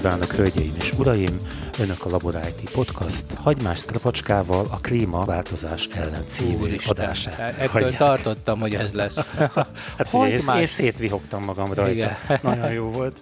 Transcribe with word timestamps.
kívánok, 0.00 0.32
hölgyeim 0.32 0.72
és 0.78 0.92
uraim! 0.98 1.36
Önök 1.78 2.04
a 2.04 2.10
Labor 2.10 2.40
IT 2.48 2.70
Podcast 2.70 3.24
hagymás 3.42 3.78
strapacskával 3.78 4.66
a 4.70 4.80
klímaváltozás 4.80 5.88
ellen 5.94 6.24
című 6.26 6.76
adását. 6.86 7.38
Ettől 7.38 7.68
Hagyják. 7.68 7.96
tartottam, 7.96 8.60
hogy 8.60 8.74
ez 8.74 8.92
lesz. 8.92 9.16
hát 9.98 10.08
figyelj, 10.08 10.32
én, 10.32 10.56
én 10.58 10.66
szétvihogtam 10.66 11.44
magam 11.44 11.72
rajta. 11.72 11.90
Igen. 11.92 12.16
Nagyon 12.42 12.72
jó 12.72 12.90
volt. 12.90 13.20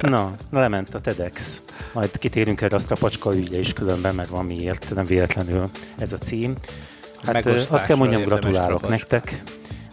Na, 0.00 0.34
lement 0.50 0.94
a 0.94 1.00
TEDx. 1.00 1.62
Majd 1.92 2.18
kitérünk 2.18 2.60
erre 2.60 2.76
a 2.76 2.78
strapacska 2.78 3.36
ügye 3.36 3.58
is 3.58 3.72
különben, 3.72 4.14
mert 4.14 4.28
van 4.28 4.44
miért, 4.44 4.94
nem 4.94 5.04
véletlenül 5.04 5.70
ez 5.98 6.12
a 6.12 6.18
cím. 6.18 6.54
Hát 7.24 7.46
azt 7.46 7.86
kell 7.86 7.96
mondjam, 7.96 8.22
gratulálok 8.22 8.88
nektek 8.88 9.42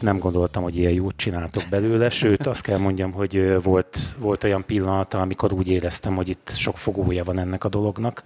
nem 0.01 0.19
gondoltam, 0.19 0.63
hogy 0.63 0.77
ilyen 0.77 0.91
jót 0.91 1.17
csináltok 1.17 1.63
belőle, 1.69 2.09
sőt 2.09 2.47
azt 2.47 2.61
kell 2.61 2.77
mondjam, 2.77 3.11
hogy 3.11 3.63
volt, 3.63 4.15
volt 4.19 4.43
olyan 4.43 4.65
pillanat, 4.65 5.13
amikor 5.13 5.53
úgy 5.53 5.67
éreztem, 5.67 6.15
hogy 6.15 6.29
itt 6.29 6.51
sok 6.55 6.77
fogója 6.77 7.23
van 7.23 7.39
ennek 7.39 7.63
a 7.63 7.69
dolognak, 7.69 8.23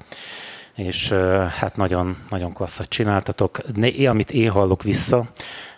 és 0.76 1.10
hát 1.50 1.76
nagyon, 1.76 2.18
nagyon 2.30 2.54
klasszat 2.54 2.90
csináltatok. 2.90 3.76
Ne, 3.76 4.10
amit 4.10 4.32
én 4.32 4.50
hallok 4.50 4.84
vissza, 4.84 5.30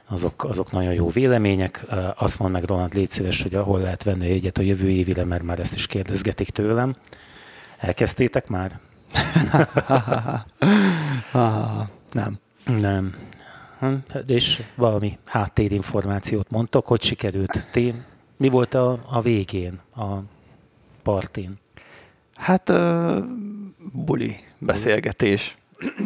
azok, 0.10 0.44
azok 0.44 0.72
nagyon 0.72 0.94
jó 0.94 1.10
vélemények. 1.10 1.86
Azt 2.16 2.40
mond 2.40 2.52
meg 2.52 2.64
Roland, 2.64 2.94
légy 2.94 3.10
szíves, 3.10 3.42
hogy 3.42 3.56
ahol 3.56 3.80
lehet 3.80 4.04
venni 4.04 4.30
egyet 4.30 4.58
a 4.58 4.62
jövő 4.62 4.90
évire, 4.90 5.24
mert 5.24 5.44
már 5.44 5.60
ezt 5.60 5.76
is 5.76 5.88
kérdezgetik 5.88 6.50
tőlem. 6.50 6.96
Elkezdtétek 7.78 8.48
már? 8.48 8.80
nem. 12.12 12.40
Nem. 12.66 13.16
És 14.28 14.64
valami 14.76 15.18
háttérinformációt 15.26 16.50
mondtok, 16.50 16.88
hogy 16.88 17.02
sikerült. 17.02 17.68
Ti, 17.72 17.94
mi 18.38 18.50
volt 18.50 18.74
a, 18.74 19.00
a 19.10 19.22
végén, 19.22 19.80
a 19.96 20.04
partin? 21.04 21.60
Hát 22.36 22.70
uh, 22.70 23.18
buli, 23.94 24.36
beszélgetés. 24.58 25.58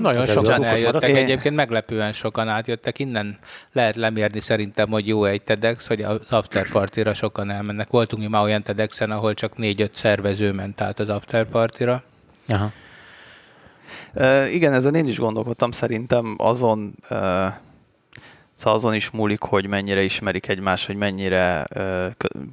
Nagyon 0.02 0.21
az 0.21 0.31
sokan 0.31 0.63
eljöttek, 0.63 0.93
maradni? 0.93 1.21
egyébként 1.21 1.55
meglepően 1.55 2.13
sokan 2.13 2.47
átjöttek. 2.47 2.99
Innen 2.99 3.37
lehet 3.71 3.95
lemérni 3.95 4.39
szerintem, 4.39 4.89
hogy 4.89 5.07
jó 5.07 5.23
egy 5.23 5.41
TEDx, 5.41 5.87
hogy 5.87 6.02
az 6.02 6.19
after 6.30 6.69
party-ra 6.69 7.13
sokan 7.13 7.49
elmennek. 7.49 7.89
Voltunk 7.89 8.21
mi 8.21 8.27
már 8.27 8.43
olyan 8.43 8.63
TEDx-en, 8.63 9.11
ahol 9.11 9.33
csak 9.33 9.57
négy-öt 9.57 9.95
szervező 9.95 10.52
ment 10.52 10.81
át 10.81 10.99
az 10.99 11.09
after 11.09 11.45
party-ra. 11.45 12.03
Aha. 12.47 12.71
Uh, 14.13 14.53
igen, 14.53 14.73
ezen 14.73 14.95
én 14.95 15.07
is 15.07 15.19
gondolkodtam, 15.19 15.71
szerintem 15.71 16.35
azon 16.37 16.93
uh, 17.09 17.47
Szóval 18.58 18.73
azon 18.73 18.94
is 18.94 19.09
múlik, 19.09 19.41
hogy 19.41 19.67
mennyire 19.67 20.03
ismerik 20.03 20.47
egymást, 20.47 20.86
hogy 20.86 20.95
mennyire 20.95 21.67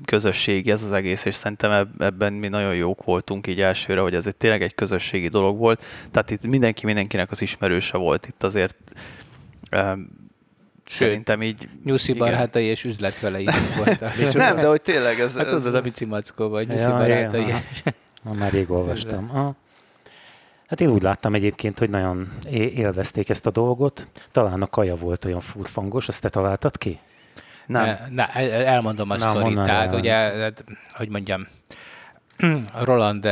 közösségi 0.05 0.71
ez 0.71 0.83
az 0.83 0.93
egész, 0.93 1.25
és 1.25 1.35
szerintem 1.35 1.89
ebben 1.99 2.33
mi 2.33 2.49
nagyon 2.49 2.75
jók 2.75 3.05
voltunk 3.05 3.47
így 3.47 3.61
elsőre, 3.61 4.01
hogy 4.01 4.15
ez 4.15 4.27
egy 4.27 4.37
tényleg 4.37 4.63
egy 4.63 4.75
közösségi 4.75 5.29
dolog 5.29 5.59
volt. 5.59 5.85
Tehát 6.11 6.31
itt 6.31 6.47
mindenki 6.47 6.87
mindenkinek 6.87 7.31
az 7.31 7.43
ismerőse 7.43 7.97
volt 7.97 8.27
itt 8.27 8.43
azért. 8.43 8.77
Szerintem 10.85 11.43
így... 11.43 11.69
Nyuszi 11.85 12.13
barátai 12.13 12.65
és 12.65 12.85
üzletvelei 12.85 13.49
voltak. 13.77 14.13
Nem, 14.33 14.57
de 14.57 14.67
hogy 14.67 14.83
tényleg 14.83 15.21
ez... 15.21 15.37
Hát 15.37 15.47
ez... 15.47 15.67
az 15.67 15.75
a 15.75 15.81
Mici 15.81 16.05
Mackó 16.05 16.49
vagy, 16.49 16.69
Nyuszi 16.69 16.89
ja, 16.89 16.97
barátai. 16.97 17.47
Ja, 17.47 17.63
ja. 17.85 18.33
Már 18.33 18.53
rég 18.53 18.71
olvastam. 18.71 19.31
Ah. 19.35 19.55
Hát 20.75 20.83
én 20.83 20.91
úgy 20.91 21.03
láttam 21.03 21.35
egyébként, 21.35 21.79
hogy 21.79 21.91
nagyon 21.91 22.33
élvezték 22.75 23.29
ezt 23.29 23.47
a 23.47 23.51
dolgot. 23.51 24.09
Talán 24.31 24.63
a 24.63 24.67
kaja 24.67 24.95
volt 24.95 25.25
olyan 25.25 25.41
furfangos, 25.41 26.09
azt 26.09 26.23
te 26.23 26.29
találtad 26.29 26.79
ki? 26.79 26.99
Nem. 27.67 27.97
Na, 28.11 28.27
elmondom 28.27 29.11
a 29.11 29.19
sztorit. 29.19 29.55
Tehát 29.55 29.93
el. 29.93 29.99
ugye, 29.99 30.13
hát, 30.15 30.65
hogy 30.93 31.09
mondjam, 31.09 31.47
Roland 32.85 33.29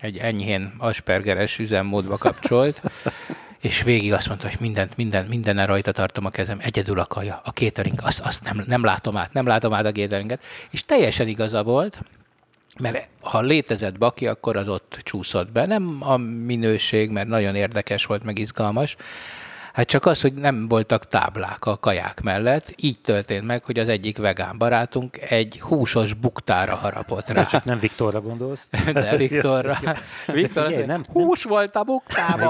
egy 0.00 0.16
enyhén 0.16 0.74
aspergeres 0.78 1.58
üzemmódba 1.58 2.16
kapcsolt, 2.16 2.82
és 3.60 3.82
végig 3.82 4.12
azt 4.12 4.28
mondta, 4.28 4.46
hogy 4.48 4.60
mindent, 4.60 4.96
minden, 4.96 5.26
minden 5.26 5.66
rajta 5.66 5.92
tartom 5.92 6.24
a 6.24 6.30
kezem, 6.30 6.58
egyedül 6.60 6.98
a 6.98 7.06
kaja, 7.06 7.40
a 7.44 7.50
catering, 7.50 7.98
azt, 8.02 8.20
azt 8.20 8.44
nem, 8.44 8.64
nem 8.66 8.84
látom 8.84 9.16
át, 9.16 9.32
nem 9.32 9.46
látom 9.46 9.72
át 9.72 9.84
a 9.84 9.92
cateringet. 9.92 10.44
És 10.70 10.84
teljesen 10.84 11.28
igaza 11.28 11.62
volt, 11.62 11.98
mert 12.78 13.08
ha 13.20 13.40
létezett 13.40 13.98
baki, 13.98 14.26
akkor 14.26 14.56
az 14.56 14.68
ott 14.68 14.98
csúszott 15.02 15.52
be. 15.52 15.66
Nem 15.66 15.96
a 16.00 16.16
minőség, 16.16 17.10
mert 17.10 17.28
nagyon 17.28 17.54
érdekes 17.54 18.04
volt, 18.06 18.24
meg 18.24 18.38
izgalmas, 18.38 18.96
Hát 19.76 19.86
csak 19.86 20.06
az, 20.06 20.20
hogy 20.20 20.34
nem 20.34 20.68
voltak 20.68 21.06
táblák 21.06 21.64
a 21.64 21.78
kaják 21.78 22.20
mellett, 22.20 22.72
így 22.76 23.00
történt 23.00 23.46
meg, 23.46 23.64
hogy 23.64 23.78
az 23.78 23.88
egyik 23.88 24.18
vegán 24.18 24.58
barátunk 24.58 25.20
egy 25.20 25.60
húsos 25.60 26.14
buktára 26.14 26.74
harapott 26.74 27.28
rá. 27.28 27.44
Csak 27.44 27.64
nem 27.64 27.78
Viktorra 27.78 28.20
gondolsz? 28.20 28.68
De 28.92 29.16
Viktorra. 29.26 29.78
Viktor 30.26 30.66
figyelj, 30.66 30.86
nem, 30.86 31.04
hús 31.12 31.42
nem. 31.42 31.52
volt 31.52 31.74
a 31.74 31.82
buktában. 31.82 32.48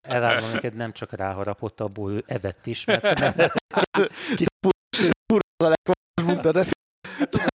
Elárulom 0.00 0.50
neked, 0.52 0.74
nem 0.74 0.92
csak 0.92 1.12
ráharapott, 1.12 1.80
abból 1.80 2.12
ő 2.12 2.24
evett 2.26 2.66
is, 2.66 2.84
mert... 2.84 3.02
Ki 4.36 4.46
a 5.64 5.74
legjobb 6.36 6.66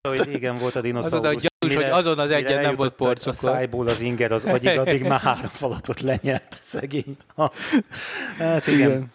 hogy 0.02 0.24
régen 0.24 0.58
volt 0.58 0.76
a 0.76 0.82
dinoszaurusz. 0.82 1.46
Gyanús, 1.70 1.84
hogy 1.84 2.00
azon 2.00 2.20
az 2.20 2.32
egyen 2.32 2.62
nem 2.62 2.76
volt 2.76 2.94
porcukor. 2.94 3.32
A 3.32 3.36
szájból 3.36 3.88
az 3.88 4.02
inger 4.02 4.32
az 4.32 4.46
agyig, 4.46 4.78
addig 4.80 5.04
már 5.04 5.20
három 5.20 5.50
falatot 5.52 6.02
lenyelt 6.02 6.58
szegény. 6.62 7.18
Hát 8.38 8.68
igen. 8.68 8.80
igen. 8.80 9.14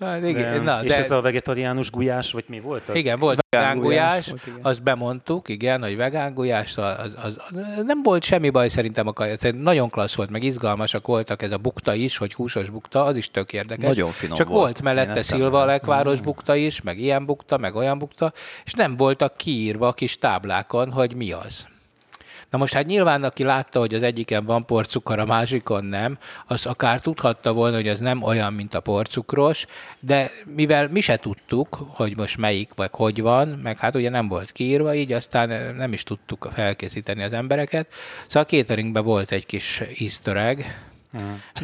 Hát 0.00 0.24
igen. 0.24 0.62
Na, 0.62 0.82
és 0.82 0.90
de... 0.90 0.96
ez 0.96 1.10
a 1.10 1.20
vegetariánus 1.20 1.90
gulyás, 1.90 2.32
vagy 2.32 2.44
mi 2.48 2.60
volt 2.60 2.88
az? 2.88 2.94
Igen, 2.94 3.18
volt 3.18 3.44
vegán 3.50 3.78
gulyás, 3.78 4.28
volt, 4.28 4.46
igen. 4.46 4.58
azt 4.62 4.82
bemondtuk, 4.82 5.48
igen, 5.48 5.82
hogy 5.82 5.96
vegán 5.96 6.34
gulyás, 6.34 6.76
az, 6.76 6.84
az, 7.16 7.36
az, 7.48 7.84
nem 7.84 8.02
volt 8.02 8.22
semmi 8.22 8.50
baj 8.50 8.68
szerintem 8.68 9.06
a 9.06 9.12
kaja, 9.12 9.36
nagyon 9.52 9.90
klassz 9.90 10.14
volt, 10.14 10.30
meg 10.30 10.42
izgalmasak 10.42 11.06
voltak, 11.06 11.42
ez 11.42 11.52
a 11.52 11.58
bukta 11.58 11.94
is, 11.94 12.16
hogy 12.16 12.34
húsos 12.34 12.70
bukta, 12.70 13.04
az 13.04 13.16
is 13.16 13.30
tök 13.30 13.52
érdekes. 13.52 13.88
Nagyon 13.88 14.10
finom 14.10 14.36
Csak 14.36 14.48
volt, 14.48 14.60
volt 14.60 14.82
mellette 14.82 15.22
szilva 15.22 15.64
lekváros 15.64 16.18
mm. 16.18 16.22
bukta 16.22 16.54
is, 16.54 16.82
meg 16.82 16.98
ilyen 16.98 17.24
bukta, 17.24 17.58
meg 17.58 17.74
olyan 17.74 17.98
bukta, 17.98 18.32
és 18.64 18.72
nem 18.72 18.96
voltak 18.96 19.36
kiírva 19.36 19.92
kis 19.92 20.18
táblákon, 20.18 20.90
hogy 20.92 21.14
mi 21.14 21.32
az. 21.32 21.66
Na 22.50 22.58
most 22.58 22.74
hát 22.74 22.86
nyilván, 22.86 23.24
aki 23.24 23.42
látta, 23.42 23.78
hogy 23.78 23.94
az 23.94 24.02
egyiken 24.02 24.44
van 24.44 24.66
porcukor, 24.66 25.18
a 25.18 25.24
másikon 25.24 25.84
nem, 25.84 26.18
az 26.46 26.66
akár 26.66 27.00
tudhatta 27.00 27.52
volna, 27.52 27.76
hogy 27.76 27.88
ez 27.88 28.00
nem 28.00 28.22
olyan, 28.22 28.52
mint 28.52 28.74
a 28.74 28.80
porcukros, 28.80 29.66
de 30.00 30.30
mivel 30.54 30.88
mi 30.88 31.00
se 31.00 31.16
tudtuk, 31.16 31.78
hogy 31.88 32.16
most 32.16 32.36
melyik 32.36 32.70
vagy 32.74 32.90
hogy 32.92 33.20
van, 33.20 33.48
meg 33.48 33.78
hát 33.78 33.94
ugye 33.94 34.10
nem 34.10 34.28
volt 34.28 34.52
kiírva, 34.52 34.94
így 34.94 35.12
aztán 35.12 35.74
nem 35.76 35.92
is 35.92 36.02
tudtuk 36.02 36.48
felkészíteni 36.52 37.22
az 37.22 37.32
embereket. 37.32 37.92
Szóval 38.26 38.42
a 38.42 38.56
cateringben 38.56 39.04
volt 39.04 39.30
egy 39.30 39.46
kis 39.46 39.82
easter 39.98 40.36
egg, 40.36 40.60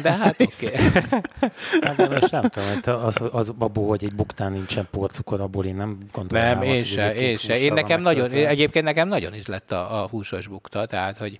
de 0.01 0.11
hát 0.11 0.35
oké. 0.41 0.65
Okay. 0.65 1.01
hát 1.85 1.95
de 1.95 2.09
most 2.09 2.31
nem 2.31 2.49
tudom, 2.49 3.05
az, 3.05 3.17
az 3.31 3.53
abból, 3.57 3.87
hogy 3.87 4.03
egy 4.03 4.15
buktán 4.15 4.51
nincsen 4.51 4.87
porcukor, 4.91 5.41
abból 5.41 5.65
én 5.65 5.75
nem 5.75 5.97
gondolom. 6.11 6.45
Nem, 6.45 6.61
én 6.61 6.83
se, 6.83 7.15
én 7.15 7.37
se. 7.37 7.59
Én 7.59 7.73
nekem 7.73 8.01
nagyon, 8.01 8.31
egyébként 8.31 8.85
nekem 8.85 9.07
nagyon 9.07 9.33
is 9.33 9.45
lett 9.45 9.71
a, 9.71 10.03
a 10.03 10.07
húsos 10.07 10.47
bukta, 10.47 10.85
tehát 10.85 11.17
hogy 11.17 11.39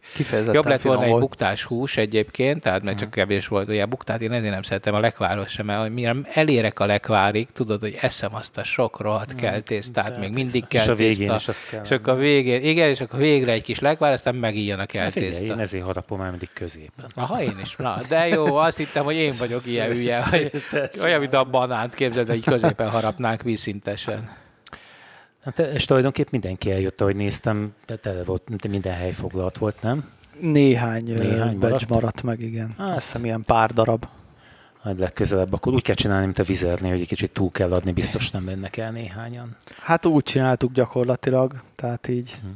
jobb 0.51 0.65
lett 0.65 0.81
volna 0.81 1.03
egy 1.03 1.19
buktás 1.19 1.63
hús 1.63 1.97
egyébként, 1.97 2.61
tehát 2.61 2.83
mert 2.83 2.97
csak 2.97 3.09
kevés 3.09 3.47
volt, 3.47 3.67
ugye 3.67 3.81
a 3.81 3.85
buktát 3.85 4.21
én 4.21 4.31
ezért 4.31 4.53
nem 4.53 4.61
szeretem 4.61 4.93
a 4.93 4.99
lekváros 4.99 5.51
sem, 5.51 5.65
mert 5.65 5.89
mire 5.89 6.15
elérek 6.33 6.79
a 6.79 6.85
lekvárig, 6.85 7.47
tudod, 7.53 7.79
hogy 7.79 7.97
eszem 8.01 8.35
azt 8.35 8.57
a 8.57 8.63
sok 8.63 8.99
rohadt 8.99 9.35
kell 9.35 9.59
tésztát, 9.59 10.19
még 10.19 10.33
mindig 10.33 10.67
kell 10.67 10.81
És 10.81 10.87
a 10.87 10.95
végén 10.95 11.33
is 11.33 11.47
azt 11.47 11.69
kell. 11.69 11.83
És 11.83 11.91
akkor 11.91 12.13
a 12.13 12.15
végén, 12.15 12.63
igen, 12.63 12.89
és 12.89 13.01
akkor 13.01 13.19
végre 13.19 13.51
egy 13.51 13.63
kis 13.63 13.79
lekvár, 13.79 14.11
aztán 14.11 14.35
megíjjan 14.35 14.79
a 14.79 14.85
kell 14.85 15.11
tészta. 15.11 15.43
Én 15.43 15.59
ezért 15.59 15.85
harapom 15.85 16.21
el 16.21 16.29
mindig 16.29 16.49
középen. 16.53 17.05
Aha, 17.15 17.41
én 17.41 17.57
is. 17.61 17.75
Na, 17.75 18.01
de 18.07 18.27
jó, 18.27 18.55
azt 18.55 18.77
hittem, 18.77 19.03
hogy 19.03 19.15
én 19.15 19.33
vagyok 19.37 19.65
ilyen 19.65 19.89
hülye, 19.89 20.23
hogy 20.23 20.51
olyan, 21.03 21.19
mint 21.19 21.33
a 21.33 21.43
banánt 21.43 21.93
képzeld, 21.93 22.27
hogy 22.27 22.43
középen 22.43 22.89
harapnánk 22.89 23.41
vízszintesen. 23.41 24.41
Hát, 25.43 25.59
és 25.59 25.85
tulajdonképpen 25.85 26.29
mindenki 26.31 26.71
eljött, 26.71 27.01
ahogy 27.01 27.15
néztem, 27.15 27.73
de 27.85 27.95
tele 27.95 28.23
volt, 28.23 28.67
minden 28.69 28.93
hely 28.93 29.11
foglalt 29.11 29.57
volt, 29.57 29.81
nem? 29.81 30.09
Néhány, 30.39 31.03
Néhány 31.03 31.57
maradt? 31.57 31.89
maradt 31.89 32.23
meg, 32.23 32.39
igen. 32.39 32.75
Hát, 32.77 32.95
Azt 32.95 33.05
hiszem, 33.05 33.25
ilyen 33.25 33.43
pár 33.45 33.73
darab. 33.73 34.05
Majd 34.83 34.99
legközelebb, 34.99 35.53
akkor 35.53 35.73
úgy 35.73 35.81
kell 35.81 35.95
csinálni, 35.95 36.25
mint 36.25 36.39
a 36.39 36.43
vizernél, 36.43 36.91
hogy 36.91 37.01
egy 37.01 37.07
kicsit 37.07 37.31
túl 37.31 37.51
kell 37.51 37.73
adni, 37.73 37.91
biztos 37.91 38.31
nem 38.31 38.43
mennek 38.43 38.77
el 38.77 38.91
néhányan. 38.91 39.55
Hát 39.81 40.05
úgy 40.05 40.23
csináltuk 40.23 40.71
gyakorlatilag, 40.71 41.61
tehát 41.75 42.07
így 42.07 42.31
hm. 42.41 42.47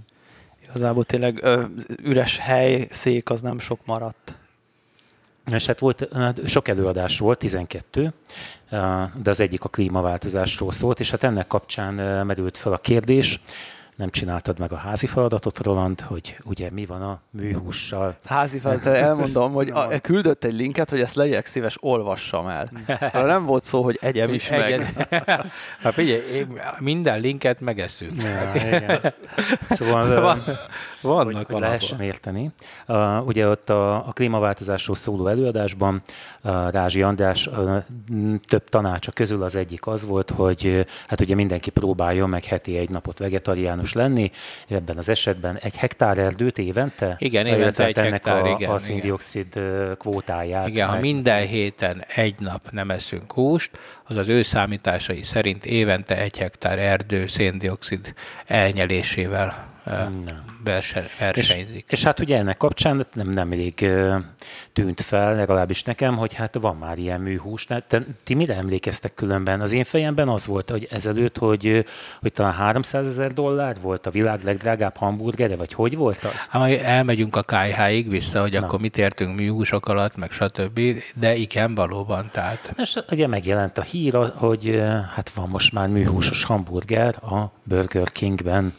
igazából 0.69 1.03
tényleg 1.03 1.39
ö, 1.43 1.63
üres 2.03 2.37
hely, 2.37 2.87
szék 2.91 3.29
az 3.29 3.41
nem 3.41 3.59
sok 3.59 3.79
maradt. 3.85 4.36
És 5.51 5.65
hát 5.65 5.79
volt, 5.79 6.07
sok 6.45 6.67
előadás 6.67 7.19
volt, 7.19 7.39
12, 7.39 8.13
de 9.13 9.29
az 9.29 9.39
egyik 9.39 9.63
a 9.63 9.69
klímaváltozásról 9.69 10.71
szólt, 10.71 10.99
és 10.99 11.11
hát 11.11 11.23
ennek 11.23 11.47
kapcsán 11.47 11.93
merült 12.25 12.57
fel 12.57 12.73
a 12.73 12.77
kérdés, 12.77 13.39
nem 13.97 14.09
csináltad 14.09 14.59
meg 14.59 14.71
a 14.71 14.75
házi 14.75 15.07
feladatot, 15.07 15.59
Roland, 15.59 16.01
hogy 16.01 16.37
ugye 16.43 16.69
mi 16.71 16.85
van 16.85 17.01
a 17.01 17.19
műhússal. 17.29 18.15
Házi 18.25 18.59
feladat, 18.59 18.85
elmondom, 18.95 19.51
hogy 19.51 19.69
a, 19.69 19.99
küldött 20.01 20.43
egy 20.43 20.53
linket, 20.53 20.89
hogy 20.89 21.01
ezt 21.01 21.15
legyek 21.15 21.45
szíves, 21.45 21.77
olvassam 21.79 22.47
el. 22.47 22.67
Ha 23.13 23.25
nem 23.25 23.45
volt 23.45 23.63
szó, 23.63 23.83
hogy 23.83 23.97
egyem 24.01 24.33
is 24.33 24.49
meg. 24.49 25.07
Hát 25.83 25.93
figyelj, 25.93 26.45
minden 26.79 27.19
linket 27.19 27.59
megeszünk. 27.59 28.15
Ja, 28.21 28.99
Szóval 29.69 30.21
van, 30.21 30.41
vannak 31.01 31.51
hogy 31.51 31.59
lehessen 31.59 32.01
érteni. 32.01 32.51
Uh, 32.87 33.27
ugye 33.27 33.47
ott 33.47 33.69
a, 33.69 34.07
a 34.07 34.11
klímaváltozásról 34.13 34.95
szóló 34.95 35.27
előadásban 35.27 36.01
uh, 36.43 36.71
Rázsi 36.71 37.01
András 37.01 37.47
uh, 37.47 37.83
több 38.47 38.69
tanácsa 38.69 39.11
közül 39.11 39.43
az 39.43 39.55
egyik 39.55 39.87
az 39.87 40.05
volt, 40.05 40.29
hogy 40.29 40.65
uh, 40.65 40.85
hát 41.07 41.21
ugye 41.21 41.35
mindenki 41.35 41.69
próbáljon 41.69 42.29
meg 42.29 42.43
heti 42.43 42.77
egy 42.77 42.89
napot 42.89 43.19
vegetariánus 43.19 43.86
lenni, 43.93 44.31
ebben 44.67 44.97
az 44.97 45.09
esetben 45.09 45.57
egy 45.61 45.75
hektár 45.75 46.17
erdőt 46.17 46.57
évente? 46.57 47.15
Igen, 47.19 47.45
évente 47.45 47.85
egy 47.85 47.97
ennek 47.97 48.11
hektár, 48.11 48.45
a, 48.45 48.49
igen. 48.49 48.69
a 48.69 48.79
szindioxid 48.79 49.47
igen. 49.55 49.95
kvótáját. 49.97 50.67
Igen, 50.67 50.87
ha 50.87 50.99
minden 50.99 51.47
héten 51.47 52.03
egy 52.15 52.35
nap 52.39 52.61
nem 52.71 52.91
eszünk 52.91 53.33
húst, 53.33 53.71
az 54.03 54.17
az 54.17 54.29
ő 54.29 54.41
számításai 54.41 55.23
szerint 55.23 55.65
évente 55.65 56.17
egy 56.17 56.37
hektár 56.37 56.79
erdő 56.79 57.27
széndiokszid 57.27 58.13
elnyelésével 58.45 59.75
versenyzik. 60.63 61.85
És, 61.87 61.99
és 61.99 62.03
hát 62.03 62.19
ugye 62.19 62.37
ennek 62.37 62.57
kapcsán 62.57 63.05
nem 63.13 63.29
nemrég 63.29 63.89
tűnt 64.73 65.01
fel, 65.01 65.35
legalábbis 65.35 65.83
nekem, 65.83 66.17
hogy 66.17 66.33
hát 66.33 66.57
van 66.61 66.75
már 66.75 66.97
ilyen 66.97 67.21
műhús. 67.21 67.65
Te, 67.87 68.03
ti 68.23 68.33
mire 68.33 68.55
emlékeztek 68.55 69.13
különben? 69.13 69.61
Az 69.61 69.73
én 69.73 69.83
fejemben 69.83 70.27
az 70.27 70.47
volt, 70.47 70.69
hogy 70.69 70.87
ezelőtt, 70.91 71.37
hogy, 71.37 71.85
hogy 72.21 72.31
talán 72.31 72.53
300 72.53 73.07
ezer 73.07 73.33
dollár 73.33 73.75
volt 73.81 74.05
a 74.05 74.11
világ 74.11 74.43
legdrágább 74.43 74.95
hamburgere, 74.95 75.55
vagy 75.55 75.73
hogy 75.73 75.95
volt 75.95 76.23
az? 76.23 76.45
Ha 76.45 76.69
elmegyünk 76.69 77.35
a 77.35 77.41
KH-ig 77.43 78.09
vissza, 78.09 78.41
hogy 78.41 78.53
Na. 78.53 78.59
akkor 78.59 78.79
mit 78.79 78.97
értünk 78.97 79.35
műhúsok 79.35 79.87
alatt, 79.87 80.15
meg 80.15 80.31
stb. 80.31 80.79
De 81.15 81.35
igen, 81.35 81.75
valóban. 81.75 82.29
Tehát. 82.31 82.73
És 82.77 82.99
ugye 83.11 83.27
megjelent 83.27 83.77
a 83.77 83.81
hír, 83.81 84.31
hogy 84.35 84.81
hát 85.15 85.29
van 85.29 85.49
most 85.49 85.73
már 85.73 85.87
műhúsos 85.87 86.43
hamburger 86.43 87.15
a 87.23 87.51
Burger 87.63 88.11
Kingben. 88.11 88.73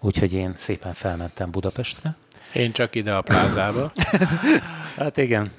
Úgyhogy 0.00 0.32
én 0.32 0.54
szépen 0.56 0.92
felmentem 0.92 1.50
Budapestre. 1.50 2.14
Én 2.54 2.72
csak 2.72 2.94
ide 2.94 3.14
a 3.14 3.22
plázába. 3.22 3.92
hát 4.96 5.16
igen. 5.16 5.50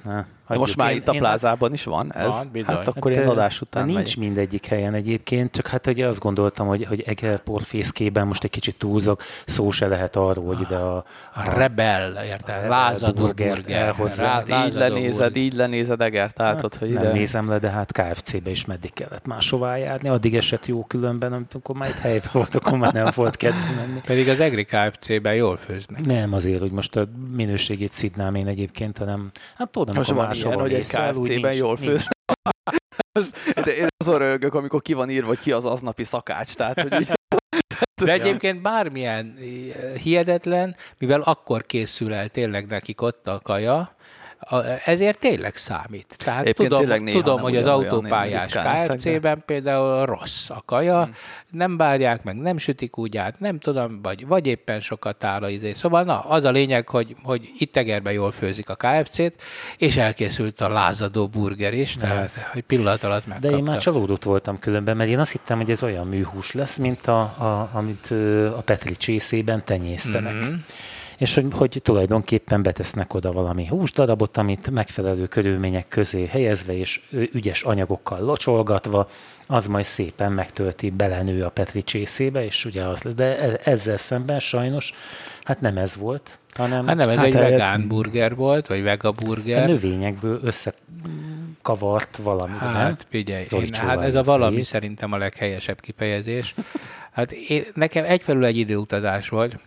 De 0.48 0.58
most 0.58 0.76
már 0.76 0.90
én, 0.90 0.96
itt 0.96 1.08
a 1.08 1.12
plázában 1.12 1.72
is 1.72 1.84
van 1.84 2.14
ez? 2.14 2.26
Van, 2.26 2.48
bizony. 2.52 2.74
Hát 2.74 2.88
akkor 2.88 3.12
hát, 3.12 3.22
én 3.22 3.28
adás 3.28 3.60
után 3.60 3.84
Nincs 3.84 4.16
megy. 4.16 4.16
mindegyik 4.16 4.66
helyen 4.66 4.94
egyébként, 4.94 5.52
csak 5.52 5.66
hát 5.66 5.86
ugye 5.86 6.06
azt 6.06 6.20
gondoltam, 6.20 6.66
hogy, 6.66 6.84
hogy 6.84 7.00
Egerport 7.06 7.66
fészkében 7.66 8.26
most 8.26 8.44
egy 8.44 8.50
kicsit 8.50 8.76
túlzok, 8.76 9.22
szó 9.46 9.70
se 9.70 9.86
lehet 9.86 10.16
arról, 10.16 10.46
hogy 10.46 10.60
ide 10.60 10.76
a... 10.76 11.04
A, 11.34 11.50
rebel, 11.54 12.24
érted? 12.24 12.68
Lázadó 12.68 13.24
burger. 13.24 13.60
Elhozzá. 13.66 14.42
Rá, 14.46 14.66
így 14.66 14.72
lenézed, 14.74 15.36
így 15.36 15.54
lenézed 15.54 16.00
Egert, 16.00 16.38
hát, 16.38 16.74
hogy 16.74 16.90
ide... 16.90 17.02
Nem 17.02 17.12
nézem 17.12 17.48
le, 17.48 17.58
de 17.58 17.70
hát 17.70 17.92
KFC-be 17.92 18.50
is 18.50 18.64
meddig 18.64 18.92
kellett 18.92 19.26
máshová 19.26 19.76
járni, 19.76 20.08
addig 20.08 20.36
esett 20.36 20.66
jó 20.66 20.84
különben, 20.84 21.32
amikor 21.32 21.76
már 21.76 21.88
egy 21.88 22.00
helyben 22.00 22.30
volt, 22.32 22.54
akkor 22.54 22.78
már 22.78 22.92
nem 22.92 23.08
volt 23.14 23.36
kedve 23.36 23.72
menni. 23.76 24.00
Pedig 24.06 24.28
az 24.28 24.40
Egri 24.40 24.64
KFC-ben 24.64 25.34
jól 25.34 25.56
főznek. 25.56 26.04
Nem 26.04 26.32
azért, 26.32 26.60
hogy 26.60 26.70
most 26.70 26.96
a 26.96 27.08
minőségét 27.36 27.92
szidnám 27.92 28.34
én 28.34 28.46
egyébként, 28.46 28.98
hanem 28.98 29.30
hát 29.56 29.68
tudom, 29.68 29.94
most 29.96 30.10
van 30.10 30.31
ilyen, 30.34 30.60
hogy 30.60 30.74
egy 30.74 30.86
KFC-ben 30.86 31.54
jól 31.54 31.76
főz. 31.76 32.08
De 33.54 33.76
én 33.80 33.86
azon 33.96 34.18
rögök, 34.18 34.54
amikor 34.54 34.82
ki 34.82 34.92
van 34.92 35.10
írva, 35.10 35.26
hogy 35.26 35.38
ki 35.38 35.52
az 35.52 35.64
aznapi 35.64 36.04
szakács. 36.04 36.54
Tehát, 36.54 36.80
hogy 36.80 37.00
így... 37.00 37.12
De 38.02 38.12
egyébként 38.12 38.62
bármilyen 38.62 39.36
eh, 39.38 39.94
hihetetlen, 39.94 40.76
mivel 40.98 41.20
akkor 41.20 41.66
készül 41.66 42.14
el 42.14 42.28
tényleg 42.28 42.66
nekik 42.66 43.00
ott 43.00 43.28
a 43.28 43.40
kaja, 43.42 43.96
ezért 44.84 45.18
tényleg 45.18 45.54
számít. 45.54 46.14
Tehát 46.16 46.46
Éppen 46.46 46.66
tudom, 46.66 46.78
tényleg 46.78 47.14
tudom 47.14 47.40
hogy 47.40 47.56
az 47.56 47.66
autópályás 47.66 48.52
KFC-ben 48.52 49.42
például 49.46 50.06
rossz 50.06 50.50
a 50.50 50.62
kaja, 50.66 51.02
hmm. 51.02 51.14
nem 51.50 51.76
bárják 51.76 52.22
meg, 52.22 52.36
nem 52.36 52.58
sütik 52.58 52.98
úgy 52.98 53.16
át, 53.16 53.40
nem 53.40 53.58
tudom, 53.58 54.02
vagy, 54.02 54.26
vagy 54.26 54.46
éppen 54.46 54.80
sokat 54.80 55.24
áll 55.24 55.42
a 55.42 55.48
izé. 55.48 55.72
Szóval 55.72 56.02
na, 56.02 56.20
az 56.20 56.44
a 56.44 56.50
lényeg, 56.50 56.88
hogy, 56.88 57.16
hogy 57.22 57.50
itt 57.58 57.72
tegerben 57.72 58.12
jól 58.12 58.32
főzik 58.32 58.68
a 58.68 58.74
KFC-t, 58.74 59.34
és 59.78 59.96
elkészült 59.96 60.60
a 60.60 60.68
lázadó 60.68 61.26
burger 61.26 61.74
is, 61.74 61.96
tehát 61.96 62.30
hogy 62.52 62.62
pillanat 62.62 63.04
alatt 63.04 63.26
megkapta. 63.26 63.50
De 63.50 63.56
én 63.56 63.64
már 63.64 63.78
csalódott 63.78 64.22
voltam 64.22 64.58
különben, 64.58 64.96
mert 64.96 65.10
én 65.10 65.18
azt 65.18 65.32
hittem, 65.32 65.56
hogy 65.56 65.70
ez 65.70 65.82
olyan 65.82 66.06
műhús 66.06 66.52
lesz, 66.52 66.76
mint 66.76 67.06
a, 67.06 67.20
a, 67.20 67.70
amit 67.72 68.10
a 68.56 68.62
Petri 68.64 68.96
csészében 68.96 69.64
tenyésztenek. 69.64 70.34
Mm-hmm 70.34 70.54
és 71.22 71.34
hogy, 71.34 71.46
hogy 71.50 71.80
tulajdonképpen 71.82 72.62
betesznek 72.62 73.14
oda 73.14 73.32
valami 73.32 73.66
húsdarabot, 73.66 74.36
amit 74.36 74.70
megfelelő 74.70 75.26
körülmények 75.26 75.88
közé 75.88 76.26
helyezve 76.26 76.76
és 76.76 77.00
ügyes 77.10 77.62
anyagokkal 77.62 78.20
locsolgatva, 78.20 79.08
az 79.46 79.66
majd 79.66 79.84
szépen 79.84 80.32
megtölti, 80.32 80.90
belenő 80.90 81.44
a 81.44 81.48
Petri 81.48 81.82
csészébe, 81.82 82.44
és 82.44 82.64
ugye 82.64 82.84
az 82.84 83.02
lesz. 83.02 83.14
De 83.14 83.38
e, 83.38 83.60
ezzel 83.64 83.96
szemben 83.96 84.40
sajnos, 84.40 84.94
hát 85.42 85.60
nem 85.60 85.76
ez 85.76 85.96
volt, 85.96 86.38
hanem... 86.54 86.86
Hát 86.86 86.96
nem, 86.96 87.08
ez 87.08 87.16
hát 87.16 87.24
egy 87.24 87.34
vegán 87.34 87.88
burger 87.88 88.34
volt, 88.34 88.66
vagy 88.66 88.82
vegaburger. 88.82 89.62
A 89.62 89.66
növényekből 89.66 90.40
összekavart 90.42 92.16
valami, 92.16 92.56
hát, 92.58 92.72
nem? 92.72 92.96
figyelj, 93.08 93.44
én, 93.50 93.68
hát 93.72 94.02
ez 94.02 94.14
a 94.14 94.22
valami 94.22 94.54
fél. 94.54 94.64
szerintem 94.64 95.12
a 95.12 95.16
leghelyesebb 95.16 95.80
kifejezés. 95.80 96.54
Hát 97.12 97.32
én, 97.32 97.64
nekem 97.74 98.04
egyfelől 98.04 98.44
egy 98.44 98.56
időutazás 98.56 99.28
volt, 99.28 99.58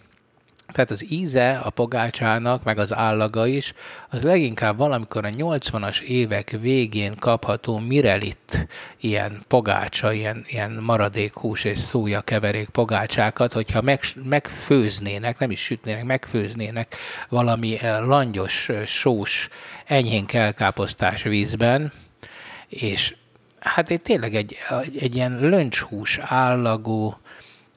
tehát 0.72 0.92
az 0.92 1.12
íze 1.12 1.58
a 1.58 1.70
pogácsának, 1.70 2.64
meg 2.64 2.78
az 2.78 2.94
állaga 2.94 3.48
is, 3.48 3.74
az 4.10 4.22
leginkább 4.22 4.78
valamikor 4.78 5.26
a 5.26 5.30
80-as 5.30 6.02
évek 6.02 6.58
végén 6.62 7.16
kapható 7.16 7.78
Mirelit 7.78 8.68
ilyen 9.00 9.42
pogácsa, 9.48 10.14
ilyen, 10.14 10.46
ilyen 10.48 10.72
maradék 10.72 11.34
hús 11.34 11.64
és 11.64 11.80
szója 11.80 12.22
keverék 12.22 12.70
pogácsákat, 12.70 13.54
hogyha 13.54 13.82
meg, 13.82 14.00
megfőznének, 14.24 15.40
nem 15.40 15.52
is 15.52 15.60
sütnének, 15.64 16.04
megfőznének 16.04 16.96
valami 17.30 17.80
eh, 17.80 18.06
langyos, 18.06 18.70
eh, 18.70 18.86
sós, 18.86 19.50
enyhén 19.86 20.26
kelkáposztás 20.26 21.24
vízben, 21.24 21.92
és 22.68 23.16
hát 23.60 23.90
egy, 23.90 24.02
tényleg 24.02 24.36
egy, 24.36 24.58
egy 25.00 25.16
ilyen 25.16 25.40
löncshús 25.40 26.20
állagú, 26.22 27.18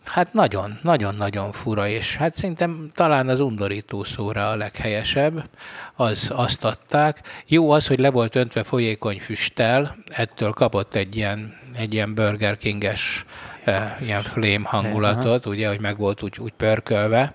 Hát 0.08 0.32
nagyon, 0.32 0.78
nagyon-nagyon 0.82 1.52
fura, 1.52 1.88
és 1.88 2.16
hát 2.16 2.34
szerintem 2.34 2.90
talán 2.94 3.28
az 3.28 3.40
undorító 3.40 4.04
szóra 4.04 4.50
a 4.50 4.56
leghelyesebb, 4.56 5.48
az 5.94 6.30
azt 6.34 6.64
adták. 6.64 7.22
Jó 7.46 7.70
az, 7.70 7.86
hogy 7.86 7.98
le 7.98 8.10
volt 8.10 8.34
öntve 8.34 8.62
folyékony 8.62 9.18
füsttel, 9.18 9.96
ettől 10.06 10.50
kapott 10.50 10.94
egy 10.94 11.16
ilyen, 11.16 11.58
egy 11.76 11.92
ilyen 11.92 12.14
Burger 12.14 12.56
King-es 12.56 13.24
e, 13.64 13.98
ilyen 14.00 14.22
flame 14.22 14.68
hangulatot, 14.68 15.46
ugye, 15.46 15.68
hogy 15.68 15.80
meg 15.80 15.98
volt 15.98 16.22
úgy, 16.22 16.38
úgy 16.38 16.52
pörkölve, 16.52 17.32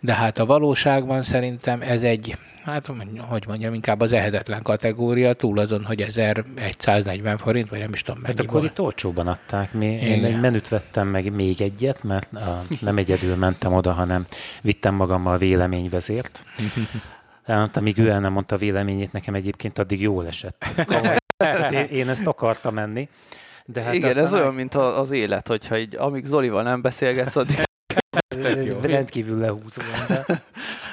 de 0.00 0.12
hát 0.14 0.38
a 0.38 0.46
valóságban 0.46 1.22
szerintem 1.22 1.80
ez 1.80 2.02
egy, 2.02 2.36
hát 2.64 2.86
hogy 3.28 3.44
mondjam, 3.46 3.74
inkább 3.74 4.00
az 4.00 4.12
ehetetlen 4.12 4.62
kategória, 4.62 5.32
túl 5.32 5.58
azon, 5.58 5.84
hogy 5.84 6.00
1140 6.00 7.36
forint, 7.36 7.68
vagy 7.68 7.78
nem 7.78 7.92
is 7.92 8.02
tudom 8.02 8.20
mennyi 8.20 8.34
Hát 8.36 8.46
akkor 8.46 8.64
itt 8.64 8.80
olcsóban 8.80 9.28
adták. 9.28 9.72
Mi, 9.72 9.86
én 9.86 10.24
egy 10.24 10.40
menüt 10.40 10.68
vettem 10.68 11.08
meg 11.08 11.32
még 11.32 11.60
egyet, 11.60 12.02
mert 12.02 12.32
a, 12.32 12.62
nem 12.80 12.98
egyedül 12.98 13.36
mentem 13.36 13.72
oda, 13.72 13.92
hanem 13.92 14.24
vittem 14.62 14.94
magammal 14.94 15.38
véleményvezért. 15.38 16.44
Hát, 17.42 17.76
amíg 17.76 17.98
ő 17.98 18.08
el 18.08 18.20
nem 18.20 18.32
mondta 18.32 18.56
véleményét, 18.56 19.12
nekem 19.12 19.34
egyébként 19.34 19.78
addig 19.78 20.00
jól 20.00 20.26
esett. 20.26 20.64
Hát 21.38 21.72
én, 21.72 21.84
én 21.84 22.08
ezt 22.08 22.26
akartam 22.26 22.74
menni. 22.74 23.08
De 23.64 23.82
hát 23.82 23.94
Igen, 23.94 24.18
ez 24.18 24.32
olyan, 24.32 24.54
mint 24.54 24.74
az 24.74 25.10
élet, 25.10 25.48
hogyha 25.48 25.78
így, 25.78 25.96
amíg 25.96 26.24
Zolival 26.24 26.62
nem 26.62 26.82
beszélgetsz, 26.82 27.36
addig 27.36 27.56
ez 28.34 28.74
rendkívül 28.82 29.38
lehúzó. 29.38 29.82
De, 30.08 30.24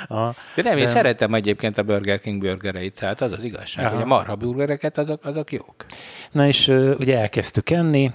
a, 0.09 0.35
de 0.55 0.61
nem, 0.63 0.77
én 0.77 0.83
de... 0.83 0.89
szeretem 0.89 1.33
egyébként 1.33 1.77
a 1.77 1.83
Burger 1.83 2.19
King 2.19 2.41
burgereit, 2.41 2.93
tehát 2.93 3.21
az 3.21 3.31
az 3.31 3.43
igazság, 3.43 3.85
Aha. 3.85 3.93
hogy 3.93 4.03
a 4.03 4.05
marha 4.05 4.35
burgereket 4.35 4.97
azok, 4.97 5.25
azok 5.25 5.51
jók. 5.51 5.85
Na 6.31 6.47
és 6.47 6.67
ugye 6.97 7.19
elkezdtük 7.19 7.69
enni, 7.69 8.11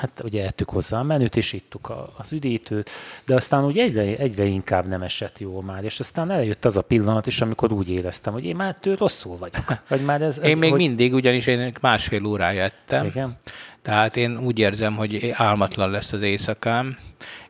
hát 0.00 0.20
ugye 0.24 0.44
ettük 0.44 0.68
hozzá 0.68 0.98
a 0.98 1.02
menüt, 1.02 1.36
és 1.36 1.52
ittuk 1.52 1.88
a, 1.88 2.12
az 2.16 2.32
üdítőt, 2.32 2.90
de 3.26 3.34
aztán 3.34 3.64
úgy 3.64 3.78
egyre, 3.78 4.02
egyre 4.02 4.44
inkább 4.44 4.86
nem 4.86 5.02
esett 5.02 5.38
jó 5.38 5.60
már, 5.60 5.84
és 5.84 6.00
aztán 6.00 6.30
eljött 6.30 6.64
az 6.64 6.76
a 6.76 6.82
pillanat 6.82 7.26
is, 7.26 7.40
amikor 7.40 7.72
úgy 7.72 7.90
éreztem, 7.90 8.32
hogy 8.32 8.44
én 8.44 8.56
már 8.56 8.76
től 8.80 8.96
rosszul 8.96 9.36
vagyok. 9.36 9.64
Vagy 9.88 10.04
már 10.04 10.22
ez, 10.22 10.40
én 10.42 10.56
még 10.56 10.70
hogy... 10.70 10.78
mindig, 10.78 11.14
ugyanis 11.14 11.46
én 11.46 11.72
másfél 11.80 12.24
órája 12.24 12.62
ettem. 12.62 13.06
Igen. 13.06 13.36
Tehát 13.82 14.16
én 14.16 14.38
úgy 14.38 14.58
érzem, 14.58 14.96
hogy 14.96 15.30
álmatlan 15.32 15.90
lesz 15.90 16.12
az 16.12 16.22
éjszakám. 16.22 16.98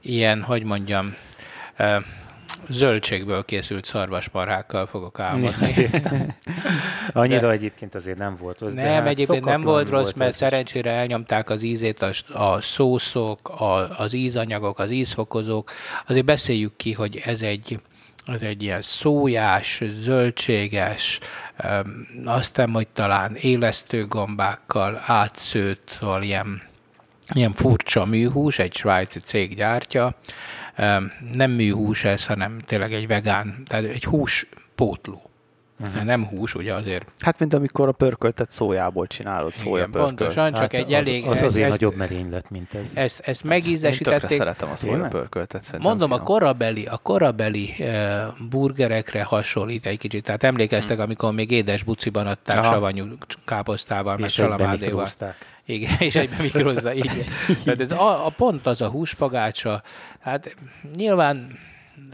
Ilyen, 0.00 0.42
hogy 0.42 0.64
mondjam, 0.64 1.14
zöldségből 2.68 3.44
készült 3.44 3.84
szarvasmarhákkal 3.84 4.86
fogok 4.86 5.18
álmodni. 5.18 5.74
Annyira 7.12 7.40
de, 7.40 7.50
egyébként 7.50 7.94
azért 7.94 8.18
nem 8.18 8.36
volt 8.36 8.58
rossz. 8.58 8.72
Nem, 8.72 8.86
hát 8.86 9.06
egyébként 9.06 9.44
nem 9.44 9.60
volt 9.60 9.90
rossz, 9.90 10.02
volt 10.02 10.16
mert 10.16 10.36
szerencsére 10.36 10.90
is. 10.90 10.96
elnyomták 10.96 11.50
az 11.50 11.62
ízét 11.62 12.02
a, 12.02 12.10
a 12.38 12.60
szószok, 12.60 13.48
a, 13.48 13.98
az 13.98 14.12
ízanyagok, 14.12 14.78
az 14.78 14.90
ízfokozók. 14.90 15.70
Azért 16.06 16.24
beszéljük 16.24 16.76
ki, 16.76 16.92
hogy 16.92 17.22
ez 17.24 17.42
egy 17.42 17.78
ez 18.26 18.42
egy 18.42 18.62
ilyen 18.62 18.82
szójás, 18.82 19.82
zöldséges, 20.00 21.20
aztán 22.24 22.70
hogy 22.70 22.88
talán 22.88 23.34
élesztő 23.34 24.06
gombákkal 24.06 25.02
átszőtt, 25.06 25.96
szóval 25.98 26.22
ilyen, 26.22 26.62
ilyen 27.34 27.52
furcsa 27.52 28.04
műhús, 28.04 28.58
egy 28.58 28.74
svájci 28.74 29.20
cég 29.20 29.56
gyártja. 29.56 30.14
Nem 31.32 31.50
műhús 31.50 32.04
ez, 32.04 32.26
hanem 32.26 32.58
tényleg 32.58 32.92
egy 32.92 33.06
vegán, 33.06 33.62
tehát 33.66 33.84
egy 33.84 34.04
hús 34.04 34.46
pótló. 34.74 35.23
Uh-huh. 35.80 36.04
Nem 36.04 36.26
hús, 36.26 36.54
ugye 36.54 36.74
azért. 36.74 37.12
Hát, 37.18 37.38
mint 37.38 37.54
amikor 37.54 37.88
a 37.88 37.92
pörköltet 37.92 38.50
szójából 38.50 39.06
csinálod, 39.06 39.52
szója 39.52 39.88
Pontosan, 39.92 40.52
csak 40.52 40.60
hát 40.60 40.74
egy 40.74 40.92
az, 40.92 41.06
elég... 41.06 41.26
Az 41.26 41.42
azért 41.42 41.70
ezt, 41.70 41.80
nagyobb 41.80 41.96
merénylet, 41.96 42.50
mint 42.50 42.74
ez. 42.74 42.92
Ezt, 42.94 43.20
ezt 43.20 43.44
megízesítették. 43.44 44.30
Én 44.30 44.36
szeretem 44.38 44.70
a 44.70 44.76
szója 44.76 45.08
pörköltet. 45.08 45.78
Mondom, 45.78 46.08
finom. 46.08 46.22
a 46.22 46.24
korabeli, 46.24 46.86
a 46.86 46.96
korabeli 46.96 47.74
uh, 47.78 47.88
burgerekre 48.50 49.22
hasonlít 49.22 49.86
egy 49.86 49.98
kicsit. 49.98 50.24
Tehát 50.24 50.42
emlékeztek, 50.42 50.96
hmm. 50.96 51.04
amikor 51.04 51.32
még 51.32 51.50
édes 51.50 51.82
buciban 51.82 52.26
adták 52.26 52.58
Aha. 52.58 52.72
savanyú 52.72 53.06
káposztával, 53.44 54.16
meg 54.16 54.28
salamádéval. 54.28 55.08
Igen, 55.66 55.96
és 55.98 56.14
egyben 56.14 56.38
mikrozza, 56.42 56.92
igen. 56.92 57.14
Tehát 57.64 57.80
ez 57.80 57.90
a, 57.90 58.26
a, 58.26 58.30
pont 58.36 58.66
az 58.66 58.80
a 58.80 58.88
húspagácsa, 58.88 59.82
hát 60.20 60.56
nyilván 60.96 61.58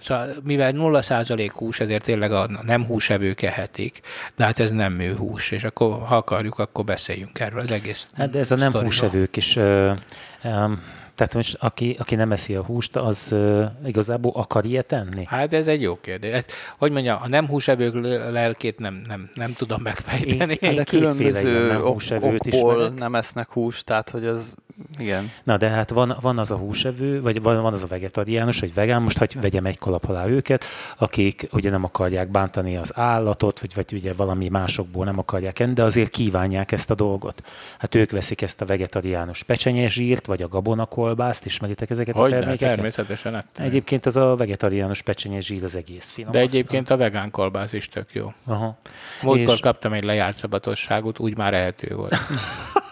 Szóval, 0.00 0.28
mivel 0.42 0.73
0% 0.76 1.50
hús, 1.54 1.80
ezért 1.80 2.04
tényleg 2.04 2.33
a 2.33 2.49
nem 2.62 2.85
húsevők 2.85 3.42
ehetik, 3.42 4.00
de 4.37 4.45
hát 4.45 4.59
ez 4.59 4.71
nem 4.71 4.92
műhús, 4.92 5.50
és 5.50 5.64
akkor 5.64 6.02
ha 6.07 6.16
akarjuk, 6.16 6.59
akkor 6.59 6.85
beszéljünk 6.85 7.40
erről 7.40 7.61
az 7.61 7.71
egész 7.71 8.09
Hát 8.14 8.30
de 8.30 8.38
ez 8.38 8.50
a 8.50 8.57
nem 8.57 8.73
húsevők 8.73 9.37
is 9.37 9.57
uh, 9.57 9.97
um, 10.45 10.83
tehát 11.14 11.35
most 11.35 11.57
aki, 11.61 11.97
aki 11.99 12.14
nem 12.14 12.33
eszi 12.33 12.54
a 12.54 12.62
húst, 12.62 12.97
az 12.97 13.28
uh, 13.33 13.64
igazából 13.87 14.33
akar 14.35 14.64
ilyet 14.64 14.92
enni? 14.92 15.25
Hát 15.26 15.52
ez 15.52 15.66
egy 15.66 15.83
jó 15.83 15.99
kérdés. 16.00 16.33
Ez, 16.33 16.45
hogy 16.78 16.92
mondjam, 16.92 17.19
a 17.23 17.28
nem 17.28 17.47
húsevők 17.47 17.95
lelkét 18.30 18.78
nem, 18.78 19.02
nem, 19.09 19.30
nem 19.35 19.52
tudom 19.52 19.83
megfejteni. 19.83 20.57
Én, 20.61 20.71
én 20.76 20.85
különböző 20.85 21.66
nem 21.66 21.85
okból 21.85 22.88
nem 22.88 23.14
esznek 23.14 23.50
húst, 23.50 23.85
tehát 23.85 24.11
hogy 24.11 24.26
az 24.26 24.54
igen. 24.99 25.30
Na 25.42 25.56
de 25.56 25.68
hát 25.68 25.90
van, 25.90 26.16
van 26.20 26.38
az 26.38 26.50
a 26.50 26.56
húsevő, 26.56 27.22
vagy 27.22 27.42
van, 27.42 27.62
van 27.62 27.72
az 27.72 27.82
a 27.82 27.87
vegetariánus, 27.87 28.60
vagy 28.60 28.75
vegán, 28.75 29.02
most 29.02 29.18
hogy 29.18 29.40
vegyem 29.40 29.66
egy 29.66 29.78
kalap 29.78 30.04
alá 30.04 30.26
őket, 30.26 30.64
akik 30.99 31.49
ugye 31.52 31.70
nem 31.70 31.84
akarják 31.84 32.30
bántani 32.30 32.76
az 32.76 32.92
állatot, 32.96 33.60
vagy, 33.60 33.75
vagy 33.75 33.92
ugye 33.92 34.12
valami 34.12 34.49
másokból 34.49 35.04
nem 35.04 35.18
akarják 35.18 35.58
enni, 35.58 35.72
de 35.72 35.82
azért 35.82 36.10
kívánják 36.10 36.72
ezt 36.72 36.90
a 36.90 36.94
dolgot. 36.94 37.42
Hát 37.78 37.94
ők 37.94 38.10
veszik 38.10 38.42
ezt 38.42 38.60
a 38.60 38.64
vegetariánus 38.64 39.42
pecsenyezsírt, 39.42 40.26
vagy 40.26 40.42
a 40.42 40.49
gabonakolbászt, 40.49 41.46
ismeritek 41.46 41.90
ezeket 41.90 42.16
hogy 42.16 42.32
a 42.32 42.38
termékeket? 42.38 42.75
természetesen. 42.75 43.34
Hát, 43.34 43.46
egyébként 43.58 44.06
az 44.06 44.16
a 44.16 44.37
vegetariánus 44.37 45.02
pecsenyezsír 45.02 45.64
az 45.64 45.76
egész 45.76 46.10
finom. 46.10 46.32
De 46.32 46.38
egyébként 46.38 46.90
a 46.90 46.96
vegán 46.96 47.30
kolbász 47.30 47.72
is 47.72 47.88
tök 47.88 48.08
jó. 48.12 48.32
Aha. 48.44 48.78
Múltkor 49.22 49.54
és... 49.54 49.60
kaptam 49.60 49.92
egy 49.92 50.04
lejárt 50.04 50.37
szabatosságot, 50.37 51.18
úgy 51.18 51.37
már 51.37 51.54
ehető 51.54 51.94
volt. 51.94 52.16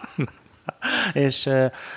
és 1.13 1.51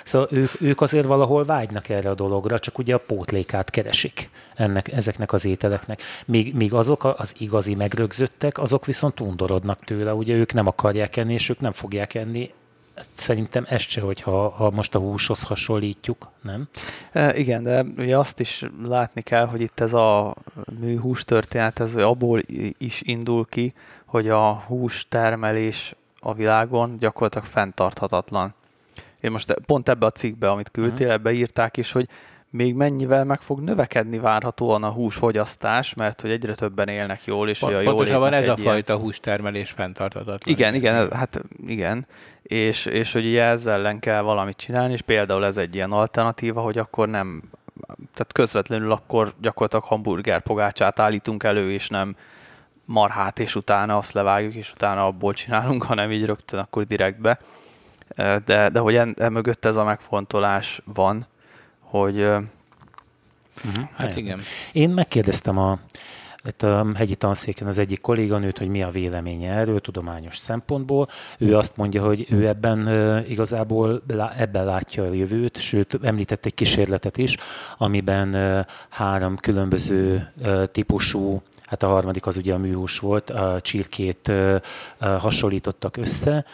szóval 0.04 0.28
ők, 0.30 0.60
ők 0.60 0.80
azért 0.80 1.06
valahol 1.06 1.44
vágynak 1.44 1.88
erre 1.88 2.10
a 2.10 2.14
dologra, 2.14 2.58
csak 2.58 2.78
ugye 2.78 2.94
a 2.94 2.98
pótlékát 2.98 3.70
keresik 3.70 4.30
ennek, 4.54 4.92
ezeknek 4.92 5.32
az 5.32 5.44
ételeknek. 5.44 6.02
Míg, 6.26 6.54
míg 6.54 6.74
azok 6.74 7.04
az 7.04 7.34
igazi 7.38 7.74
megrögzöttek, 7.74 8.58
azok 8.58 8.86
viszont 8.86 9.20
undorodnak 9.20 9.84
tőle, 9.84 10.14
ugye 10.14 10.34
ők 10.34 10.52
nem 10.52 10.66
akarják 10.66 11.16
enni, 11.16 11.32
és 11.32 11.48
ők 11.48 11.60
nem 11.60 11.72
fogják 11.72 12.14
enni 12.14 12.50
Szerintem 13.14 13.66
ez 13.68 13.80
se, 13.80 14.00
hogyha 14.00 14.48
ha 14.48 14.70
most 14.70 14.94
a 14.94 14.98
húshoz 14.98 15.42
hasonlítjuk, 15.42 16.28
nem? 16.42 16.68
E, 17.12 17.36
igen, 17.36 17.62
de 17.62 17.84
ugye 17.98 18.18
azt 18.18 18.40
is 18.40 18.64
látni 18.84 19.22
kell, 19.22 19.46
hogy 19.46 19.60
itt 19.60 19.80
ez 19.80 19.92
a 19.92 20.34
műhús 20.80 21.24
történet, 21.24 21.80
ez 21.80 21.94
abból 21.94 22.40
is 22.78 23.02
indul 23.02 23.46
ki, 23.48 23.74
hogy 24.04 24.28
a 24.28 24.52
hús 24.52 25.06
termelés 25.08 25.94
a 26.20 26.34
világon 26.34 26.96
gyakorlatilag 26.98 27.46
fenntarthatatlan. 27.46 28.54
Én 29.22 29.30
most 29.30 29.54
pont 29.66 29.88
ebbe 29.88 30.06
a 30.06 30.10
cikkbe, 30.10 30.50
amit 30.50 30.70
küldtél, 30.70 31.06
uh-huh. 31.06 31.12
ebbe 31.12 31.32
írták 31.32 31.76
is, 31.76 31.92
hogy 31.92 32.08
még 32.50 32.74
mennyivel 32.74 33.24
meg 33.24 33.40
fog 33.40 33.60
növekedni 33.60 34.18
várhatóan 34.18 34.82
a 34.82 34.90
húsfogyasztás, 34.90 35.94
mert 35.94 36.20
hogy 36.20 36.30
egyre 36.30 36.54
többen 36.54 36.88
élnek 36.88 37.24
jól, 37.24 37.48
és 37.48 37.58
Pont, 37.58 37.74
a 37.74 37.80
jól 37.80 37.94
Pontosabban 37.94 38.32
ez 38.32 38.48
a 38.48 38.54
ilyen... 38.58 38.72
fajta 38.72 38.96
hústermelés 38.96 39.70
fenntarthatatlan. 39.70 40.54
Igen, 40.54 40.74
igen, 40.74 41.12
hát 41.12 41.42
igen, 41.66 42.06
és, 42.42 42.86
és 42.86 43.12
hogy 43.12 43.26
ugye 43.26 43.42
ezzel 43.42 43.74
ellen 43.74 43.98
kell 43.98 44.20
valamit 44.20 44.56
csinálni, 44.56 44.92
és 44.92 45.00
például 45.00 45.44
ez 45.44 45.56
egy 45.56 45.74
ilyen 45.74 45.92
alternatíva, 45.92 46.60
hogy 46.60 46.78
akkor 46.78 47.08
nem, 47.08 47.42
tehát 47.86 48.32
közvetlenül 48.32 48.92
akkor 48.92 49.34
gyakorlatilag 49.40 49.84
hamburger 49.84 50.40
pogácsát 50.40 50.98
állítunk 50.98 51.42
elő, 51.42 51.72
és 51.72 51.88
nem 51.88 52.16
marhát, 52.86 53.38
és 53.38 53.54
utána 53.54 53.96
azt 53.96 54.12
levágjuk, 54.12 54.54
és 54.54 54.72
utána 54.72 55.06
abból 55.06 55.32
csinálunk, 55.32 55.82
hanem 55.82 56.10
így 56.10 56.24
rögtön 56.24 56.60
akkor 56.60 56.84
direktbe 56.84 57.38
de, 58.16 58.68
de 58.68 58.78
hogy 58.78 58.94
en, 58.94 59.14
en 59.18 59.32
mögött 59.32 59.64
ez 59.64 59.76
a 59.76 59.84
megfontolás 59.84 60.82
van, 60.84 61.26
hogy... 61.80 62.20
Uh-huh. 62.20 63.84
Hát 63.96 64.16
igen. 64.16 64.40
Én 64.72 64.90
megkérdeztem 64.90 65.58
a, 65.58 65.78
itt 66.44 66.62
a 66.62 66.86
hegyi 66.94 67.16
tanszéken 67.16 67.66
az 67.66 67.78
egyik 67.78 68.00
kolléganőt, 68.00 68.58
hogy 68.58 68.68
mi 68.68 68.82
a 68.82 68.90
véleménye 68.90 69.52
erről 69.52 69.80
tudományos 69.80 70.38
szempontból. 70.38 71.08
Ő 71.38 71.56
azt 71.56 71.76
mondja, 71.76 72.04
hogy 72.04 72.26
ő 72.30 72.46
ebben 72.46 72.88
igazából 73.28 74.02
ebben 74.36 74.64
látja 74.64 75.02
a 75.02 75.12
jövőt, 75.12 75.58
sőt 75.58 75.98
említett 76.02 76.44
egy 76.44 76.54
kísérletet 76.54 77.16
is, 77.16 77.36
amiben 77.78 78.64
három 78.88 79.36
különböző 79.36 80.32
típusú 80.72 81.42
hát 81.72 81.82
a 81.82 81.86
harmadik 81.86 82.26
az 82.26 82.36
ugye 82.36 82.54
a 82.54 82.58
műhús 82.58 82.98
volt, 82.98 83.30
a 83.30 83.60
csirkét 83.60 84.32
hasonlítottak 84.98 85.96
össze, 85.96 86.44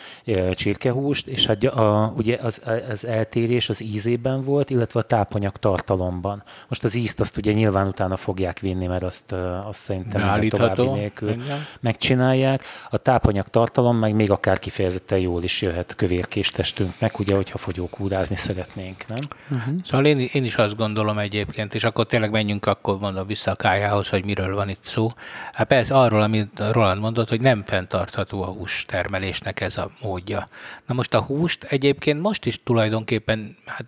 csirkehúst, 0.52 1.26
és 1.26 1.46
hát 1.46 1.64
a, 1.64 2.12
ugye 2.16 2.38
az, 2.42 2.62
az 2.90 3.06
eltérés 3.06 3.68
az 3.68 3.82
ízében 3.82 4.44
volt, 4.44 4.70
illetve 4.70 5.00
a 5.00 5.02
tápanyag 5.02 5.56
tartalomban. 5.56 6.42
Most 6.68 6.84
az 6.84 6.94
ízt 6.94 7.20
azt 7.20 7.36
ugye 7.36 7.52
nyilván 7.52 7.86
utána 7.86 8.16
fogják 8.16 8.58
vinni, 8.58 8.86
mert 8.86 9.02
azt, 9.02 9.32
azt 9.66 9.78
szerintem 9.78 10.48
további 10.48 10.82
nélkül 10.82 11.30
Igen. 11.30 11.66
megcsinálják. 11.80 12.64
A 12.90 12.98
tápanyag 12.98 13.48
tartalom 13.48 13.96
meg 13.96 14.14
még 14.14 14.30
akár 14.30 14.58
kifejezetten 14.58 15.20
jól 15.20 15.42
is 15.42 15.62
jöhet 15.62 15.94
kövérkés 15.94 16.50
testünknek, 16.50 17.18
ugye, 17.18 17.34
hogyha 17.34 17.58
fogyókúrázni 17.58 18.36
szeretnénk, 18.36 19.06
nem? 19.06 19.28
Uh-huh. 19.50 19.74
Szóval 19.84 20.06
én, 20.06 20.28
én 20.32 20.44
is 20.44 20.56
azt 20.56 20.76
gondolom 20.76 21.18
egyébként, 21.18 21.74
és 21.74 21.84
akkor 21.84 22.06
tényleg 22.06 22.30
menjünk 22.30 22.66
akkor 22.66 22.98
mondom 22.98 23.26
vissza 23.26 23.50
a 23.50 23.54
kájához, 23.54 24.08
hogy 24.08 24.24
miről 24.24 24.54
van 24.54 24.68
itt 24.68 24.84
szó. 24.84 25.07
Hát 25.52 25.66
persze 25.66 25.94
arról, 25.94 26.22
amit 26.22 26.62
Roland 26.70 27.00
mondott, 27.00 27.28
hogy 27.28 27.40
nem 27.40 27.62
fenntartható 27.66 28.42
a 28.42 28.46
hús 28.46 28.84
termelésnek 28.86 29.60
ez 29.60 29.76
a 29.76 29.90
módja. 30.02 30.48
Na 30.86 30.94
most 30.94 31.14
a 31.14 31.20
húst 31.20 31.64
egyébként 31.64 32.20
most 32.20 32.46
is 32.46 32.62
tulajdonképpen, 32.62 33.56
hát 33.66 33.84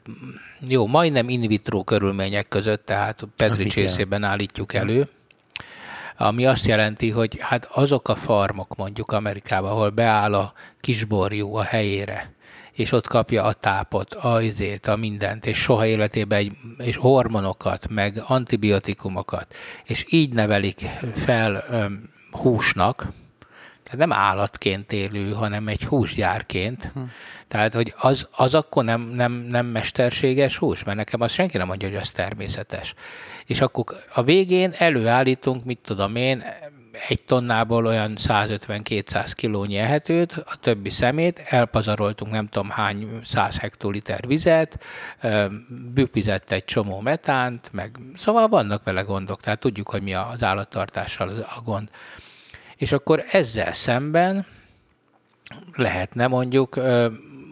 jó, 0.61 0.87
majdnem 0.87 1.29
in 1.29 1.41
vitro 1.41 1.85
körülmények 1.85 2.49
között, 2.49 2.87
tehát 2.87 3.23
Petri 3.37 3.69
csészében 3.69 4.23
állítjuk 4.23 4.75
elő, 4.75 5.09
ami 6.17 6.47
azt 6.47 6.67
jelenti, 6.67 7.11
hogy 7.11 7.39
hát 7.41 7.65
azok 7.65 8.09
a 8.09 8.15
farmok 8.15 8.77
mondjuk 8.77 9.13
Amerikában, 9.13 9.71
ahol 9.71 9.91
beáll 9.91 10.35
a 10.35 10.53
kisborjú 10.81 11.55
a 11.55 11.63
helyére, 11.63 12.33
és 12.81 12.93
ott 12.93 13.07
kapja 13.07 13.45
a 13.45 13.53
tápot, 13.53 14.15
a 14.15 14.43
izét, 14.43 14.87
a 14.87 14.97
mindent, 14.97 15.47
és 15.47 15.59
soha 15.59 15.87
életében 15.87 16.39
egy, 16.39 16.53
és 16.79 16.97
hormonokat, 16.97 17.89
meg 17.89 18.23
antibiotikumokat, 18.27 19.55
és 19.85 20.05
így 20.09 20.33
nevelik 20.33 20.81
fel 21.15 21.65
öm, 21.71 22.11
húsnak, 22.31 23.09
tehát 23.83 24.09
nem 24.09 24.13
állatként 24.13 24.93
élő, 24.93 25.33
hanem 25.33 25.69
egy 25.69 25.85
húsgyárként. 25.85 26.91
Hm. 26.95 27.01
Tehát, 27.49 27.75
hogy 27.75 27.95
az, 27.97 28.29
az 28.31 28.55
akkor 28.55 28.85
nem, 28.85 29.01
nem, 29.01 29.33
nem 29.33 29.67
mesterséges 29.67 30.57
hús, 30.57 30.85
mert 30.85 30.97
nekem 30.97 31.21
azt 31.21 31.35
senki 31.35 31.57
nem 31.57 31.67
mondja, 31.67 31.89
hogy 31.89 31.97
az 31.97 32.11
természetes. 32.11 32.95
És 33.47 33.61
akkor 33.61 33.85
a 34.15 34.23
végén 34.23 34.73
előállítunk, 34.79 35.65
mit 35.65 35.79
tudom 35.85 36.17
én, 36.17 36.45
egy 37.09 37.23
tonnából 37.23 37.87
olyan 37.87 38.13
150-200 38.17 39.31
kilónyi 39.35 39.77
ehetőt, 39.77 40.33
a 40.33 40.57
többi 40.61 40.91
szemét, 40.91 41.43
elpazaroltunk 41.49 42.33
nem 42.33 42.49
tudom 42.49 42.71
hány 42.71 43.21
100 43.23 43.59
hektoliter 43.59 44.27
vizet, 44.27 44.85
büfizett 45.95 46.53
egy 46.53 46.65
csomó 46.65 47.01
metánt, 47.01 47.69
meg 47.73 47.99
szóval 48.17 48.49
vannak 48.49 48.85
vele 48.85 49.01
gondok, 49.01 49.41
tehát 49.41 49.59
tudjuk, 49.59 49.89
hogy 49.89 50.03
mi 50.03 50.15
az 50.15 50.43
állattartással 50.43 51.29
a 51.29 51.61
gond. 51.65 51.89
És 52.77 52.93
akkor 52.93 53.25
ezzel 53.31 53.73
szemben 53.73 54.47
lehetne 55.75 56.27
mondjuk 56.27 56.81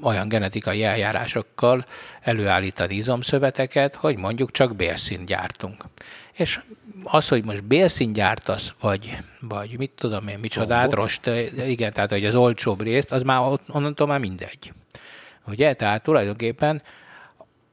olyan 0.03 0.29
genetikai 0.29 0.85
eljárásokkal 0.85 1.85
előállítani 2.21 2.95
izomszöveteket, 2.95 3.95
hogy 3.95 4.17
mondjuk 4.17 4.51
csak 4.51 4.77
bélszínt 4.77 5.27
gyártunk. 5.27 5.85
És 6.33 6.61
az, 7.03 7.29
hogy 7.29 7.45
most 7.45 7.65
bélszínt 7.65 8.15
gyártasz, 8.15 8.73
vagy, 8.81 9.17
vagy 9.41 9.79
mit 9.79 9.91
tudom 9.91 10.29
én, 10.29 10.39
micsodát, 10.39 10.93
rost, 10.93 11.31
igen, 11.67 11.93
tehát 11.93 12.11
hogy 12.11 12.25
az 12.25 12.35
olcsóbb 12.35 12.83
részt, 12.83 13.13
az 13.13 13.23
már 13.23 13.59
onnantól 13.69 14.07
már 14.07 14.21
mindegy. 14.21 14.73
Ugye? 15.47 15.75
Tehát 15.75 16.03
tulajdonképpen 16.03 16.83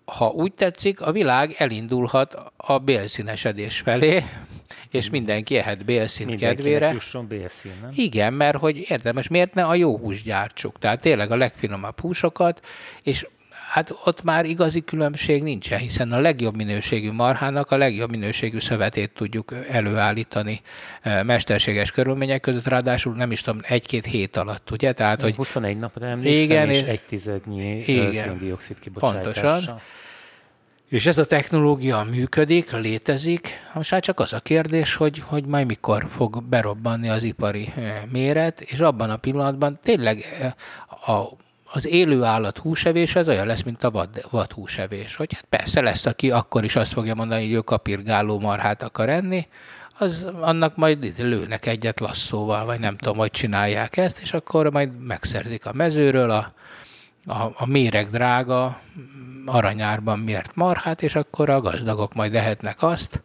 ha 0.06 0.28
úgy 0.28 0.54
tetszik, 0.54 1.02
a 1.02 1.12
világ 1.12 1.56
elindulhat 1.58 2.38
a 2.58 2.78
bélszínesedés 2.80 3.80
felé, 3.80 4.24
és 4.90 5.10
mindenki 5.10 5.58
ehet 5.58 5.86
bélszín 5.86 6.38
kedvére. 6.38 6.92
jusson 6.92 7.28
bélszín, 7.28 7.72
nem? 7.82 7.92
Igen, 7.96 8.34
mert 8.34 8.58
hogy 8.58 8.86
érdemes, 8.90 9.28
miért 9.28 9.54
ne 9.54 9.64
a 9.64 9.76
jó 9.76 9.98
hús 9.98 10.24
gyártsuk? 10.24 10.80
Tehát 10.80 11.02
tényleg 11.02 11.32
a 11.32 11.36
legfinomabb 11.36 12.00
húsokat, 12.00 12.66
és 13.04 13.28
hát 13.76 13.96
ott 14.04 14.24
már 14.24 14.46
igazi 14.46 14.84
különbség 14.84 15.44
nincsen, 15.44 15.80
hiszen 15.80 16.12
a 16.12 16.20
legjobb 16.20 16.56
minőségű 16.56 17.12
marhának 17.12 17.72
a 17.72 17.78
legjobb 17.78 18.10
minőségű 18.10 18.60
szövetét 18.60 19.12
tudjuk 19.12 19.54
előállítani 19.70 20.62
mesterséges 21.04 21.92
körülmények 21.92 22.42
között, 22.42 22.68
ráadásul 22.68 23.16
nem 23.16 23.32
is 23.32 23.42
tudom, 23.42 23.62
egy-két 23.64 24.06
hét 24.06 24.38
alatt, 24.38 24.72
ugye? 24.72 24.94
Tehát, 24.94 25.22
hogy 25.22 25.36
21 25.36 25.78
napra 25.78 26.06
emlékszem, 26.06 26.44
igen, 26.44 26.70
és 26.70 26.82
egy 26.82 27.02
tizednyi 27.02 27.84
széndiokszid 28.14 28.80
kibocsátással. 28.80 29.52
Pontosan. 29.52 29.82
És 30.90 31.06
ez 31.06 31.18
a 31.18 31.26
technológia 31.26 32.04
működik, 32.04 32.72
létezik, 32.72 33.50
most 33.74 33.92
már 33.92 34.02
csak 34.02 34.20
az 34.20 34.34
a 34.34 34.40
kérdés, 34.40 34.96
hogy, 34.96 35.24
hogy 35.26 35.46
majd 35.46 35.66
mikor 35.66 36.08
fog 36.10 36.44
berobbanni 36.44 37.10
az 37.10 37.24
ipari 37.24 37.74
méret, 38.12 38.62
és 38.62 38.80
abban 38.80 39.10
a 39.10 39.18
pillanatban 39.18 39.80
tényleg 39.84 40.26
a 41.06 41.44
az 41.76 41.88
élő 41.88 42.24
állat 42.24 42.58
húsevés 42.58 43.16
az 43.16 43.28
olyan 43.28 43.46
lesz, 43.46 43.64
mint 43.64 43.84
a 43.84 43.92
vad, 43.92 44.26
vad 44.30 44.52
húsevés. 44.52 45.16
Hogy 45.16 45.34
hát 45.34 45.46
persze 45.50 45.82
lesz, 45.82 46.06
aki 46.06 46.32
akkor 46.32 46.64
is 46.64 46.76
azt 46.76 46.94
fogja 46.94 47.16
mondani, 47.16 47.42
hogy 47.42 47.54
ő 47.54 47.60
kapirgáló 47.60 48.40
marhát 48.40 48.84
akar 48.84 49.10
enni, 49.10 49.48
az 49.98 50.26
annak 50.42 50.76
majd 50.76 51.14
lőnek 51.18 51.66
egyet 51.66 52.00
lasszóval, 52.00 52.66
vagy 52.66 52.80
nem 52.80 52.98
tudom, 52.98 53.18
hogy 53.18 53.32
csinálják 53.32 53.98
ezt, 53.98 54.20
és 54.20 54.34
akkor 54.34 54.72
majd 54.72 55.00
megszerzik 55.00 55.66
a 55.66 55.74
mezőről 55.74 56.30
a, 56.30 56.54
a, 57.26 57.52
a 57.56 57.66
méreg 57.66 58.10
drága 58.10 58.80
aranyárban 59.46 60.20
miért 60.20 60.56
marhát, 60.56 61.02
és 61.02 61.16
akkor 61.16 61.50
a 61.50 61.62
gazdagok 61.62 62.14
majd 62.14 62.34
lehetnek 62.34 62.84
azt, 62.84 63.22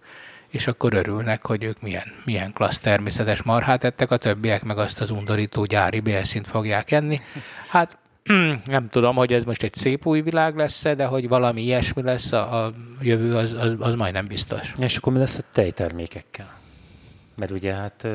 és 0.49 0.67
akkor 0.67 0.95
örülnek, 0.95 1.47
hogy 1.47 1.65
ők 1.65 1.81
milyen, 1.81 2.13
milyen 2.25 2.53
klassz 2.53 2.79
természetes 2.79 3.43
marhát 3.43 3.85
ettek, 3.85 4.11
a 4.11 4.17
többiek 4.17 4.63
meg 4.63 4.79
azt 4.79 5.01
az 5.01 5.11
undorító 5.11 5.65
gyári 5.65 6.01
bélszint 6.01 6.47
fogják 6.47 6.91
enni. 6.91 7.21
Hát 7.69 7.99
nem 8.65 8.89
tudom, 8.91 9.17
hogy 9.17 9.33
ez 9.33 9.45
most 9.45 9.63
egy 9.63 9.75
szép 9.75 10.07
új 10.07 10.21
világ 10.21 10.57
lesz 10.57 10.83
de 10.83 11.05
hogy 11.05 11.29
valami 11.29 11.63
ilyesmi 11.63 12.03
lesz 12.03 12.33
a, 12.33 12.65
a 12.65 12.73
jövő, 13.01 13.37
az, 13.37 13.53
az, 13.53 13.75
az 13.79 13.95
majdnem 13.95 14.27
biztos. 14.27 14.73
És 14.81 14.97
akkor 14.97 15.13
mi 15.13 15.19
lesz 15.19 15.39
a 15.39 15.43
tejtermékekkel? 15.53 16.59
Mert 17.35 17.53
ugye 17.53 17.73
hát... 17.73 18.07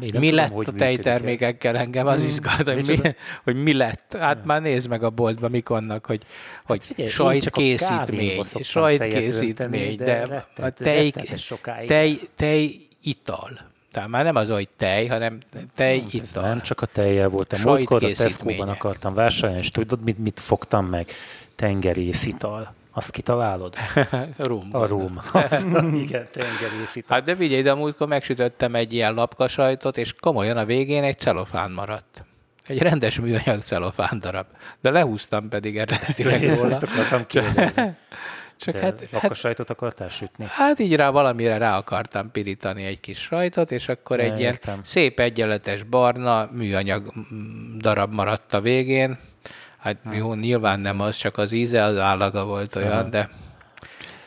mi 0.00 0.06
tudom, 0.06 0.34
lett 0.34 0.50
hogy 0.50 0.68
a 0.68 0.72
tejtermékekkel 0.72 1.76
engem, 1.76 2.06
az 2.06 2.18
hmm. 2.18 2.28
izgat, 2.28 2.68
hogy 2.72 2.86
mi, 2.86 2.98
hogy 3.44 3.62
mi 3.62 3.72
lett. 3.72 4.16
Hát 4.18 4.44
már 4.44 4.62
nézd 4.62 4.88
meg 4.88 5.02
a 5.02 5.10
boltba, 5.10 5.48
mik 5.48 5.68
vannak, 5.68 6.06
hogy, 6.06 6.22
hogy 6.64 6.84
hát 6.84 6.94
figyelj, 6.94 7.10
sajtkészítmény, 7.10 8.42
sajtkészítmény, 8.60 9.96
de 9.96 10.44
a 10.56 10.70
tej, 10.70 11.12
tej, 11.86 12.18
tej 12.36 12.76
ital 13.02 13.74
tehát 13.96 14.10
már 14.10 14.24
nem 14.24 14.36
az, 14.36 14.50
hogy 14.50 14.68
tej, 14.76 15.06
hanem 15.06 15.38
tej 15.74 16.00
hát, 16.00 16.12
ital. 16.12 16.42
Nem 16.42 16.60
csak 16.60 16.80
a 16.80 16.86
tejjel 16.86 17.28
voltam. 17.28 17.60
Múltkor 17.60 18.04
a 18.04 18.12
Tesco-ban 18.12 18.68
akartam 18.68 19.14
vásárolni, 19.14 19.58
és 19.58 19.70
tudod, 19.70 20.02
mit, 20.02 20.18
mit 20.18 20.40
fogtam 20.40 20.86
meg? 20.86 21.10
Tengerészital. 21.54 22.74
Azt 22.92 23.10
kitalálod? 23.10 23.74
rum. 24.38 24.68
A 24.72 24.86
rum. 24.86 25.20
igen, 26.04 26.28
tengerészital. 26.32 27.16
Hát 27.16 27.26
de 27.26 27.34
vigyél, 27.34 27.62
de 27.62 27.74
múltkor 27.74 28.06
megsütöttem 28.06 28.74
egy 28.74 28.92
ilyen 28.92 29.14
lapkasajtot, 29.14 29.96
és 29.96 30.14
komolyan 30.20 30.56
a 30.56 30.64
végén 30.64 31.02
egy 31.02 31.18
celofán 31.18 31.70
maradt. 31.70 32.24
Egy 32.66 32.78
rendes 32.78 33.20
műanyag 33.20 33.62
celofán 33.62 34.20
darab. 34.20 34.46
De 34.80 34.90
lehúztam 34.90 35.48
pedig 35.48 35.78
eredetileg 35.78 36.42
róla. 36.48 36.64
Ezt 36.64 36.82
akartam 36.82 37.24
Csak 38.56 38.74
De 38.74 38.80
hát, 38.80 39.08
hát, 39.10 39.34
sajtot 39.34 39.70
akartál 39.70 40.08
sütni? 40.08 40.46
Hát 40.48 40.78
így 40.78 40.96
rá 40.96 41.10
valamire 41.10 41.58
rá 41.58 41.76
akartam 41.76 42.30
pirítani 42.30 42.84
egy 42.84 43.00
kis 43.00 43.18
sajtot, 43.18 43.70
és 43.70 43.88
akkor 43.88 44.20
egy 44.20 44.38
ilyen 44.38 44.58
szép 44.82 45.20
egyenletes 45.20 45.82
barna 45.82 46.48
műanyag 46.52 47.12
darab 47.78 48.14
maradt 48.14 48.54
a 48.54 48.60
végén. 48.60 49.18
Hát 49.78 49.96
hmm. 50.02 50.12
jó, 50.12 50.34
nyilván 50.34 50.80
nem 50.80 51.00
az, 51.00 51.16
csak 51.16 51.38
az 51.38 51.52
íze, 51.52 51.82
az 51.82 51.98
állaga 51.98 52.44
volt 52.44 52.76
olyan, 52.76 53.00
hmm. 53.00 53.10
de... 53.10 53.30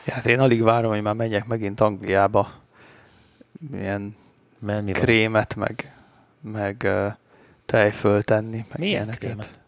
Hát 0.06 0.26
én 0.26 0.40
alig 0.40 0.62
várom, 0.62 0.90
hogy 0.90 1.02
már 1.02 1.14
menjek 1.14 1.46
megint 1.46 1.80
Angliába. 1.80 2.52
Milyen 3.70 4.16
krémet, 4.92 5.56
meg, 5.56 5.94
meg 6.40 6.82
uh, 6.84 7.12
tejföl 7.66 8.22
tenni. 8.22 8.64
Meg 8.68 8.78
Milyen 8.78 9.10
krémet? 9.10 9.60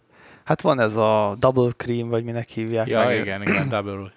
Hát 0.45 0.61
van 0.61 0.81
ez 0.81 0.97
a 0.97 1.37
double 1.39 1.71
cream, 1.77 2.09
vagy 2.09 2.25
minek 2.25 2.49
hívják. 2.49 2.87
Ja, 2.87 3.05
meg 3.05 3.21
igen, 3.21 3.43
igen, 3.43 3.69
double. 3.69 4.13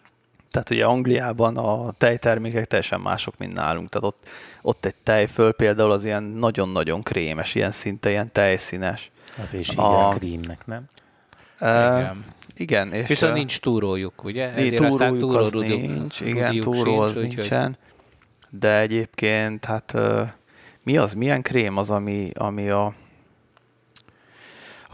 Tehát 0.55 0.69
ugye 0.69 0.85
Angliában 0.85 1.57
a 1.57 1.91
tejtermékek 1.91 2.65
teljesen 2.65 2.99
mások, 2.99 3.37
mint 3.37 3.53
nálunk. 3.53 3.89
Tehát 3.89 4.07
ott, 4.07 4.27
ott 4.61 4.85
egy 4.85 4.95
tejföl 5.03 5.53
például 5.53 5.91
az 5.91 6.05
ilyen 6.05 6.23
nagyon-nagyon 6.23 7.03
krémes, 7.03 7.55
ilyen 7.55 7.71
szinte 7.71 8.09
ilyen 8.09 8.31
tejszínes. 8.31 9.11
Az 9.41 9.53
is 9.53 9.75
a... 9.75 10.07
krímnek, 10.07 10.65
nem? 10.65 10.83
Uh, 11.61 11.69
igen. 11.69 12.25
igen. 12.55 12.93
És 12.93 13.07
Viszont 13.07 13.33
nincs 13.33 13.59
túrójuk, 13.59 14.23
ugye? 14.23 14.53
Ezért 14.53 14.75
túrójuk 14.75 15.19
túró 15.19 15.37
az 15.37 15.51
nincs, 15.51 16.21
igen, 16.21 16.59
túró 16.59 16.99
az 16.99 17.13
sincs, 17.13 17.35
nincsen. 17.35 17.69
Úgy, 17.69 18.59
de 18.59 18.79
egyébként, 18.79 19.65
hát 19.65 19.95
mi 20.83 20.97
az, 20.97 21.13
milyen 21.13 21.41
krém 21.41 21.77
az, 21.77 21.89
ami, 21.89 22.29
ami 22.33 22.69
a 22.69 22.93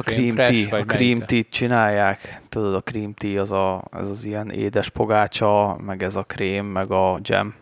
a 0.08 0.12
cream, 0.12 0.36
tea, 0.36 0.80
a 0.80 0.86
cream 0.86 1.20
tea 1.20 1.44
csinálják. 1.50 2.42
Tudod, 2.50 2.76
a 2.76 2.82
cream 2.82 3.14
tea 3.14 3.42
az, 3.42 3.52
a, 3.52 3.84
az 3.92 4.10
az 4.10 4.24
ilyen 4.24 4.50
édes 4.50 4.90
pogácsa, 4.90 5.78
meg 5.86 6.04
ez 6.04 6.16
a 6.16 6.24
krém, 6.24 6.66
meg 6.66 6.92
a 6.92 7.20
jam. 7.22 7.54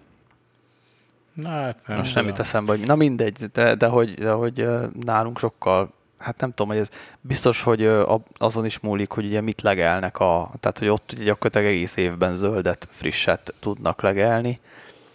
Na, 1.34 1.50
hát 1.50 1.78
nem 1.88 1.98
Most 1.98 2.16
nem 2.16 2.28
jut 2.28 2.40
eszembe, 2.40 2.72
hogy 2.72 2.86
na 2.86 2.96
mindegy, 2.96 3.38
de, 3.54 3.76
de, 3.76 3.88
hogy, 3.88 4.14
de 4.14 4.32
hogy 4.32 4.68
nálunk 5.06 5.40
sokkal, 5.40 5.94
hát 6.18 6.40
nem 6.40 6.50
tudom, 6.50 6.68
hogy 6.68 6.78
ez 6.82 6.90
biztos, 7.22 7.62
hogy 7.62 7.92
azon 8.38 8.66
is 8.66 8.80
múlik, 8.80 9.12
hogy 9.12 9.26
ugye 9.26 9.42
mit 9.42 9.62
legelnek, 9.62 10.20
a, 10.20 10.52
tehát 10.60 10.80
hogy 10.80 10.88
ott 10.88 11.12
ugye 11.14 11.24
gyakorlatilag 11.24 11.68
egész 11.68 11.96
évben 11.96 12.36
zöldet, 12.36 12.88
frisset 12.92 13.54
tudnak 13.60 14.02
legelni, 14.02 14.60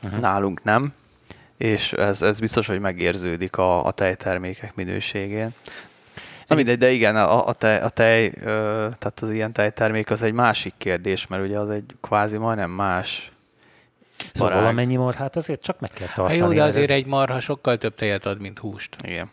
uh-huh. 0.02 0.20
nálunk 0.20 0.62
nem 0.62 0.92
és 1.56 1.92
ez, 1.92 2.22
ez 2.22 2.40
biztos, 2.40 2.66
hogy 2.66 2.80
megérződik 2.80 3.56
a, 3.56 3.84
a 3.84 3.90
tejtermékek 3.90 4.74
minőségén. 4.74 5.54
Na 6.46 6.54
mindegy, 6.54 6.78
de 6.78 6.90
igen, 6.90 7.16
a, 7.16 7.46
a, 7.46 7.52
tej, 7.52 7.80
a 7.80 7.88
tej, 7.88 8.30
tehát 8.98 9.18
az 9.20 9.30
ilyen 9.30 9.52
tejtermék 9.52 10.10
az 10.10 10.22
egy 10.22 10.32
másik 10.32 10.74
kérdés, 10.78 11.26
mert 11.26 11.42
ugye 11.42 11.58
az 11.58 11.68
egy 11.70 11.84
kvázi 12.00 12.36
majdnem 12.36 12.70
más 12.70 13.32
Szóval 14.32 14.48
barág. 14.48 14.60
valamennyi 14.60 14.96
marhát 14.96 15.36
azért 15.36 15.62
csak 15.62 15.80
meg 15.80 15.90
kell 15.90 16.06
tartani. 16.06 16.38
Hát 16.38 16.48
jó, 16.48 16.54
de 16.54 16.62
azért 16.62 16.90
ez... 16.90 16.96
egy 16.96 17.06
marha 17.06 17.40
sokkal 17.40 17.78
több 17.78 17.94
tejet 17.94 18.26
ad, 18.26 18.40
mint 18.40 18.58
húst. 18.58 18.96
Igen. 19.02 19.30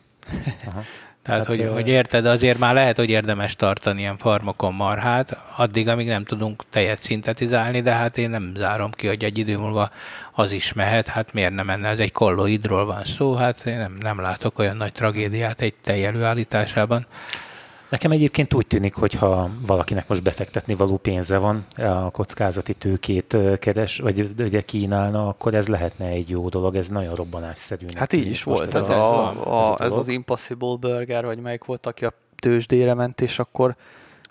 Aha. 0.67 0.81
Tehát, 1.23 1.45
hát, 1.45 1.55
hogy, 1.55 1.69
hogy 1.73 1.87
érted, 1.87 2.25
azért 2.25 2.57
már 2.57 2.73
lehet, 2.73 2.97
hogy 2.97 3.09
érdemes 3.09 3.55
tartani 3.55 3.99
ilyen 3.99 4.17
farmokon 4.17 4.73
marhát, 4.73 5.37
addig, 5.55 5.87
amíg 5.87 6.07
nem 6.07 6.23
tudunk 6.23 6.63
tejet 6.69 6.99
szintetizálni, 6.99 7.81
de 7.81 7.91
hát 7.91 8.17
én 8.17 8.29
nem 8.29 8.51
zárom 8.55 8.91
ki, 8.91 9.07
hogy 9.07 9.23
egy 9.23 9.37
idő 9.37 9.57
múlva 9.57 9.89
az 10.31 10.51
is 10.51 10.73
mehet, 10.73 11.07
hát 11.07 11.33
miért 11.33 11.53
nem 11.53 11.65
menne, 11.65 11.87
ez 11.87 11.99
egy 11.99 12.11
kolloidról 12.11 12.85
van 12.85 13.03
szó, 13.03 13.33
hát 13.33 13.65
én 13.65 13.77
nem, 13.77 13.97
nem 13.99 14.19
látok 14.19 14.59
olyan 14.59 14.77
nagy 14.77 14.91
tragédiát 14.91 15.61
egy 15.61 15.73
tej 15.83 16.05
előállításában. 16.05 17.05
Nekem 17.91 18.11
egyébként 18.11 18.53
úgy 18.53 18.67
tűnik, 18.67 18.93
hogy 18.93 19.13
ha 19.13 19.49
valakinek 19.65 20.07
most 20.07 20.23
befektetni 20.23 20.73
való 20.73 20.97
pénze 20.97 21.37
van, 21.37 21.65
a 21.75 22.11
kockázati 22.11 22.73
tőkét 22.73 23.37
keres, 23.57 23.99
vagy 23.99 24.33
ugye 24.39 24.61
kínálna, 24.61 25.27
akkor 25.27 25.53
ez 25.53 25.67
lehetne 25.67 26.05
egy 26.05 26.29
jó 26.29 26.49
dolog, 26.49 26.75
ez 26.75 26.87
nagyon 26.87 27.15
robbanásszerű. 27.15 27.85
Hát 27.95 28.13
így 28.13 28.27
is 28.27 28.43
volt 28.43 28.67
ez, 28.67 28.79
ez, 28.79 28.89
a, 28.89 29.27
a, 29.27 29.29
ez, 29.29 29.67
a 29.67 29.83
ez 29.83 29.93
az 29.93 30.07
Impossible 30.07 30.75
Burger, 30.79 31.25
vagy 31.25 31.39
melyik 31.39 31.63
volt, 31.63 31.85
aki 31.85 32.05
a 32.05 32.13
tőzsdére 32.35 32.93
ment, 32.93 33.21
és 33.21 33.39
akkor 33.39 33.75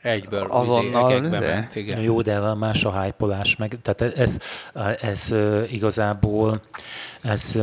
Egyből 0.02 0.46
azonnal 0.48 1.20
ment, 1.20 1.74
igen. 1.74 2.00
Jó, 2.00 2.22
de 2.22 2.40
van 2.40 2.58
más 2.58 2.84
a 2.84 3.02
hypolás, 3.02 3.56
meg, 3.56 3.78
tehát 3.82 4.16
ez, 4.18 4.36
ez, 4.74 4.96
ez 5.00 5.34
igazából 5.70 6.60
ez 7.22 7.58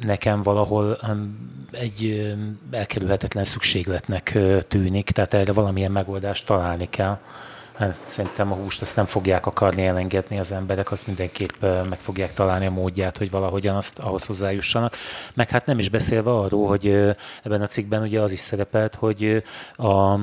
nekem 0.00 0.42
valahol 0.42 0.98
egy 1.70 2.32
elkerülhetetlen 2.70 3.44
szükségletnek 3.44 4.38
tűnik, 4.68 5.10
tehát 5.10 5.34
erre 5.34 5.52
valamilyen 5.52 5.92
megoldást 5.92 6.46
találni 6.46 6.88
kell. 6.88 7.18
Hát 7.72 7.96
szerintem 8.04 8.52
a 8.52 8.54
húst 8.54 8.80
azt 8.80 8.96
nem 8.96 9.04
fogják 9.04 9.46
akarni 9.46 9.86
elengedni 9.86 10.38
az 10.38 10.52
emberek, 10.52 10.92
azt 10.92 11.06
mindenképp 11.06 11.62
meg 11.62 11.98
fogják 11.98 12.32
találni 12.32 12.66
a 12.66 12.70
módját, 12.70 13.18
hogy 13.18 13.30
valahogyan 13.30 13.76
azt 13.76 13.98
ahhoz 13.98 14.26
hozzájussanak. 14.26 14.96
Meg 15.34 15.48
hát 15.48 15.66
nem 15.66 15.78
is 15.78 15.88
beszélve 15.88 16.30
arról, 16.30 16.68
hogy 16.68 16.86
ebben 17.42 17.62
a 17.62 17.66
cikkben 17.66 18.02
ugye 18.02 18.20
az 18.20 18.32
is 18.32 18.38
szerepelt, 18.38 18.94
hogy 18.94 19.42
a 19.76 20.18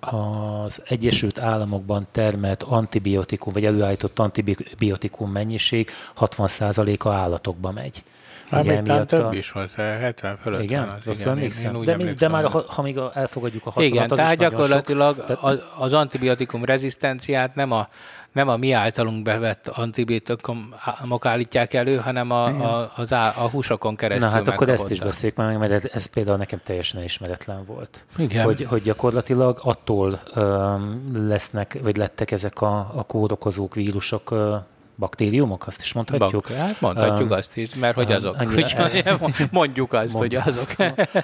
az 0.00 0.82
Egyesült 0.86 1.40
Államokban 1.40 2.06
termelt 2.12 2.62
antibiotikum, 2.62 3.52
vagy 3.52 3.64
előállított 3.64 4.18
antibiotikum 4.18 5.30
mennyiség 5.30 5.90
60%-a 6.20 7.08
állatokba 7.08 7.70
megy. 7.70 8.02
Hát 8.50 8.64
még 8.64 8.82
talán 8.82 9.06
több 9.06 9.24
a... 9.24 9.32
is 9.32 9.50
volt, 9.50 9.72
70 9.74 10.36
fölött 10.36 10.62
igen, 10.62 10.86
van. 10.86 10.96
Az, 11.06 11.20
igen, 11.20 11.38
én, 11.38 11.50
én 11.74 11.84
de, 11.84 11.96
még, 11.96 12.12
de 12.12 12.28
már 12.28 12.44
ha, 12.44 12.64
ha 12.68 12.82
még 12.82 13.00
elfogadjuk 13.14 13.66
a 13.66 13.70
60 13.70 13.84
Igen, 13.84 14.10
az 14.10 14.16
tehát 14.16 14.36
gyakorlatilag 14.36 15.16
sok, 15.16 15.26
tehát... 15.26 15.62
az 15.78 15.92
antibiotikum 15.92 16.64
rezisztenciát 16.64 17.54
nem 17.54 17.70
a 17.70 17.88
nem 18.32 18.48
a 18.48 18.56
mi 18.56 18.72
általunk 18.72 19.22
bevett 19.22 19.68
antibiotikumok 19.68 21.26
állítják 21.26 21.74
elő, 21.74 21.96
hanem 21.96 22.30
a, 22.30 22.44
a, 22.44 22.92
a, 22.96 23.14
a 23.14 23.48
húsokon 23.48 23.96
keresztül 23.96 24.28
Na 24.28 24.34
hát 24.34 24.48
akkor 24.48 24.68
ezt 24.68 24.90
is 24.90 24.98
beszéljük 24.98 25.38
meg, 25.38 25.58
mert 25.58 25.84
ez 25.84 26.06
például 26.06 26.38
nekem 26.38 26.60
teljesen 26.64 27.02
ismeretlen 27.02 27.64
volt. 27.64 28.04
Igen. 28.16 28.44
Hogy, 28.44 28.64
hogy 28.64 28.82
gyakorlatilag 28.82 29.60
attól 29.62 30.20
um, 30.36 31.10
lesznek, 31.28 31.78
vagy 31.82 31.96
lettek 31.96 32.30
ezek 32.30 32.60
a, 32.60 32.78
a 32.94 33.04
kórokozók, 33.06 33.74
vírusok 33.74 34.30
uh, 34.30 34.54
baktériumok, 35.00 35.66
azt 35.66 35.82
is 35.82 35.92
mondhatjuk? 35.92 36.46
Bak, 36.48 36.56
hát 36.56 36.80
mondhatjuk 36.80 37.30
um, 37.30 37.36
azt 37.36 37.56
is, 37.56 37.74
mert 37.74 37.94
hogy 37.94 38.12
azok. 38.12 38.36
Annyira, 38.38 39.18
mondjuk 39.50 39.92
azt, 39.92 40.12
hogy 40.12 40.34
azok. 40.34 40.74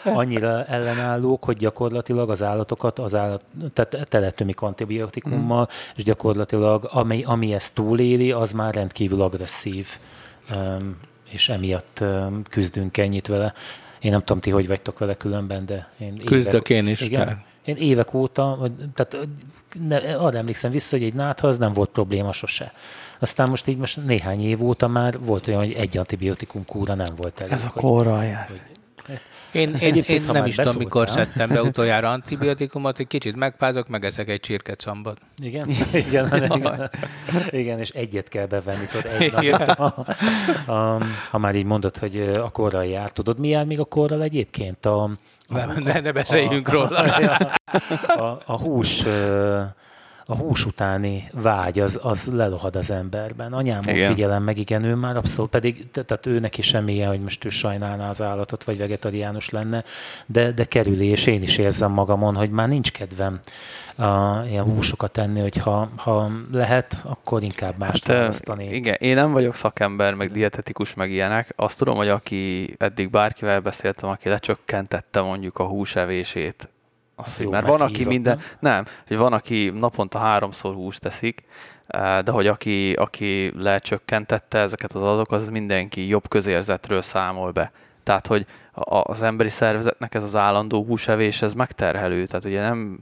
annyira 0.05 0.65
ellenállók, 0.65 1.45
hogy 1.45 1.57
gyakorlatilag 1.57 2.31
az 2.31 2.43
állatokat 2.43 2.99
az 2.99 3.15
állat, 3.15 3.43
tehát 3.73 4.09
teletömik 4.09 4.61
antibiotikummal, 4.61 5.62
mm. 5.62 5.95
és 5.97 6.03
gyakorlatilag 6.05 6.89
ami, 6.93 7.23
ami 7.23 7.55
ezt 7.55 7.75
túléli, 7.75 8.31
az 8.33 8.53
már 8.53 8.75
rendkívül 8.75 9.23
agresszív, 9.23 9.87
um, 10.55 10.97
és 11.29 11.49
emiatt 11.49 11.99
um, 12.01 12.43
küzdünk 12.51 12.97
ennyit 12.97 13.27
vele. 13.27 13.55
Én 14.01 14.11
nem 14.11 14.21
tudom, 14.21 14.41
ti 14.41 14.51
hogy 14.51 14.67
vagytok 14.67 14.99
vele 14.99 15.15
különben, 15.15 15.67
de 15.67 15.89
én 15.99 16.17
Küzdök 16.25 16.55
évek, 16.55 16.69
én 16.69 16.87
is. 16.87 17.01
Igen, 17.01 17.45
én 17.65 17.77
évek 17.77 18.15
óta, 18.15 18.71
tehát 18.95 19.29
ne, 19.89 19.97
arra 20.17 20.39
emlékszem 20.39 20.71
vissza, 20.71 20.97
hogy 20.97 21.07
egy 21.07 21.15
nátha 21.15 21.55
nem 21.59 21.73
volt 21.73 21.91
probléma 21.91 22.33
sose. 22.33 22.73
Aztán 23.19 23.49
most 23.49 23.67
így 23.67 23.77
most 23.77 24.05
néhány 24.05 24.41
év 24.41 24.63
óta 24.63 24.89
már 24.89 25.21
volt 25.21 25.47
olyan, 25.49 25.61
hogy 25.61 25.73
egy 25.73 25.99
antibiotikum 25.99 26.65
kúra 26.65 26.95
nem 26.95 27.15
volt 27.17 27.41
elég. 27.41 27.53
Ez 27.53 27.65
a 27.65 27.71
korrajár. 27.71 28.51
Én, 29.57 29.75
én, 29.75 29.95
én 30.07 30.23
nem 30.33 30.47
is 30.47 30.55
tudom, 30.55 30.75
mikor 30.79 31.09
szedtem 31.09 31.49
be 31.49 31.63
utoljára 31.73 32.11
antibiotikumot, 32.11 32.99
egy 32.99 33.07
kicsit 33.07 33.37
megfázok, 33.37 33.89
meg 33.89 34.05
ezek 34.05 34.29
egy 34.29 34.41
csirkecambot. 34.41 35.19
Igen? 35.43 35.69
igen, 35.93 36.43
igen, 36.57 36.91
igen, 37.51 37.79
és 37.79 37.91
egyet 37.91 38.29
kell 38.29 38.47
bevenni, 38.47 38.87
tudod, 38.87 39.35
egy 39.35 39.51
napot. 39.51 40.17
Ha, 40.67 41.03
ha 41.31 41.39
már 41.39 41.55
így 41.55 41.65
mondod, 41.65 41.97
hogy 41.97 42.21
a 42.35 42.51
korral 42.51 42.85
jár, 42.85 43.11
tudod, 43.11 43.39
mi 43.39 43.49
jár 43.49 43.65
még 43.65 43.81
a 43.81 43.85
korral 43.85 44.23
egyébként? 44.23 44.87
A, 44.87 45.03
a, 45.03 45.19
ne, 45.49 45.65
ne, 45.65 46.01
ne 46.01 46.13
beszéljünk 46.13 46.69
a, 46.69 46.73
róla. 46.73 46.89
A, 46.89 48.21
a, 48.21 48.43
a 48.47 48.59
hús 48.59 49.05
a 50.29 50.35
hús 50.35 50.67
utáni 50.67 51.29
vágy 51.33 51.79
az, 51.79 51.99
az 52.03 52.31
lelohad 52.33 52.77
az 52.77 52.91
emberben. 52.91 53.53
Anyámon 53.53 53.95
igen. 53.95 54.15
figyelem 54.15 54.43
meg, 54.43 54.59
igen, 54.59 54.85
ő 54.85 54.95
már 54.95 55.17
abszolút, 55.17 55.51
pedig 55.51 55.91
tehát 55.91 56.27
ő 56.27 56.39
neki 56.39 56.62
semmilyen, 56.62 57.09
hogy 57.09 57.21
most 57.21 57.45
ő 57.45 57.49
sajnálná 57.49 58.09
az 58.09 58.23
állatot, 58.23 58.65
vagy 58.65 58.79
vegetariánus 58.79 59.51
lenne, 59.51 59.85
de, 60.27 60.53
de 60.53 60.65
kerüli, 60.65 61.07
és 61.07 61.27
én 61.27 61.43
is 61.43 61.59
érzem 61.59 61.93
magamon, 61.93 62.35
hogy 62.35 62.51
már 62.51 62.69
nincs 62.69 62.93
kedvem 62.93 63.41
a, 63.97 64.43
ilyen 64.49 64.65
húsokat 64.65 65.12
tenni, 65.12 65.41
hogy 65.41 65.57
ha, 65.57 65.91
ha 65.97 66.31
lehet, 66.53 67.03
akkor 67.05 67.43
inkább 67.43 67.79
mást 67.79 68.07
hát, 68.07 68.17
választani. 68.17 68.75
Igen, 68.75 68.97
én 68.99 69.15
nem 69.15 69.33
vagyok 69.33 69.55
szakember, 69.55 70.15
meg 70.15 70.31
dietetikus, 70.31 70.95
meg 70.95 71.11
ilyenek. 71.11 71.53
Azt 71.57 71.79
tudom, 71.79 71.97
hogy 71.97 72.09
aki 72.09 72.75
eddig 72.79 73.11
bárkivel 73.11 73.61
beszéltem, 73.61 74.09
aki 74.09 74.29
lecsökkentette 74.29 75.21
mondjuk 75.21 75.59
a 75.59 75.67
húsevését 75.67 76.69
azt, 77.17 77.41
jó, 77.41 77.51
mert 77.51 77.67
van, 77.67 77.81
aki 77.81 78.07
minden, 78.07 78.37
nem? 78.37 78.73
nem, 78.73 78.85
hogy 79.07 79.17
van, 79.17 79.33
aki 79.33 79.71
naponta 79.75 80.19
háromszor 80.19 80.75
húst 80.75 81.01
teszik, 81.01 81.45
eh, 81.87 82.19
de 82.23 82.31
hogy 82.31 82.47
aki, 82.47 82.93
aki 82.93 83.53
lecsökkentette 83.57 84.59
ezeket 84.59 84.93
az 84.93 85.03
adatokat, 85.03 85.41
az 85.41 85.49
mindenki 85.49 86.07
jobb 86.07 86.29
közérzetről 86.29 87.03
számol 87.03 87.51
be. 87.51 87.73
Tehát, 88.03 88.27
hogy 88.27 88.47
az 88.85 89.23
emberi 89.23 89.49
szervezetnek 89.49 90.15
ez 90.15 90.23
az 90.23 90.37
állandó 90.37 90.85
húsevés, 90.85 91.43
ez 91.43 91.55
megterhelő. 91.55 92.27
Tehát 92.27 92.45
ugye 92.45 92.61
nem, 92.61 92.99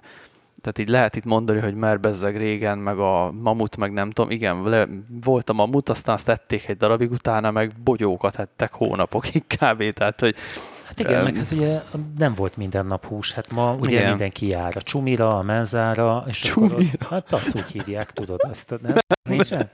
tehát 0.60 0.78
így 0.78 0.88
lehet 0.88 1.16
itt 1.16 1.24
mondani, 1.24 1.60
hogy 1.60 1.74
mert 1.74 2.00
bezzeg 2.00 2.36
régen, 2.36 2.78
meg 2.78 2.98
a 2.98 3.32
mamut, 3.32 3.76
meg 3.76 3.92
nem 3.92 4.10
tudom, 4.10 4.30
igen, 4.30 4.62
le, 4.62 4.86
volt 5.24 5.50
a 5.50 5.52
mamut, 5.52 5.88
aztán 5.88 6.14
azt 6.14 6.26
tették 6.26 6.68
egy 6.68 6.76
darabig, 6.76 7.10
utána 7.10 7.50
meg 7.50 7.72
bogyókat 7.84 8.38
ettek 8.38 8.72
hónapokig 8.72 9.44
kb. 9.46 9.92
Tehát, 9.92 10.20
hogy 10.20 10.34
Hát 10.96 11.06
igen, 11.06 11.18
um, 11.18 11.24
meg 11.24 11.36
hát 11.36 11.50
ugye 11.50 11.82
nem 12.18 12.34
volt 12.34 12.56
minden 12.56 12.86
nap 12.86 13.04
hús, 13.04 13.32
hát 13.32 13.52
ma 13.52 13.76
ugye 13.80 13.96
igen. 13.96 14.08
mindenki 14.08 14.46
jár 14.46 14.72
a 14.76 14.82
csumira, 14.82 15.38
a 15.38 15.42
menzára, 15.42 16.24
és 16.26 16.38
csumira. 16.38 16.74
akkor 16.74 16.86
ott, 16.86 17.08
hát 17.08 17.32
azt 17.32 17.56
úgy 17.56 17.70
hívják, 17.72 18.12
tudod 18.12 18.40
azt, 18.42 18.74
nem? 18.82 18.94
Nincsen? 19.22 19.70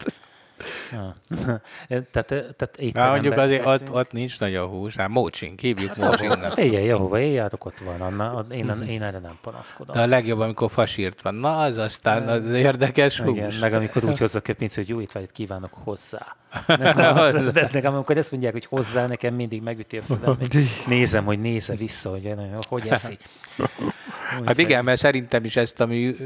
Ja. 0.92 1.14
tehát, 1.88 2.26
tehát 2.56 2.78
Na, 2.92 3.10
mondjuk 3.10 3.36
azért 3.36 3.66
ott, 3.66 3.92
ott, 3.92 4.12
nincs 4.12 4.40
nagyon 4.40 4.68
hús, 4.68 4.96
hát 4.96 5.08
mócsink, 5.08 5.60
hívjuk 5.60 5.96
mócsinknak. 5.96 6.52
Figyelj, 6.52 6.90
ahova 6.90 7.20
én 7.20 7.32
járok, 7.32 7.64
ott 7.64 7.78
van, 7.78 8.00
Anna, 8.00 8.46
én, 8.50 8.64
mm. 8.64 8.80
én 8.80 9.02
erre 9.02 9.18
nem 9.18 9.38
panaszkodom. 9.42 9.94
De 9.96 10.02
a 10.02 10.06
legjobb, 10.06 10.38
amikor 10.38 10.70
fasírt 10.70 11.22
van, 11.22 11.34
na 11.34 11.58
az 11.58 11.76
aztán 11.76 12.28
az 12.28 12.50
érdekes 12.50 13.20
hús. 13.20 13.36
Igen, 13.36 13.52
meg 13.60 13.74
amikor 13.74 14.04
úgy 14.04 14.18
hozza 14.18 14.40
köpinc, 14.40 14.74
hogy 14.74 14.88
jó 14.88 15.00
étvágyat 15.00 15.30
kívánok 15.30 15.74
hozzá. 15.84 16.36
De, 16.66 16.92
de 17.52 17.68
nekem, 17.72 17.94
amikor 17.94 18.16
ezt 18.16 18.30
mondják, 18.30 18.52
hogy 18.52 18.64
hozzá, 18.64 19.06
nekem 19.06 19.34
mindig 19.34 19.62
megüti 19.62 19.96
a 19.96 20.02
fülem, 20.02 20.38
nézem, 20.86 21.24
hogy 21.24 21.40
nézze 21.40 21.74
vissza, 21.74 22.10
hogy 22.10 22.34
hogy 22.68 22.88
eszi. 22.88 23.18
Úgy 23.58 24.46
hát 24.46 24.58
igen, 24.58 24.84
mert 24.84 24.98
szerintem 24.98 25.44
is 25.44 25.56
ezt 25.56 25.80
a 25.80 25.86
mi 25.86 26.16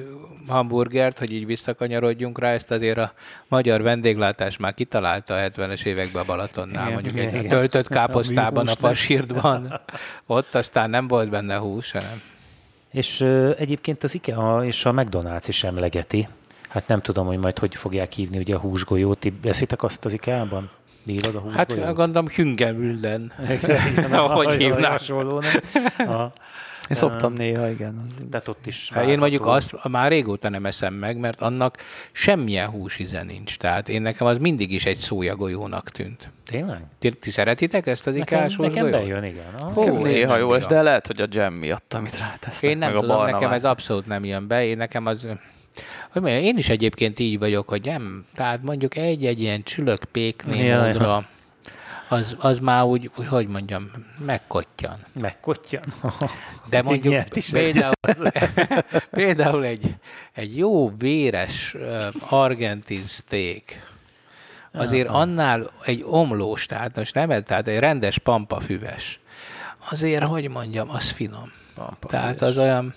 hamburgert, 0.46 1.18
hogy 1.18 1.32
így 1.32 1.46
visszakanyarodjunk 1.46 2.38
rá, 2.38 2.50
ezt 2.50 2.70
azért 2.70 2.98
a 2.98 3.12
magyar 3.48 3.82
vendéglátás 3.82 4.56
már 4.56 4.74
kitalálta 4.74 5.34
a 5.34 5.48
70-es 5.50 5.84
években 5.84 6.22
a 6.22 6.26
Balatonnál, 6.26 6.82
igen, 6.82 6.92
mondjuk 6.92 7.14
igen, 7.14 7.28
egy 7.28 7.34
igen. 7.34 7.48
töltött 7.48 7.88
káposztában, 7.88 8.68
a, 8.68 8.70
a 8.70 8.74
fasírtban. 8.74 9.80
Ott 10.26 10.54
aztán 10.54 10.90
nem 10.90 11.08
volt 11.08 11.30
benne 11.30 11.56
hús, 11.56 11.90
hanem. 11.90 12.22
És 12.90 13.20
uh, 13.20 13.54
egyébként 13.58 14.02
az 14.02 14.14
IKEA 14.14 14.64
és 14.64 14.84
a 14.84 14.92
McDonald's 14.92 15.44
is 15.46 15.64
emlegeti. 15.64 16.28
Hát 16.74 16.88
nem 16.88 17.00
tudom, 17.00 17.26
hogy 17.26 17.38
majd 17.38 17.58
hogy 17.58 17.74
fogják 17.74 18.12
hívni 18.12 18.38
ugye 18.38 18.54
a 18.54 18.58
húsgolyót. 18.58 19.18
Ti 19.18 19.32
eszitek 19.42 19.82
azt 19.82 20.04
az 20.04 20.12
IKEA-ban? 20.12 20.70
Bírod 21.02 21.34
a 21.34 21.38
húsgolyót? 21.38 21.84
Hát 21.84 21.94
gondolom 21.94 22.28
Hüngemülden. 22.28 23.32
Ahogy 24.12 24.50
hívnák. 24.50 24.90
Hasonló, 24.90 25.40
nem? 25.40 26.32
Én 26.88 26.96
szoktam 26.96 27.32
néha, 27.32 27.70
igen. 27.70 28.02
Az, 28.06 28.24
Tehát 28.30 28.48
ott 28.48 28.66
is 28.66 28.90
hát 28.92 29.08
Én 29.08 29.18
mondjuk 29.18 29.46
azt 29.46 29.88
már 29.88 30.10
régóta 30.10 30.48
nem 30.48 30.66
eszem 30.66 30.94
meg, 30.94 31.16
mert 31.16 31.40
annak 31.40 31.76
semmilyen 32.12 32.68
húsize 32.68 33.22
nincs. 33.22 33.56
Tehát 33.56 33.88
én 33.88 34.02
nekem 34.02 34.26
az 34.26 34.38
mindig 34.38 34.72
is 34.72 34.84
egy 34.84 34.96
szójagolyónak 34.96 35.90
tűnt. 35.90 36.30
Tényleg? 36.46 36.84
Ti, 36.98 37.10
ti 37.10 37.30
szeretitek 37.30 37.86
ezt 37.86 38.06
az 38.06 38.14
ikás 38.14 38.56
Nekem, 38.56 38.86
nekem 38.86 39.00
bejön, 39.00 39.24
igen. 39.24 39.72
Hó, 39.72 39.96
néha 39.96 40.36
jó, 40.36 40.56
de 40.56 40.82
lehet, 40.82 41.06
hogy 41.06 41.20
a 41.20 41.26
jam 41.30 41.54
miatt, 41.54 41.94
amit 41.94 42.18
rátesznek. 42.18 42.70
Én 42.70 42.78
nem 42.78 42.92
meg 42.92 43.00
tudom, 43.00 43.18
a 43.18 43.24
nekem 43.24 43.50
ez 43.50 43.64
abszolút 43.64 44.06
nem 44.06 44.24
jön 44.24 44.46
be. 44.46 44.64
Én 44.64 44.76
nekem 44.76 45.06
az 45.06 45.26
hogy 46.10 46.22
mondjam, 46.22 46.42
én 46.42 46.56
is 46.56 46.68
egyébként 46.68 47.18
így 47.18 47.38
vagyok, 47.38 47.68
hogy 47.68 47.84
nem, 47.84 48.24
tehát 48.34 48.62
mondjuk 48.62 48.96
egy-egy 48.96 49.40
ilyen 49.40 49.62
csülök 49.62 50.04
péknémódra, 50.04 51.28
az, 52.08 52.36
az 52.38 52.58
már 52.58 52.84
úgy, 52.84 53.10
hogy 53.28 53.48
mondjam, 53.48 53.90
megkottyan. 54.26 54.98
Megkottyan? 55.12 55.82
De 56.70 56.82
mondjuk 56.82 57.36
is 57.36 57.50
például, 57.50 57.92
például 59.10 59.64
egy, 59.64 59.94
egy 60.32 60.56
jó 60.56 60.96
véres 60.96 61.74
uh, 61.74 62.04
argentin 62.28 63.02
steak, 63.04 63.62
azért 64.72 65.08
Aha. 65.08 65.18
annál 65.18 65.70
egy 65.84 66.04
omlós, 66.06 66.66
tehát 66.66 66.96
most 66.96 67.14
nem, 67.14 67.42
tehát 67.42 67.68
egy 67.68 67.78
rendes 67.78 68.18
pampafüves, 68.18 69.20
azért, 69.90 70.24
hogy 70.24 70.48
mondjam, 70.48 70.90
az 70.90 71.10
finom. 71.10 71.52
Pampa 71.74 72.08
tehát 72.08 72.42
az 72.42 72.58
olyan, 72.58 72.94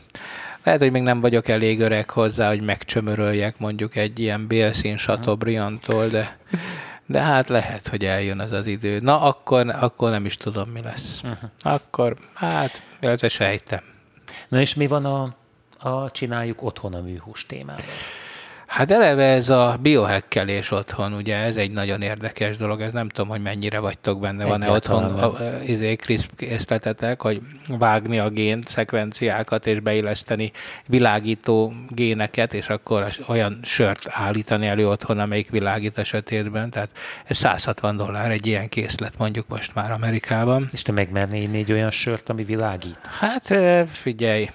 lehet, 0.68 0.82
hogy 0.82 0.92
még 0.92 1.02
nem 1.02 1.22
vagyok 1.22 1.48
elég 1.48 1.80
öreg 1.80 2.10
hozzá, 2.10 2.48
hogy 2.48 2.62
megcsömöröljek 2.62 3.60
mondjuk 3.60 3.96
egy 3.96 4.20
ilyen 4.20 4.48
bélszín 4.48 4.98
Chateaubriand-tól, 4.98 6.08
de 6.08 6.38
de 7.06 7.22
hát 7.22 7.50
lehet, 7.50 7.88
hogy 7.88 8.06
eljön 8.06 8.40
az 8.40 8.52
az 8.52 8.68
idő. 8.68 9.00
Na, 9.00 9.22
akkor, 9.22 9.70
akkor 9.70 10.10
nem 10.10 10.26
is 10.26 10.38
tudom, 10.38 10.70
mi 10.70 10.82
lesz. 10.82 11.22
Uh-huh. 11.24 11.50
Akkor, 11.62 12.16
hát, 12.34 12.82
ez 13.00 13.32
sejtem. 13.32 13.82
Na 14.48 14.60
és 14.60 14.74
mi 14.74 14.88
van 14.88 15.06
a, 15.06 15.36
a 15.90 16.12
csináljuk 16.12 16.62
otthon 16.62 16.94
a 16.94 17.02
műhús 17.02 17.46
témában? 17.46 17.86
Hát 18.68 18.92
eleve 18.92 19.24
ez 19.24 19.50
a 19.50 19.78
biohekkelés 19.82 20.72
otthon, 20.72 21.14
ugye 21.14 21.36
ez 21.36 21.56
egy 21.56 21.72
nagyon 21.72 22.02
érdekes 22.02 22.58
dolog, 22.58 22.82
ez 22.82 22.94
nem 22.94 23.10
tudom, 23.10 23.30
hogy 23.30 23.42
mennyire 23.42 23.80
vagytok 23.80 24.20
benne, 24.20 24.46
van-e 24.46 24.70
otthon 24.70 25.04
a, 25.04 25.38
izé, 25.66 25.96
CRISP 25.96 26.30
készletetek, 26.36 27.22
hogy 27.22 27.42
vágni 27.68 28.20
a 28.20 28.30
gén 28.30 28.62
szekvenciákat 28.66 29.68
és 29.68 29.80
beilleszteni 29.80 30.52
világító 30.86 31.74
géneket, 31.90 32.54
és 32.54 32.70
akkor 32.70 33.08
olyan 33.28 33.60
sört 33.64 34.06
állítani 34.10 34.68
elő 34.68 34.88
otthon, 34.88 35.20
amelyik 35.20 35.50
világít 35.50 35.98
a 35.98 36.04
sötétben, 36.04 36.70
tehát 36.70 36.90
ez 37.26 37.38
160 37.38 37.96
dollár 37.96 38.32
egy 38.32 38.46
ilyen 38.46 38.70
készlet 38.70 39.18
mondjuk 39.18 39.48
most 39.48 39.76
már 39.76 39.92
Amerikában. 39.92 40.70
És 40.72 40.82
te 40.82 40.92
megmernél 40.92 41.50
egy 41.54 41.72
olyan 41.72 41.92
sört, 41.92 42.30
ami 42.30 42.44
világít? 42.44 43.00
Hát 43.20 43.54
figyelj, 43.92 44.50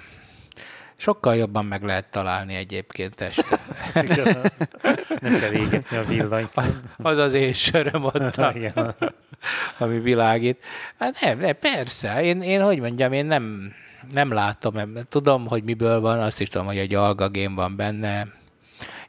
Sokkal 1.03 1.37
jobban 1.37 1.65
meg 1.65 1.83
lehet 1.83 2.05
találni 2.11 2.55
egyébként 2.55 3.21
este. 3.21 3.59
Nem 5.21 5.41
kell 5.41 5.53
égetni 5.53 5.97
a 5.97 6.05
villanyt. 6.05 6.53
Az 7.03 7.19
az 7.19 7.35
én 7.35 7.53
söröm 7.53 8.05
ott, 8.05 8.37
ami 9.79 9.99
világít. 9.99 10.65
Hát 10.99 11.21
nem, 11.21 11.39
nem, 11.39 11.57
persze. 11.61 12.23
Én, 12.23 12.43
én 12.43 12.63
hogy 12.63 12.79
mondjam, 12.79 13.13
én 13.13 13.27
nem, 13.27 13.73
nem 14.11 14.33
látom. 14.33 14.75
Tudom, 15.09 15.47
hogy 15.47 15.63
miből 15.63 16.01
van, 16.01 16.21
azt 16.21 16.41
is 16.41 16.49
tudom, 16.49 16.67
hogy 16.67 16.79
egy 16.79 16.95
algagén 16.95 17.55
van 17.55 17.77
benne, 17.77 18.27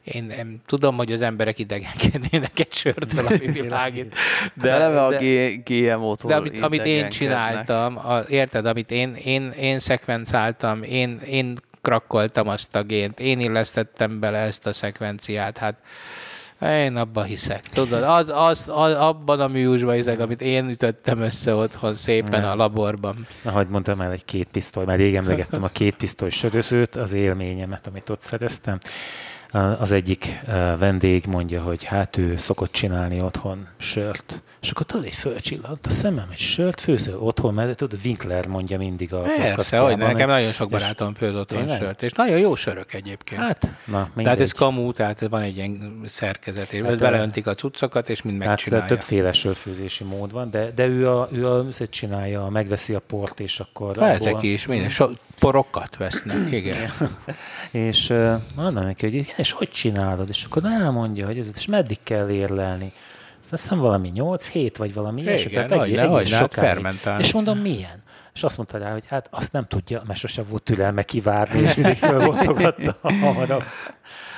én, 0.02 0.30
én 0.30 0.60
tudom, 0.66 0.96
hogy 0.96 1.12
az 1.12 1.22
emberek 1.22 1.58
idegenkednének 1.58 2.58
egy 2.60 2.72
sörtől, 2.72 3.26
ami 3.26 3.46
világít. 3.46 4.14
De, 4.54 4.78
de 4.78 5.00
a 5.00 5.12
GMO-tól 5.64 6.30
De 6.30 6.36
amit, 6.36 6.62
amit 6.62 6.84
én 6.84 7.08
csináltam, 7.08 7.98
a, 7.98 8.20
érted, 8.28 8.66
amit 8.66 8.90
én, 8.90 9.14
én, 9.14 9.50
én 9.50 9.78
szekvencáltam, 9.78 10.82
én, 10.82 11.20
én 11.26 11.58
krakkoltam 11.84 12.48
azt 12.48 12.76
a 12.76 12.82
gént, 12.82 13.20
én 13.20 13.40
illesztettem 13.40 14.20
bele 14.20 14.38
ezt 14.38 14.66
a 14.66 14.72
szekvenciát, 14.72 15.58
hát 15.58 15.74
én 16.60 16.96
abba 16.96 17.22
hiszek. 17.22 17.60
Tudod, 17.60 18.02
az, 18.02 18.28
az, 18.34 18.68
az 18.68 18.92
abban 18.92 19.40
a 19.40 19.48
műhúsban 19.48 19.94
hiszek, 19.94 20.20
amit 20.20 20.40
én 20.40 20.68
ütöttem 20.68 21.20
össze 21.20 21.54
otthon 21.54 21.94
szépen 21.94 22.40
Nem. 22.40 22.50
a 22.50 22.54
laborban. 22.54 23.26
Na, 23.42 23.50
hogy 23.50 23.66
mondtam 23.70 24.00
el 24.00 24.10
egy 24.10 24.24
két 24.24 24.48
pisztoly, 24.48 24.84
mert 24.84 24.98
rég 24.98 25.14
emlegettem 25.16 25.62
a 25.62 25.68
két 25.68 25.94
pisztoly 25.94 26.28
sörözőt, 26.30 26.96
az 26.96 27.12
élményemet, 27.12 27.86
amit 27.86 28.08
ott 28.08 28.20
szereztem 28.20 28.78
az 29.78 29.92
egyik 29.92 30.40
vendég 30.78 31.26
mondja, 31.26 31.62
hogy 31.62 31.84
hát 31.84 32.16
ő 32.16 32.36
szokott 32.36 32.72
csinálni 32.72 33.20
otthon 33.20 33.68
sört, 33.76 34.42
és 34.64 34.70
akkor 34.70 34.86
tudod, 34.86 35.04
egy 35.04 35.14
fölcsillant 35.14 35.86
a 35.86 35.90
szemem, 35.90 36.28
egy 36.30 36.38
sört 36.38 36.80
főzöl 36.80 37.18
otthon, 37.18 37.54
mert 37.54 37.76
tudod, 37.76 37.98
Winkler 38.04 38.46
mondja 38.46 38.78
mindig 38.78 39.12
a 39.12 39.20
Persze, 39.20 39.78
hogy 39.78 39.96
nekem 39.96 40.28
nagyon 40.28 40.52
sok 40.52 40.70
barátom 40.70 41.14
főz 41.14 41.34
otthon 41.34 41.68
sört, 41.68 42.02
és 42.02 42.12
nagyon 42.12 42.38
jó 42.38 42.54
sörök 42.54 42.92
egyébként. 42.92 43.40
Hát, 43.40 43.70
na, 43.84 43.98
mindegy. 43.98 44.24
Tehát 44.24 44.40
ez 44.40 44.52
kamú, 44.52 44.92
tehát 44.92 45.20
van 45.28 45.42
egy 45.42 45.56
ilyen 45.56 46.00
szerkezet, 46.06 46.72
és 46.72 46.82
hát, 46.82 46.98
beleöntik 46.98 47.46
a 47.46 47.54
cuccokat, 47.54 48.08
és 48.08 48.22
mind 48.22 48.38
hát, 48.38 48.48
megcsinálja. 48.48 48.84
Hát 48.84 48.94
többféle 48.94 49.32
sörfőzési 49.32 50.04
mód 50.04 50.32
van, 50.32 50.50
de, 50.50 50.70
de 50.70 50.86
ő, 50.86 51.10
a, 51.10 51.28
ő 51.32 51.48
a, 51.48 51.64
csinálja, 51.90 52.46
megveszi 52.46 52.94
a 52.94 53.00
port, 53.00 53.40
és 53.40 53.60
akkor... 53.60 53.96
Ha, 53.96 54.08
ezek 54.08 54.42
is, 54.42 54.66
minden, 54.66 54.88
so, 54.88 55.08
porokat 55.38 55.96
vesznek, 55.96 56.52
igen. 56.60 56.76
és 57.70 58.10
uh, 58.10 58.34
mondom 58.56 58.84
neki, 58.84 59.10
hogy 59.10 59.32
és 59.36 59.50
hogy 59.50 59.70
csinálod? 59.70 60.28
És 60.28 60.44
akkor 60.44 60.64
elmondja, 60.64 61.26
hogy 61.26 61.38
ez, 61.38 61.52
és 61.56 61.66
meddig 61.66 61.98
kell 62.02 62.30
érlelni? 62.30 62.92
Azt 63.50 63.62
hiszem 63.62 63.78
valami 63.78 64.08
8 64.08 64.48
hét, 64.48 64.76
vagy 64.76 64.94
valami 64.94 65.22
ilyesmi. 65.22 65.50
Tehát 65.50 65.72
egy, 65.72 65.96
egy, 65.96 66.14
egy 66.14 66.26
sokáig. 66.26 66.86
És 67.18 67.32
mondom, 67.32 67.58
milyen? 67.58 68.02
És 68.34 68.42
azt 68.42 68.56
mondta 68.56 68.78
rá, 68.78 68.92
hogy 68.92 69.04
hát 69.08 69.28
azt 69.30 69.52
nem 69.52 69.66
tudja, 69.66 70.02
mert 70.06 70.18
sose 70.18 70.42
volt 70.42 70.62
türelme 70.62 71.02
kivárni, 71.02 71.58
és 71.58 71.74
mindig 71.76 71.96
fölvoltogatta 71.96 72.96
hamarabb 73.02 73.62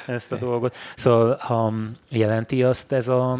ezt 0.06 0.32
a 0.32 0.36
dolgot. 0.36 0.76
Szóval 0.96 1.36
ha 1.36 1.72
jelenti 2.08 2.62
azt 2.62 2.92
ez 2.92 3.08
a, 3.08 3.32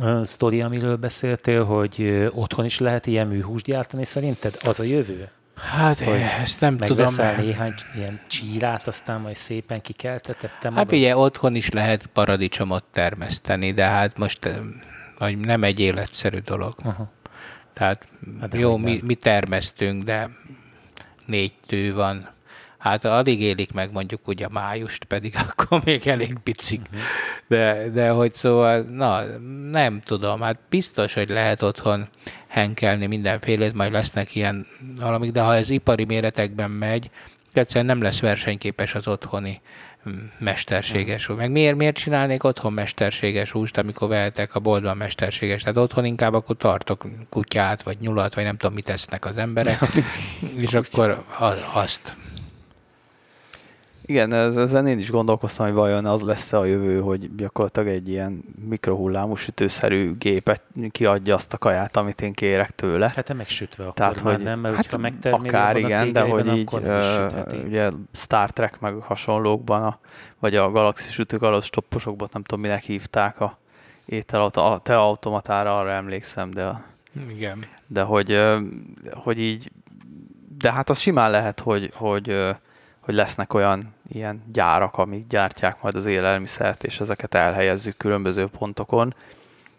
a 0.00 0.24
sztori, 0.24 0.60
amiről 0.62 0.96
beszéltél, 0.96 1.64
hogy 1.64 2.28
otthon 2.34 2.64
is 2.64 2.78
lehet 2.78 3.06
ilyen 3.06 3.26
műhúst 3.26 3.64
gyártani, 3.64 4.04
szerinted 4.04 4.56
az 4.64 4.80
a 4.80 4.84
jövő? 4.84 5.30
Hát 5.60 5.98
hogy 5.98 6.20
ezt 6.40 6.60
nem 6.60 6.76
tudom. 6.76 7.14
néhány 7.36 7.74
ilyen 7.96 8.20
csírát, 8.26 8.86
aztán 8.86 9.20
majd 9.20 9.36
szépen 9.36 9.80
kikeltetettem. 9.80 10.74
Hát 10.74 10.92
ugye 10.92 11.16
otthon 11.16 11.54
is 11.54 11.70
lehet 11.70 12.06
paradicsomot 12.06 12.84
termeszteni, 12.92 13.72
de 13.72 13.84
hát 13.84 14.18
most 14.18 14.48
vagy 15.18 15.38
nem 15.38 15.62
egy 15.62 15.80
életszerű 15.80 16.38
dolog. 16.38 16.74
Uh-huh. 16.84 17.06
Tehát 17.72 18.08
hát 18.40 18.54
jó, 18.54 18.76
mi, 18.76 19.00
mi 19.04 19.14
termesztünk, 19.14 20.02
de 20.02 20.30
négy 21.26 21.52
tő 21.66 21.94
van. 21.94 22.28
Hát 22.78 23.04
addig 23.04 23.40
élik 23.40 23.72
meg 23.72 23.92
mondjuk 23.92 24.28
ugye 24.28 24.48
májust, 24.48 25.04
pedig 25.04 25.34
akkor 25.48 25.82
még 25.84 26.06
elég 26.06 26.38
picik. 26.42 26.80
Uh-huh. 26.80 27.00
De, 27.48 27.90
de 27.90 28.10
hogy 28.10 28.32
szóval, 28.32 28.80
na, 28.80 29.22
nem 29.70 30.00
tudom, 30.00 30.40
hát 30.40 30.58
biztos, 30.68 31.14
hogy 31.14 31.28
lehet 31.28 31.62
otthon 31.62 32.08
henkelni 32.50 33.06
mindenfélét, 33.06 33.74
majd 33.74 33.92
lesznek 33.92 34.34
ilyen 34.34 34.66
valamik, 34.98 35.32
de 35.32 35.40
ha 35.40 35.54
ez 35.54 35.70
ipari 35.70 36.04
méretekben 36.04 36.70
megy, 36.70 37.10
egyszerűen 37.52 37.86
nem 37.86 38.02
lesz 38.02 38.20
versenyképes 38.20 38.94
az 38.94 39.08
otthoni 39.08 39.60
mm, 40.08 40.12
mesterséges 40.38 41.26
hús. 41.26 41.36
Meg 41.36 41.50
miért, 41.50 41.76
miért 41.76 41.96
csinálnék 41.96 42.44
otthon 42.44 42.72
mesterséges 42.72 43.50
húst, 43.50 43.78
amikor 43.78 44.08
vehetek 44.08 44.54
a 44.54 44.60
boltban 44.60 44.96
mesterséges? 44.96 45.62
Tehát 45.62 45.78
otthon 45.78 46.04
inkább 46.04 46.34
akkor 46.34 46.56
tartok 46.56 47.06
kutyát, 47.28 47.82
vagy 47.82 47.96
nyulat, 48.00 48.34
vagy 48.34 48.44
nem 48.44 48.56
tudom, 48.56 48.74
mit 48.74 48.88
esznek 48.88 49.24
az 49.24 49.36
emberek, 49.36 49.78
és 50.64 50.74
akkor 50.74 51.24
azt 51.72 52.16
igen, 54.10 54.32
ezen 54.32 54.86
én 54.86 54.98
is 54.98 55.10
gondolkoztam, 55.10 55.66
hogy 55.66 55.74
vajon 55.74 56.06
az 56.06 56.22
lesz 56.22 56.52
a 56.52 56.64
jövő, 56.64 57.00
hogy 57.00 57.34
gyakorlatilag 57.36 57.88
egy 57.88 58.08
ilyen 58.08 58.42
mikrohullámú 58.68 59.34
sütőszerű 59.34 60.16
gépet 60.18 60.62
kiadja 60.90 61.34
azt 61.34 61.52
a 61.52 61.58
kaját, 61.58 61.96
amit 61.96 62.20
én 62.20 62.32
kérek 62.32 62.70
tőle. 62.70 63.12
Hát 63.14 63.34
megsütve 63.34 63.82
akkor 63.82 63.94
Tehát, 63.94 64.20
hogy, 64.20 64.42
nem, 64.42 64.60
mert 64.60 64.74
hát 64.74 65.32
akár 65.32 65.76
igen, 65.76 66.12
de 66.12 66.20
hogy 66.20 66.56
így 66.56 66.68
uh, 66.72 67.64
ugye 67.64 67.90
Star 68.12 68.50
Trek 68.50 68.80
meg 68.80 68.94
hasonlókban, 68.94 69.82
a, 69.82 69.98
vagy 70.38 70.56
a 70.56 70.70
galaxis 70.70 71.12
sütők 71.12 71.42
alatt 71.42 71.62
stopposokban, 71.62 72.28
nem 72.32 72.42
tudom 72.42 72.60
minek 72.60 72.82
hívták 72.82 73.40
a 73.40 73.58
étel, 74.04 74.50
a 74.54 74.78
te 74.78 74.98
automatára, 74.98 75.78
arra 75.78 75.90
emlékszem, 75.90 76.50
de, 76.50 76.84
igen. 77.28 77.64
de 77.86 78.02
hogy, 78.02 78.40
hogy 79.14 79.40
így, 79.40 79.70
de 80.58 80.72
hát 80.72 80.90
az 80.90 80.98
simán 80.98 81.30
lehet, 81.30 81.60
hogy, 81.60 81.90
hogy 81.94 82.56
hogy 83.00 83.14
lesznek 83.14 83.54
olyan 83.54 83.94
ilyen 84.08 84.42
gyárak, 84.52 84.98
amik 84.98 85.26
gyártják 85.26 85.82
majd 85.82 85.94
az 85.94 86.06
élelmiszert, 86.06 86.84
és 86.84 87.00
ezeket 87.00 87.34
elhelyezzük 87.34 87.96
különböző 87.96 88.46
pontokon, 88.46 89.14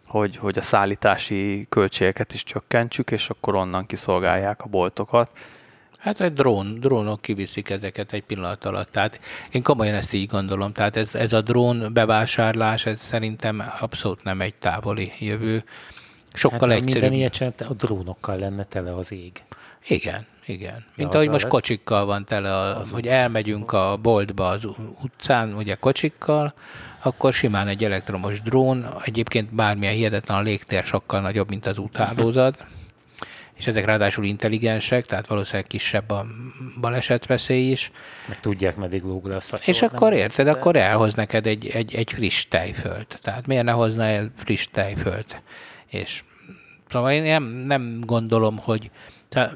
hogy, 0.08 0.36
hogy 0.38 0.58
a 0.58 0.62
szállítási 0.62 1.66
költségeket 1.70 2.34
is 2.34 2.44
csökkentsük, 2.44 3.12
és 3.12 3.30
akkor 3.30 3.56
onnan 3.56 3.86
kiszolgálják 3.86 4.62
a 4.62 4.70
boltokat. 4.70 5.30
Hát 5.98 6.22
egy 6.22 6.34
drón, 6.34 6.80
drónok 6.80 7.22
kiviszik 7.22 7.70
ezeket 7.70 8.14
egy 8.14 8.24
pillanat 8.24 8.66
alatt. 8.66 8.92
Tehát 8.92 9.20
én 9.52 9.64
komolyan 9.64 9.96
ezt 9.96 10.14
így 10.14 10.28
gondolom. 10.28 10.74
Tehát 10.74 10.96
ez, 10.96 11.16
ez 11.16 11.34
a 11.34 11.42
drón 11.42 11.94
bevásárlás, 11.94 12.86
ez 12.86 13.02
szerintem 13.02 13.64
abszolút 13.80 14.24
nem 14.24 14.42
egy 14.42 14.54
távoli 14.54 15.12
jövő. 15.20 15.64
Sokkal 16.34 16.70
hát, 16.70 16.78
egyszerűbb. 16.78 17.12
Minden 17.12 17.32
ilyet 17.40 17.62
a 17.62 17.74
drónokkal 17.74 18.38
lenne 18.38 18.64
tele 18.64 18.96
az 18.96 19.12
ég. 19.12 19.32
Igen, 19.88 20.26
igen. 20.46 20.86
Mint 20.96 21.14
ahogy 21.14 21.30
most 21.30 21.44
lesz? 21.44 21.52
kocsikkal 21.52 22.06
van 22.06 22.26
tele, 22.26 22.56
a, 22.56 22.80
az 22.80 22.92
hogy 22.92 23.08
elmegyünk 23.08 23.72
a 23.72 23.98
boltba 24.02 24.48
az 24.48 24.68
utcán, 25.02 25.54
ugye 25.54 25.76
kocsikkal, 25.76 26.54
akkor 27.02 27.34
simán 27.34 27.68
egy 27.68 27.84
elektromos 27.84 28.42
drón, 28.42 28.86
egyébként 29.04 29.54
bármilyen 29.54 29.94
hihetetlen 29.94 30.38
a 30.38 30.42
légtér 30.42 30.84
sokkal 30.84 31.22
nagyobb, 31.22 31.50
mint 31.50 31.66
az 31.66 31.78
úthálózat, 31.78 32.66
és 33.58 33.68
ezek 33.68 33.86
ráadásul 33.86 34.26
intelligensek, 34.26 35.06
tehát 35.06 35.28
valószínűleg 35.28 35.68
kisebb 35.68 36.10
a 36.10 36.26
balesetveszély 36.80 37.72
is. 37.72 37.92
Meg 38.28 38.40
tudják, 38.40 38.76
meddig 38.76 39.02
lóg 39.02 39.26
le 39.26 39.36
a 39.36 39.40
szatyó, 39.40 39.64
És 39.66 39.82
akkor 39.82 40.14
érted, 40.14 40.46
de... 40.46 40.52
akkor 40.52 40.76
elhoz 40.76 41.14
neked 41.14 41.48
egy, 41.48 41.68
egy, 41.68 41.96
egy 41.96 42.12
friss 42.12 42.46
tejfölt. 42.46 43.20
Tehát 43.22 43.48
miért 43.48 43.64
ne 43.64 43.72
hozna 43.72 44.04
el 44.04 44.32
friss 44.36 44.68
tejfölt? 44.72 45.42
És 45.92 46.24
szóval 46.90 47.12
én 47.12 47.22
nem, 47.22 47.44
nem 47.44 48.00
gondolom, 48.06 48.58
hogy 48.58 48.92
tehát, 49.30 49.56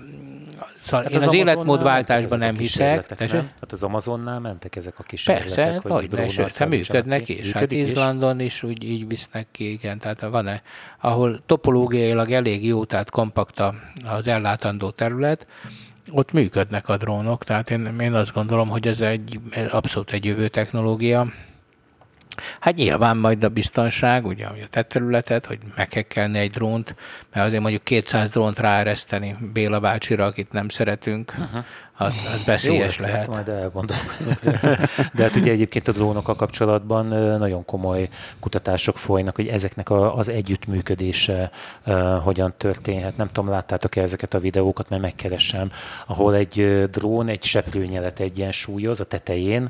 szóval 0.84 1.04
hát 1.04 1.12
én 1.12 1.18
az, 1.18 1.28
az 1.28 1.34
életmódváltásban 1.34 2.40
nem 2.40 2.58
hiszek. 2.58 3.20
Nem? 3.20 3.50
Hát 3.60 3.72
az 3.72 3.84
Amazonnál 3.84 4.40
mentek 4.40 4.76
ezek 4.76 5.00
a 5.00 5.04
kísérletek. 5.04 5.56
Persze, 5.56 5.82
hogy 5.82 6.08
nagy 6.12 6.30
sőt, 6.30 6.58
hát 6.58 6.70
működnek 6.70 7.30
is. 7.30 7.52
Hát 7.52 7.72
Izlandon 7.72 8.40
is 8.40 8.64
úgy 8.64 8.84
így 8.84 9.08
visznek 9.08 9.48
ki, 9.52 9.72
igen. 9.72 10.00
Tehát 10.00 10.22
van-e, 10.22 10.62
ahol 11.00 11.40
topológiailag 11.46 12.32
elég 12.32 12.66
jó, 12.66 12.86
tehát 12.86 13.10
kompakt 13.10 13.64
az 14.06 14.28
ellátandó 14.28 14.90
terület, 14.90 15.48
ott 16.12 16.32
működnek 16.32 16.90
a 16.90 16.98
drónok, 16.98 17.44
tehát 17.44 17.70
én, 17.70 18.00
én 18.00 18.14
azt 18.14 18.34
gondolom, 18.34 18.70
hogy 18.70 18.88
ez 18.88 19.02
egy 19.02 19.40
abszolút 19.72 20.12
egy 20.12 20.26
jövő 20.26 20.48
technológia. 20.48 21.28
Hát 22.60 22.76
nyilván 22.76 23.18
majd 23.18 23.44
a 23.44 23.50
biztonság, 23.50 24.26
ugye 24.26 24.46
a 24.46 24.54
te 24.70 24.82
területet, 24.82 25.46
hogy 25.46 25.58
meghekkelni 25.76 26.40
egy 26.40 26.52
drónt, 26.52 26.96
mert 27.34 27.48
azért 27.48 27.62
mondjuk 27.62 27.84
200 27.84 28.30
drónt 28.30 28.60
ráereszteni 28.60 29.36
Béla 29.54 29.80
bácsira, 29.80 30.26
akit 30.26 30.52
nem 30.52 30.70
szeretünk, 30.70 31.34
uh-huh. 31.38 31.66
Az, 31.98 32.14
az 32.34 32.44
veszélyes 32.46 32.98
Jó, 32.98 33.06
lehet. 33.06 33.28
Majd 33.28 33.48
elgondolkozunk. 33.50 34.40
De, 34.40 34.60
de 35.14 35.24
hát 35.24 35.36
ugye 35.36 35.52
egyébként 35.52 35.88
a 35.88 35.92
drónokkal 35.92 36.36
kapcsolatban 36.36 37.06
nagyon 37.40 37.66
komoly 37.66 38.10
kutatások 38.40 38.98
folynak, 38.98 39.36
hogy 39.36 39.48
ezeknek 39.48 39.90
a, 39.90 40.18
az 40.18 40.30
együttműködése 40.30 41.52
uh, 41.86 42.24
hogyan 42.24 42.54
történhet. 42.58 43.18
Nem 43.18 43.28
tudom, 43.28 43.50
láttátok-e 43.50 44.02
ezeket 44.02 44.34
a 44.34 44.40
videókat, 44.40 44.90
mert 44.90 45.02
megkeresem, 45.02 45.72
ahol 46.06 46.36
egy 46.36 46.86
drón 46.92 47.28
egy 47.28 47.44
seprőnyelet 47.44 48.20
egyensúlyoz 48.20 49.00
a 49.02 49.06
tetején, 49.06 49.70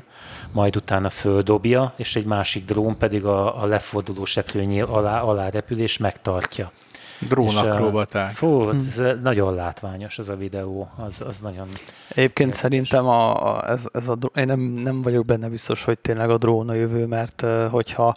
majd 0.52 0.76
utána 0.76 1.08
földobja, 1.08 1.92
és 1.96 2.16
egy 2.16 2.24
másik 2.24 2.64
drón 2.64 2.96
pedig 2.96 3.24
a, 3.24 3.62
a 3.62 3.66
leforduló 3.66 4.24
seprőnyél 4.24 4.84
alá, 4.84 5.20
alá 5.20 5.48
repül 5.48 5.78
és 5.78 5.98
megtartja. 5.98 6.72
Drónakrobaták. 7.18 8.32
Fú, 8.32 8.68
ez 8.68 8.98
hmm. 8.98 9.20
nagyon 9.22 9.54
látványos 9.54 10.18
ez 10.18 10.28
a 10.28 10.36
videó, 10.36 10.90
az, 10.96 11.22
az 11.26 11.40
nagyon... 11.40 11.66
Egyébként 12.08 12.38
érdekes. 12.38 12.56
szerintem 12.56 13.06
a, 13.06 13.54
a, 13.54 13.70
ez, 13.70 13.84
ez 13.92 14.08
a, 14.08 14.18
én 14.34 14.46
nem, 14.46 14.60
nem 14.60 15.02
vagyok 15.02 15.24
benne 15.24 15.48
biztos, 15.48 15.84
hogy 15.84 15.98
tényleg 15.98 16.30
a 16.30 16.36
drón 16.36 16.68
a 16.68 16.74
jövő, 16.74 17.06
mert 17.06 17.44
hogyha 17.70 18.16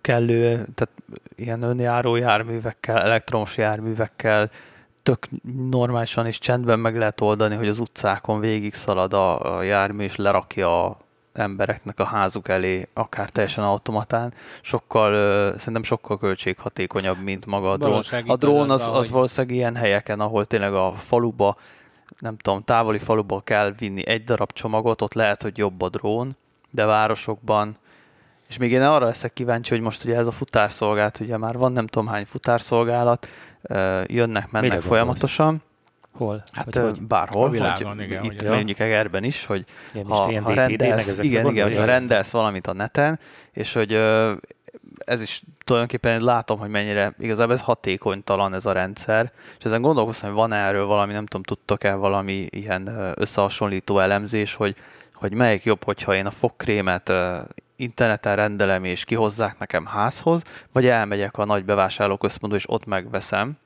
kellő, 0.00 0.66
tehát 0.74 0.90
ilyen 1.36 1.62
önjáró 1.62 2.16
járművekkel, 2.16 2.98
elektromos 3.02 3.56
járművekkel 3.56 4.50
tök 5.02 5.28
normálisan 5.70 6.26
és 6.26 6.38
csendben 6.38 6.78
meg 6.78 6.96
lehet 6.96 7.20
oldani, 7.20 7.54
hogy 7.54 7.68
az 7.68 7.78
utcákon 7.78 8.40
végig 8.40 8.74
szalad 8.74 9.12
a, 9.12 9.56
a 9.56 9.62
jármű, 9.62 10.04
és 10.04 10.16
lerakja 10.16 10.84
a 10.84 10.96
embereknek 11.32 12.00
a 12.00 12.04
házuk 12.04 12.48
elé, 12.48 12.88
akár 12.94 13.30
teljesen 13.30 13.64
automatán, 13.64 14.32
sokkal, 14.60 15.12
szerintem 15.58 15.82
sokkal 15.82 16.18
költséghatékonyabb, 16.18 17.22
mint 17.22 17.46
maga 17.46 17.70
a 17.70 17.76
drón. 17.76 18.02
A 18.26 18.36
drón 18.36 18.70
az, 18.70 18.88
az 18.92 19.10
valószínűleg 19.10 19.56
ilyen 19.56 19.76
helyeken, 19.76 20.20
ahol 20.20 20.44
tényleg 20.44 20.74
a 20.74 20.92
faluba, 20.92 21.56
nem 22.18 22.36
tudom, 22.36 22.62
távoli 22.62 22.98
faluba 22.98 23.40
kell 23.40 23.74
vinni 23.78 24.06
egy 24.06 24.24
darab 24.24 24.52
csomagot, 24.52 25.02
ott 25.02 25.14
lehet, 25.14 25.42
hogy 25.42 25.58
jobb 25.58 25.82
a 25.82 25.88
drón, 25.88 26.36
de 26.70 26.84
városokban 26.84 27.76
és 28.48 28.56
még 28.56 28.72
én 28.72 28.82
arra 28.82 29.06
leszek 29.06 29.32
kíváncsi, 29.32 29.74
hogy 29.74 29.82
most 29.82 30.04
ugye 30.04 30.16
ez 30.16 30.26
a 30.26 30.30
futárszolgálat, 30.30 31.20
ugye 31.20 31.36
már 31.36 31.56
van 31.56 31.72
nem 31.72 31.86
tudom 31.86 32.08
hány 32.08 32.24
futárszolgálat, 32.26 33.28
jönnek, 34.06 34.50
mennek 34.50 34.70
Mire 34.70 34.80
folyamatosan. 34.80 35.60
Hol? 36.12 36.44
Hát 36.52 36.74
hogy, 36.74 36.82
hogy 36.82 37.02
bárhol. 37.02 37.46
A 37.46 37.50
világon, 37.50 37.96
hogy 37.96 38.04
igen. 38.04 38.24
Itt 38.24 38.48
mondjuk 38.48 38.78
Egerben 38.78 39.24
is, 39.24 39.44
hogy 39.44 39.64
igen, 39.92 40.06
ha, 40.06 40.42
ha 40.42 40.54
rendelsz, 40.54 41.18
igen, 41.18 41.46
igen, 41.46 41.66
hogyha 41.66 41.84
rendelsz 41.84 42.30
valamit 42.30 42.66
a 42.66 42.72
neten, 42.72 43.18
és 43.52 43.72
hogy 43.72 43.92
ez 44.98 45.20
is 45.20 45.42
tulajdonképpen 45.64 46.20
látom, 46.20 46.58
hogy 46.58 46.68
mennyire 46.68 47.12
igazából 47.18 47.54
ez 47.54 47.60
hatékonytalan 47.60 48.54
ez 48.54 48.66
a 48.66 48.72
rendszer, 48.72 49.32
és 49.58 49.64
ezen 49.64 49.82
gondolkoztam, 49.82 50.28
hogy 50.28 50.38
van 50.38 50.52
erről 50.52 50.86
valami, 50.86 51.12
nem 51.12 51.26
tudom, 51.26 51.42
tudtok-e 51.42 51.94
valami 51.94 52.46
ilyen 52.50 53.12
összehasonlító 53.14 53.98
elemzés, 53.98 54.54
hogy, 54.54 54.76
hogy 55.14 55.32
melyik 55.32 55.64
jobb, 55.64 55.84
hogyha 55.84 56.14
én 56.14 56.26
a 56.26 56.30
fogkrémet 56.30 57.12
interneten 57.76 58.36
rendelem 58.36 58.84
és 58.84 59.04
kihozzák 59.04 59.58
nekem 59.58 59.86
házhoz, 59.86 60.42
vagy 60.72 60.86
elmegyek 60.86 61.38
a 61.38 61.44
nagy 61.44 61.64
bevásárlóközpontba 61.64 62.58
és 62.58 62.70
ott 62.70 62.86
megveszem, 62.86 63.58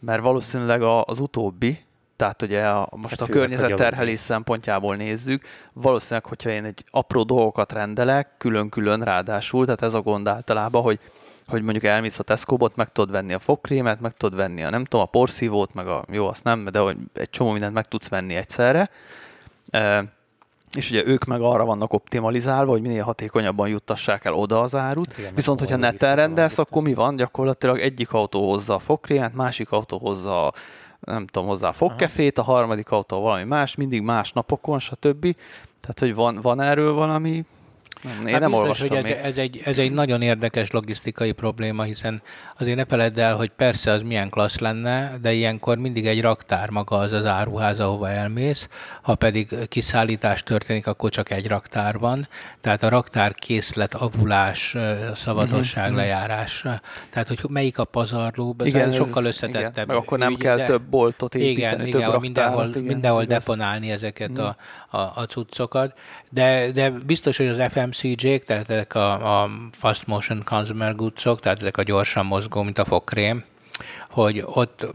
mert 0.00 0.22
valószínűleg 0.22 0.82
az 0.82 1.20
utóbbi, 1.20 1.78
tehát 2.16 2.42
ugye 2.42 2.66
a, 2.66 2.88
most 2.96 3.20
hát 3.20 3.28
a 3.28 3.32
környezetterhelés 3.32 4.18
szempontjából 4.18 4.96
nézzük, 4.96 5.44
valószínűleg, 5.72 6.24
hogyha 6.24 6.50
én 6.50 6.64
egy 6.64 6.84
apró 6.90 7.22
dolgokat 7.22 7.72
rendelek, 7.72 8.28
külön-külön 8.38 9.02
ráadásul, 9.02 9.64
tehát 9.64 9.82
ez 9.82 9.94
a 9.94 10.00
gond 10.00 10.28
általában, 10.28 10.82
hogy 10.82 10.98
hogy 11.46 11.62
mondjuk 11.62 11.84
elmész 11.84 12.18
a 12.18 12.22
tesco 12.22 12.68
meg 12.74 12.88
tudod 12.88 13.10
venni 13.10 13.32
a 13.32 13.38
fogkrémet, 13.38 14.00
meg 14.00 14.12
tudod 14.12 14.38
venni 14.38 14.62
a 14.62 14.70
nem 14.70 14.84
tudom, 14.84 15.06
a 15.06 15.08
porszívót, 15.08 15.74
meg 15.74 15.86
a, 15.86 16.04
jó, 16.12 16.28
azt 16.28 16.44
nem, 16.44 16.64
de 16.64 16.78
hogy 16.78 16.96
egy 17.14 17.30
csomó 17.30 17.50
mindent 17.50 17.74
meg 17.74 17.86
tudsz 17.86 18.08
venni 18.08 18.34
egyszerre 18.34 18.90
és 20.74 20.90
ugye 20.90 21.06
ők 21.06 21.24
meg 21.24 21.40
arra 21.40 21.64
vannak 21.64 21.92
optimalizálva, 21.92 22.70
hogy 22.70 22.80
minél 22.80 23.02
hatékonyabban 23.02 23.68
juttassák 23.68 24.24
el 24.24 24.34
oda 24.34 24.60
az 24.60 24.74
árut. 24.74 25.18
Igen, 25.18 25.34
Viszont, 25.34 25.58
hogyha 25.58 25.76
neten 25.76 26.16
rendelsz, 26.16 26.58
akkor 26.58 26.82
mi 26.82 26.94
van? 26.94 27.16
Gyakorlatilag 27.16 27.78
egyik 27.78 28.12
autó 28.12 28.50
hozza 28.50 28.74
a 28.74 28.78
fogkrémet, 28.78 29.34
másik 29.34 29.70
autó 29.70 29.98
hozza 29.98 30.46
a 30.46 30.52
nem 31.00 31.26
tudom, 31.26 31.48
hozzá 31.48 31.68
a 31.68 31.72
fogkefét, 31.72 32.38
a 32.38 32.42
harmadik 32.42 32.90
autó 32.90 33.20
valami 33.20 33.44
más, 33.44 33.74
mindig 33.74 34.02
más 34.02 34.32
napokon, 34.32 34.78
stb. 34.78 35.36
Tehát, 35.80 35.98
hogy 35.98 36.14
van, 36.14 36.38
van 36.42 36.60
erről 36.60 36.92
valami 36.92 37.44
nem, 38.02 38.26
én 38.26 38.32
hát 38.32 38.40
nem 38.40 38.50
biztos, 38.50 38.80
hogy 38.80 38.92
ez, 38.92 39.10
ez, 39.22 39.36
egy, 39.36 39.60
ez 39.64 39.78
egy 39.78 39.92
nagyon 39.92 40.22
érdekes 40.22 40.70
logisztikai 40.70 41.32
probléma, 41.32 41.82
hiszen 41.82 42.22
azért 42.58 42.76
ne 42.76 42.84
feledd 42.84 43.20
el, 43.20 43.36
hogy 43.36 43.50
persze 43.56 43.90
az 43.90 44.02
milyen 44.02 44.28
klassz 44.28 44.58
lenne, 44.58 45.18
de 45.22 45.32
ilyenkor 45.32 45.78
mindig 45.78 46.06
egy 46.06 46.20
raktár 46.20 46.70
maga 46.70 46.96
az 46.96 47.12
az 47.12 47.24
áruház, 47.24 47.80
ahova 47.80 48.10
elmész, 48.10 48.68
ha 49.02 49.14
pedig 49.14 49.68
kiszállítás 49.68 50.42
történik, 50.42 50.86
akkor 50.86 51.10
csak 51.10 51.30
egy 51.30 51.46
raktár 51.46 51.98
van, 51.98 52.28
tehát 52.60 52.82
a 52.82 52.88
raktár 52.88 53.34
készlet, 53.34 53.94
avulás, 53.94 54.76
szabadosság, 55.14 55.84
uh-huh, 55.84 55.98
lejárás, 55.98 56.64
tehát 57.10 57.28
hogy 57.28 57.38
melyik 57.48 57.78
a 57.78 57.84
pazarló, 57.84 58.54
ez 58.58 58.66
igen, 58.66 58.92
sokkal 58.92 59.24
összetettebb. 59.24 59.72
Igen, 59.72 59.86
meg 59.86 59.96
akkor 59.96 60.18
nem 60.18 60.32
ügy, 60.32 60.38
kell 60.38 60.56
de, 60.56 60.64
több 60.64 60.82
boltot 60.82 61.34
építeni, 61.34 61.88
igen, 61.88 61.90
több 61.90 62.00
igen, 62.00 62.20
mindenhol, 62.20 62.68
igen, 62.68 62.82
mindenhol 62.82 63.24
deponálni 63.24 63.90
ezeket 63.90 64.38
a, 64.38 64.56
a, 64.88 64.98
a 64.98 65.24
cuccokat, 65.28 65.94
de, 66.30 66.70
de 66.72 66.90
biztos, 66.90 67.36
hogy 67.36 67.46
az 67.46 67.72
FM 67.72 67.78
FMCG-k, 67.78 68.44
tehát 68.44 68.70
ezek 68.70 68.94
a, 68.94 69.42
a 69.42 69.50
Fast 69.72 70.06
Motion 70.06 70.42
Consumer 70.44 70.94
Goods-ok, 70.94 71.40
tehát 71.40 71.60
ezek 71.60 71.76
a 71.76 71.82
gyorsan 71.82 72.26
mozgó, 72.26 72.62
mint 72.62 72.78
a 72.78 72.84
fogkrém, 72.84 73.44
hogy 74.10 74.42
ott, 74.46 74.86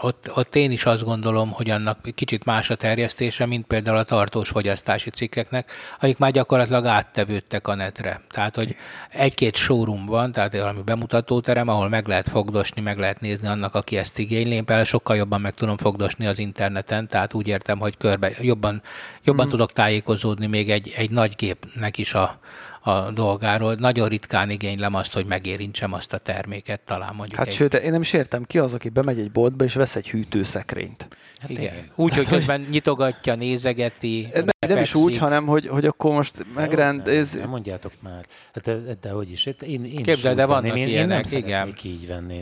ott, 0.00 0.30
ott 0.34 0.54
én 0.54 0.70
is 0.70 0.84
azt 0.84 1.04
gondolom, 1.04 1.50
hogy 1.50 1.70
annak 1.70 1.98
kicsit 2.14 2.44
más 2.44 2.70
a 2.70 2.74
terjesztése, 2.74 3.46
mint 3.46 3.66
például 3.66 3.96
a 3.96 4.02
tartós 4.02 4.48
fogyasztási 4.48 5.10
cikkeknek, 5.10 5.72
akik 6.00 6.18
már 6.18 6.30
gyakorlatilag 6.30 6.86
áttevődtek 6.86 7.68
a 7.68 7.74
netre. 7.74 8.20
Tehát, 8.30 8.54
hogy 8.54 8.76
egy-két 9.10 9.56
showroom 9.56 10.06
van, 10.06 10.32
tehát 10.32 10.56
valami 10.56 10.82
bemutatóterem, 10.82 11.68
ahol 11.68 11.88
meg 11.88 12.06
lehet 12.06 12.28
fogdosni, 12.28 12.80
meg 12.80 12.98
lehet 12.98 13.20
nézni 13.20 13.46
annak, 13.46 13.74
aki 13.74 13.96
ezt 13.96 14.18
igényli. 14.18 14.54
Én 14.54 14.64
például 14.64 14.86
sokkal 14.86 15.16
jobban 15.16 15.40
meg 15.40 15.54
tudom 15.54 15.76
fogdosni 15.76 16.26
az 16.26 16.38
interneten, 16.38 17.08
tehát 17.08 17.34
úgy 17.34 17.48
értem, 17.48 17.78
hogy 17.78 17.96
körbe 17.96 18.30
jobban, 18.40 18.82
jobban 19.22 19.46
mm. 19.46 19.50
tudok 19.50 19.72
tájékozódni 19.72 20.46
még 20.46 20.70
egy, 20.70 20.92
egy 20.96 21.10
nagy 21.10 21.34
gépnek 21.36 21.98
is 21.98 22.14
a, 22.14 22.38
a 22.86 23.10
dolgáról. 23.10 23.74
Nagyon 23.74 24.08
ritkán 24.08 24.50
igénylem 24.50 24.94
azt, 24.94 25.12
hogy 25.12 25.26
megérintsem 25.26 25.92
azt 25.92 26.12
a 26.12 26.18
terméket, 26.18 26.80
talán 26.80 27.14
mondjuk. 27.14 27.38
Hát 27.38 27.46
egy... 27.46 27.52
sőt, 27.52 27.74
én 27.74 27.90
nem 27.90 28.00
is 28.00 28.12
értem 28.12 28.44
ki 28.44 28.58
az, 28.58 28.74
aki 28.74 28.88
bemegy 28.88 29.18
egy 29.18 29.30
boltba 29.30 29.64
és 29.64 29.74
vesz 29.74 29.96
egy 29.96 30.10
hűtőszekrényt. 30.10 31.08
Hát 31.48 31.58
igen. 31.58 31.90
Úgy, 31.94 32.14
hogy 32.14 32.26
közben 32.26 32.66
nyitogatja, 32.70 33.34
nézegeti. 33.34 34.28
Nem, 34.32 34.44
nem 34.68 34.78
is 34.78 34.94
úgy, 34.94 35.18
hanem 35.18 35.46
hogy, 35.46 35.66
hogy 35.66 35.84
akkor 35.84 36.14
most 36.14 36.46
megrend... 36.54 37.02
Nem, 37.04 37.14
nem, 37.14 37.26
nem 37.38 37.48
mondjátok 37.48 37.92
már. 38.00 38.24
Hát 38.54 38.64
de, 38.64 38.96
de 39.00 39.10
hogy 39.10 39.30
is. 39.30 39.46
Én, 39.46 39.84
én 39.84 40.02
Képzeld, 40.02 40.36
de 40.36 40.46
vannak 40.46 40.76
én, 40.76 40.86
ilyenek, 40.88 41.26
én 41.32 41.42
nem 41.42 41.68
igen. 41.68 41.74
így 41.82 42.06
venni. 42.06 42.40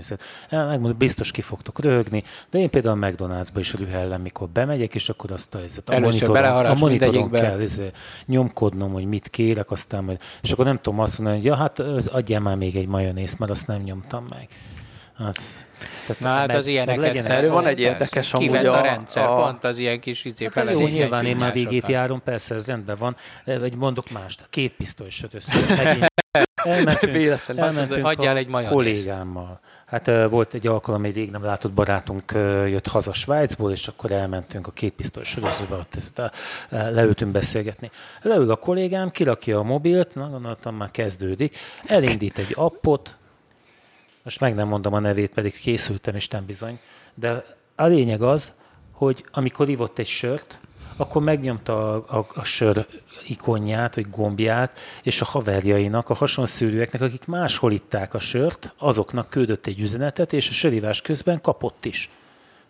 Megmondom, 0.50 0.98
biztos 0.98 1.30
ki 1.30 1.40
fogtok 1.40 1.80
röhögni, 1.80 2.22
de 2.50 2.58
én 2.58 2.70
például 2.70 3.02
a 3.02 3.06
McDonald'sba 3.06 3.58
is 3.58 3.74
rühellem, 3.74 4.20
mikor 4.20 4.48
bemegyek, 4.48 4.94
és 4.94 5.08
akkor 5.08 5.30
azt 5.30 5.54
a, 5.54 5.58
a 5.84 5.98
monitoron, 5.98 6.66
a 6.66 6.74
monitoron 6.74 7.30
kell 7.30 7.60
ez, 7.60 7.82
nyomkodnom, 8.26 8.92
hogy 8.92 9.04
mit 9.04 9.28
kérek, 9.28 9.70
aztán 9.70 10.04
majd, 10.04 10.20
és 10.42 10.52
akkor 10.52 10.64
nem 10.64 10.78
tudom 10.80 11.00
azt 11.00 11.18
mondani, 11.18 11.38
hogy 11.38 11.46
ja, 11.46 11.56
hát 11.56 11.78
az, 11.78 12.06
adjál 12.06 12.40
már 12.40 12.56
még 12.56 12.76
egy 12.76 12.88
majonézt, 12.88 13.38
mert 13.38 13.50
azt 13.50 13.66
nem 13.66 13.82
nyomtam 13.82 14.26
meg. 14.30 14.48
Az, 15.22 15.66
tehát 16.06 16.20
Na 16.20 16.28
hát 16.28 16.46
meg, 16.46 16.56
az 16.56 16.66
ilyeneket 16.66 17.24
Erről 17.24 17.50
van 17.50 17.66
egy 17.66 17.80
érdekes 17.80 18.32
amúgy 18.32 18.66
a, 18.66 18.78
a 18.78 18.80
rendszer, 18.80 19.24
a... 19.24 19.34
pont 19.34 19.64
az 19.64 19.78
ilyen 19.78 20.00
kis 20.00 20.24
izé 20.24 20.50
hát 20.54 20.70
jó, 20.70 20.86
nyilván 20.86 21.26
én 21.26 21.36
már 21.36 21.52
végét 21.52 21.88
járom, 21.88 22.22
persze 22.22 22.54
ez 22.54 22.66
rendben 22.66 22.96
van, 22.98 23.16
vagy 23.44 23.76
mondok 23.76 24.10
mást, 24.10 24.46
két 24.50 24.72
pisztolysot 24.72 25.34
össze. 25.38 26.10
Elmentünk, 26.64 27.58
elmentünk 27.58 28.06
Adjál 28.06 28.36
egy 28.36 28.50
kollégámmal. 28.68 29.60
Hát 29.86 30.06
volt 30.28 30.54
egy 30.54 30.66
alkalom, 30.66 31.04
egy 31.04 31.14
rég 31.14 31.30
nem 31.30 31.44
látott 31.44 31.72
barátunk 31.72 32.32
jött 32.66 32.86
haza 32.86 33.12
Svájcból, 33.12 33.70
és 33.72 33.88
akkor 33.88 34.12
elmentünk 34.12 34.66
a 34.66 34.70
két 34.70 34.92
pisztoly 34.92 35.24
sorozóba, 35.24 35.76
ott 35.76 35.94
ezt 35.94 36.18
a, 36.18 36.30
leültünk 36.68 37.32
beszélgetni. 37.32 37.90
Leül 38.22 38.50
a 38.50 38.56
kollégám, 38.56 39.10
kirakja 39.10 39.58
a 39.58 39.62
mobilt, 39.62 40.14
na 40.14 40.28
gondoltam 40.28 40.76
már 40.76 40.90
kezdődik, 40.90 41.56
elindít 41.86 42.38
egy 42.38 42.52
appot, 42.54 43.16
most 44.22 44.40
meg 44.40 44.54
nem 44.54 44.68
mondom 44.68 44.92
a 44.92 44.98
nevét, 44.98 45.34
pedig 45.34 45.54
készültem, 45.54 46.14
és 46.14 46.28
nem 46.28 46.46
bizony, 46.46 46.78
de 47.14 47.44
a 47.76 47.86
lényeg 47.86 48.22
az, 48.22 48.52
hogy 48.90 49.24
amikor 49.32 49.68
ivott 49.68 49.98
egy 49.98 50.06
sört, 50.06 50.58
akkor 50.96 51.22
megnyomta 51.22 51.94
a, 51.94 52.18
a, 52.18 52.26
a 52.34 52.44
sör 52.44 52.86
ikonját, 53.26 53.94
vagy 53.94 54.10
gombját, 54.10 54.78
és 55.02 55.20
a 55.20 55.24
haverjainak, 55.24 56.08
a 56.08 56.14
hasonszűrűeknek, 56.14 57.00
akik 57.00 57.26
máshol 57.26 57.72
itták 57.72 58.14
a 58.14 58.20
sört, 58.20 58.74
azoknak 58.78 59.30
küldött 59.30 59.66
egy 59.66 59.80
üzenetet, 59.80 60.32
és 60.32 60.48
a 60.48 60.52
sörívás 60.52 61.02
közben 61.02 61.40
kapott 61.40 61.84
is. 61.84 62.10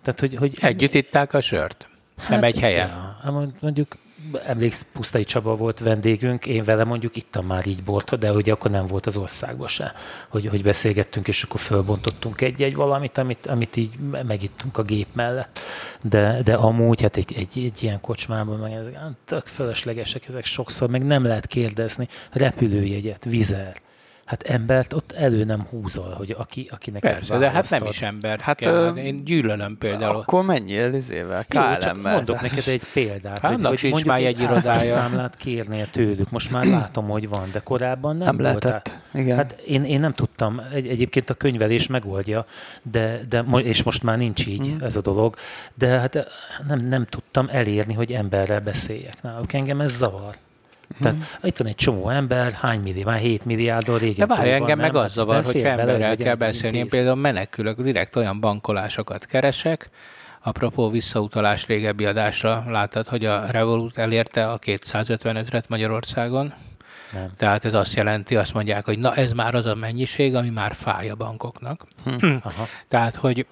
Tehát, 0.03 0.21
hogy, 0.21 0.35
hogy 0.35 0.59
Együtt 0.61 0.95
itták 0.95 1.35
a 1.35 1.41
sört? 1.41 1.89
Hát, 2.17 2.29
nem 2.29 2.43
egy 2.43 2.59
helyen? 2.59 2.89
Ja, 3.25 3.53
mondjuk 3.61 3.97
emléksz, 4.45 4.87
Pusztai 4.93 5.25
Csaba 5.25 5.57
volt 5.57 5.79
vendégünk, 5.79 6.47
én 6.47 6.65
vele 6.65 6.85
mondjuk 6.85 7.17
ittam 7.17 7.47
már 7.47 7.67
így 7.67 7.83
bort, 7.83 8.19
de 8.19 8.33
ugye 8.33 8.53
akkor 8.53 8.71
nem 8.71 8.87
volt 8.87 9.07
az 9.07 9.17
országban 9.17 9.69
se, 9.69 9.93
hogy, 10.29 10.47
hogy 10.47 10.63
beszélgettünk, 10.63 11.29
és 11.29 11.43
akkor 11.43 11.61
fölbontottunk 11.61 12.41
egy-egy 12.41 12.75
valamit, 12.75 13.19
amit, 13.19 13.47
amit 13.47 13.77
így 13.77 13.99
megittunk 14.27 14.79
a 14.79 14.83
gép 14.83 15.09
mellett. 15.13 15.59
De, 16.03 16.43
de 16.45 16.55
amúgy, 16.55 17.03
hát 17.03 17.17
egy, 17.17 17.35
egy, 17.37 17.65
egy 17.65 17.83
ilyen 17.83 18.01
kocsmában 18.01 18.59
meg 18.59 18.73
ezek 18.73 18.99
tök 19.25 19.47
fölöslegesek 19.47 20.29
ezek 20.29 20.45
sokszor, 20.45 20.89
meg 20.89 21.05
nem 21.05 21.25
lehet 21.25 21.47
kérdezni 21.47 22.09
repülőjegyet, 22.31 23.25
vizer 23.25 23.81
Hát 24.25 24.43
embert 24.43 24.93
ott 24.93 25.13
elő 25.13 25.45
nem 25.45 25.67
húzol, 25.71 26.11
hogy 26.11 26.35
aki, 26.39 26.69
akinek 26.71 27.01
Persze, 27.01 27.39
de 27.39 27.51
hát 27.51 27.71
nem 27.71 27.85
is 27.85 28.03
ember 28.03 28.41
hát, 28.41 28.57
kell. 28.57 28.85
Hát, 28.85 28.97
én 28.97 29.25
gyűlölöm 29.25 29.79
például. 29.79 30.17
Akkor 30.17 30.45
mennyi 30.45 30.73
izével? 30.73 31.45
klm 31.49 32.01
mondok 32.01 32.41
neked 32.41 32.69
egy 32.69 32.83
példát. 32.93 33.39
Hát, 33.39 33.51
hogy, 33.51 33.81
hogy 33.81 33.91
mondjuk 33.91 34.05
már 34.05 34.23
egy 34.23 34.41
irodája. 34.41 34.81
számlát 34.81 35.37
kérnél 35.37 35.91
tőlük. 35.91 36.31
Most 36.31 36.51
már 36.51 36.65
látom, 36.79 37.09
hogy 37.09 37.29
van, 37.29 37.49
de 37.53 37.59
korábban 37.59 38.17
nem, 38.17 38.25
nem 38.25 38.37
volt. 38.37 38.63
lehetett. 38.65 38.97
Igen. 39.15 39.37
Hát 39.37 39.53
én, 39.53 39.85
én 39.85 40.01
nem 40.01 40.13
tudtam. 40.13 40.61
Egy, 40.73 40.87
egyébként 40.87 41.31
a 41.31 41.35
könyvelés 41.35 41.87
megoldja, 41.87 42.47
de, 42.83 43.21
de, 43.29 43.45
és 43.63 43.83
most 43.83 44.03
már 44.03 44.17
nincs 44.17 44.47
így 44.47 44.75
mm. 44.75 44.81
ez 44.81 44.97
a 44.97 45.01
dolog, 45.01 45.37
de 45.75 45.87
hát 45.87 46.27
nem, 46.69 46.79
nem 46.79 47.05
tudtam 47.05 47.49
elérni, 47.51 47.95
hogy 47.95 48.13
emberrel 48.13 48.61
beszéljek 48.61 49.23
náluk. 49.23 49.53
Engem 49.53 49.81
ez 49.81 49.93
zavar. 49.93 50.35
Tehát 51.01 51.17
hmm. 51.17 51.27
itt 51.43 51.57
van 51.57 51.67
egy 51.67 51.75
csomó 51.75 52.09
ember, 52.09 52.53
hány 52.53 52.81
millió, 52.81 53.05
már 53.05 53.19
7 53.19 53.45
milliárdról 53.45 53.99
régen. 53.99 54.29
De 54.29 54.35
várj, 54.35 54.51
engem 54.51 54.79
meg 54.79 54.97
az 54.97 55.13
zavar, 55.13 55.45
hogy 55.45 55.57
emberrel 55.57 56.17
kell 56.17 56.35
beszélni. 56.35 56.77
Én 56.77 56.89
például 56.89 57.17
menekülök, 57.17 57.81
direkt 57.81 58.17
olyan 58.17 58.41
bankolásokat 58.41 59.27
keresek, 59.27 59.91
Apropó 60.45 60.91
visszautalás 60.91 61.67
régebbi 61.67 62.05
adásra, 62.05 62.65
láttad, 62.69 63.07
hogy 63.07 63.25
a 63.25 63.47
Revolut 63.51 63.99
elérte 63.99 64.51
a 64.51 64.59
250 64.59 65.37
ezret 65.37 65.69
Magyarországon? 65.69 66.53
Nem. 67.13 67.31
Tehát 67.37 67.65
ez 67.65 67.75
azt 67.75 67.95
jelenti, 67.95 68.37
azt 68.37 68.55
mondják, 68.55 68.85
hogy 68.85 68.99
na 68.99 69.15
ez 69.15 69.33
már 69.33 69.55
az 69.55 69.67
a 69.67 69.75
mennyiség, 69.75 70.35
ami 70.35 70.49
már 70.49 70.75
fáj 70.75 71.11
a 71.11 71.15
bankoknak. 71.15 71.85
Hm. 72.05 72.35
Aha. 72.43 72.67
Tehát, 72.89 73.15
hogy 73.15 73.47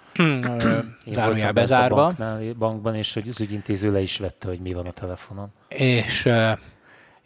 zárójel 1.07 1.53
bezárva. 1.53 2.03
A 2.03 2.05
banknál, 2.05 2.53
bankban, 2.59 2.95
és 2.95 3.15
hogy 3.15 3.29
az 3.29 3.41
ügyintéző 3.41 3.93
le 3.93 4.01
is 4.01 4.19
vette, 4.19 4.49
hogy 4.49 4.59
mi 4.59 4.73
van 4.73 4.87
a 4.87 4.91
telefonon. 4.93 5.53
És 5.69 6.29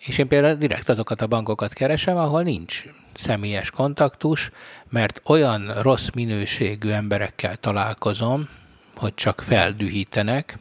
és 0.06 0.18
én 0.18 0.28
például 0.28 0.54
direkt 0.54 0.88
azokat 0.88 1.20
a 1.20 1.26
bankokat 1.26 1.72
keresem, 1.72 2.16
ahol 2.16 2.42
nincs 2.42 2.84
személyes 3.14 3.70
kontaktus, 3.70 4.50
mert 4.88 5.20
olyan 5.24 5.82
rossz 5.82 6.08
minőségű 6.14 6.90
emberekkel 6.90 7.56
találkozom, 7.56 8.48
hogy 8.96 9.14
csak 9.14 9.40
feldühítenek, 9.40 10.58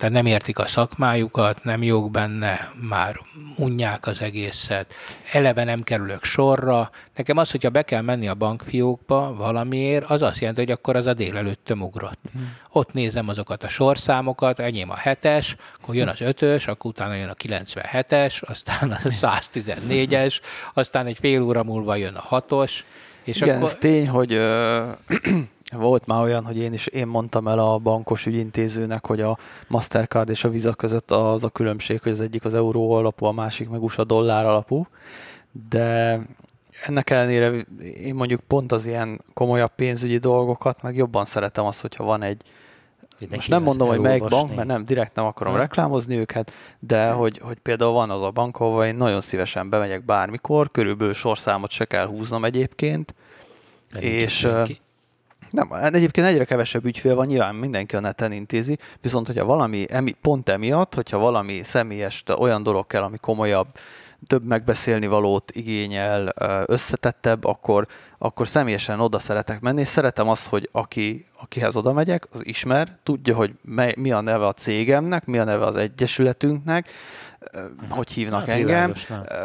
tehát 0.00 0.14
nem 0.14 0.26
értik 0.26 0.58
a 0.58 0.66
szakmájukat, 0.66 1.64
nem 1.64 1.82
jók 1.82 2.10
benne, 2.10 2.72
már 2.88 3.16
unják 3.56 4.06
az 4.06 4.20
egészet, 4.20 4.94
eleve 5.32 5.64
nem 5.64 5.82
kerülök 5.82 6.24
sorra. 6.24 6.90
Nekem 7.16 7.36
az, 7.36 7.50
hogyha 7.50 7.70
be 7.70 7.82
kell 7.82 8.00
menni 8.00 8.28
a 8.28 8.34
bankfiókba 8.34 9.34
valamiért, 9.34 10.10
az 10.10 10.22
azt 10.22 10.38
jelenti, 10.38 10.60
hogy 10.60 10.70
akkor 10.70 10.96
az 10.96 11.06
a 11.06 11.14
délelőttöm 11.14 11.82
ugrott. 11.82 12.18
Mm. 12.38 12.42
Ott 12.72 12.92
nézem 12.92 13.28
azokat 13.28 13.64
a 13.64 13.68
sorszámokat, 13.68 14.58
enyém 14.58 14.90
a 14.90 14.96
hetes, 14.96 15.56
akkor 15.80 15.94
jön 15.94 16.08
az 16.08 16.20
ötös, 16.20 16.66
akkor 16.66 16.90
utána 16.90 17.14
jön 17.14 17.28
a 17.28 17.34
97-es, 17.34 18.42
aztán 18.42 18.90
a 18.90 18.98
114-es, 19.08 20.40
aztán 20.74 21.06
egy 21.06 21.18
fél 21.20 21.42
óra 21.42 21.62
múlva 21.62 21.96
jön 21.96 22.14
a 22.14 22.22
hatos. 22.22 22.84
És 23.22 23.40
Igen, 23.40 23.56
akkor... 23.56 23.68
ez 23.68 23.76
tény, 23.76 24.08
hogy 24.08 24.40
volt 25.72 26.06
már 26.06 26.22
olyan, 26.22 26.44
hogy 26.44 26.58
én 26.58 26.72
is 26.72 26.86
én 26.86 27.06
mondtam 27.06 27.48
el 27.48 27.58
a 27.58 27.78
bankos 27.78 28.26
ügyintézőnek, 28.26 29.06
hogy 29.06 29.20
a 29.20 29.38
Mastercard 29.68 30.28
és 30.28 30.44
a 30.44 30.48
Visa 30.48 30.74
között 30.74 31.10
az 31.10 31.44
a 31.44 31.48
különbség, 31.48 32.00
hogy 32.02 32.12
az 32.12 32.20
egyik 32.20 32.44
az 32.44 32.54
euró 32.54 32.92
alapú, 32.92 33.26
a 33.26 33.32
másik 33.32 33.68
meg 33.68 33.82
USA 33.82 34.04
dollár 34.04 34.46
alapú, 34.46 34.86
de 35.68 36.18
ennek 36.86 37.10
ellenére 37.10 37.66
én 38.02 38.14
mondjuk 38.14 38.40
pont 38.40 38.72
az 38.72 38.86
ilyen 38.86 39.20
komolyabb 39.34 39.72
pénzügyi 39.76 40.18
dolgokat, 40.18 40.82
meg 40.82 40.96
jobban 40.96 41.24
szeretem 41.24 41.64
azt, 41.64 41.80
hogyha 41.80 42.04
van 42.04 42.22
egy, 42.22 42.42
Mindenki 43.18 43.50
most 43.50 43.60
nem 43.60 43.62
mondom, 43.62 43.88
hogy 43.88 43.98
melyik 43.98 44.28
bank, 44.28 44.54
mert 44.54 44.68
nem, 44.68 44.84
direkt 44.84 45.14
nem 45.14 45.24
akarom 45.24 45.52
hmm. 45.52 45.62
reklámozni 45.62 46.16
őket, 46.16 46.52
de 46.78 47.10
hogy, 47.10 47.38
hogy 47.38 47.58
például 47.58 47.92
van 47.92 48.10
az 48.10 48.22
a 48.22 48.30
bank, 48.30 48.60
ahol 48.60 48.84
én 48.84 48.94
nagyon 48.94 49.20
szívesen 49.20 49.68
bemegyek 49.68 50.04
bármikor, 50.04 50.70
körülbelül 50.70 51.14
sorszámot 51.14 51.70
se 51.70 51.84
kell 51.84 52.06
húznom 52.06 52.44
egyébként, 52.44 53.14
nem 53.90 54.02
és 54.02 54.48
nem, 55.50 55.70
hát 55.70 55.94
egyébként 55.94 56.26
egyre 56.26 56.44
kevesebb 56.44 56.84
ügyfél 56.84 57.14
van, 57.14 57.26
nyilván 57.26 57.54
mindenki 57.54 57.96
a 57.96 58.00
neten 58.00 58.32
intézi, 58.32 58.78
viszont 59.00 59.26
hogyha 59.26 59.44
valami, 59.44 59.84
emi, 59.88 60.14
pont 60.20 60.48
emiatt, 60.48 60.94
hogyha 60.94 61.18
valami 61.18 61.62
személyes, 61.62 62.22
olyan 62.38 62.62
dolog 62.62 62.86
kell, 62.86 63.02
ami 63.02 63.16
komolyabb, 63.20 63.68
több 64.26 64.44
megbeszélni 64.44 65.06
valót 65.06 65.50
igényel, 65.50 66.32
összetettebb, 66.66 67.44
akkor, 67.44 67.86
akkor 68.18 68.48
személyesen 68.48 69.00
oda 69.00 69.18
szeretek 69.18 69.60
menni, 69.60 69.80
és 69.80 69.88
szeretem 69.88 70.28
azt, 70.28 70.46
hogy 70.46 70.68
aki, 70.72 71.26
akihez 71.40 71.76
oda 71.76 71.92
megyek, 71.92 72.26
az 72.32 72.46
ismer, 72.46 72.98
tudja, 73.02 73.34
hogy 73.34 73.52
mi 73.96 74.12
a 74.12 74.20
neve 74.20 74.46
a 74.46 74.52
cégemnek, 74.52 75.24
mi 75.24 75.38
a 75.38 75.44
neve 75.44 75.64
az 75.64 75.76
egyesületünknek, 75.76 76.90
hogy 77.88 78.10
hívnak 78.10 78.46
hát, 78.46 78.56
engem, 78.56 78.94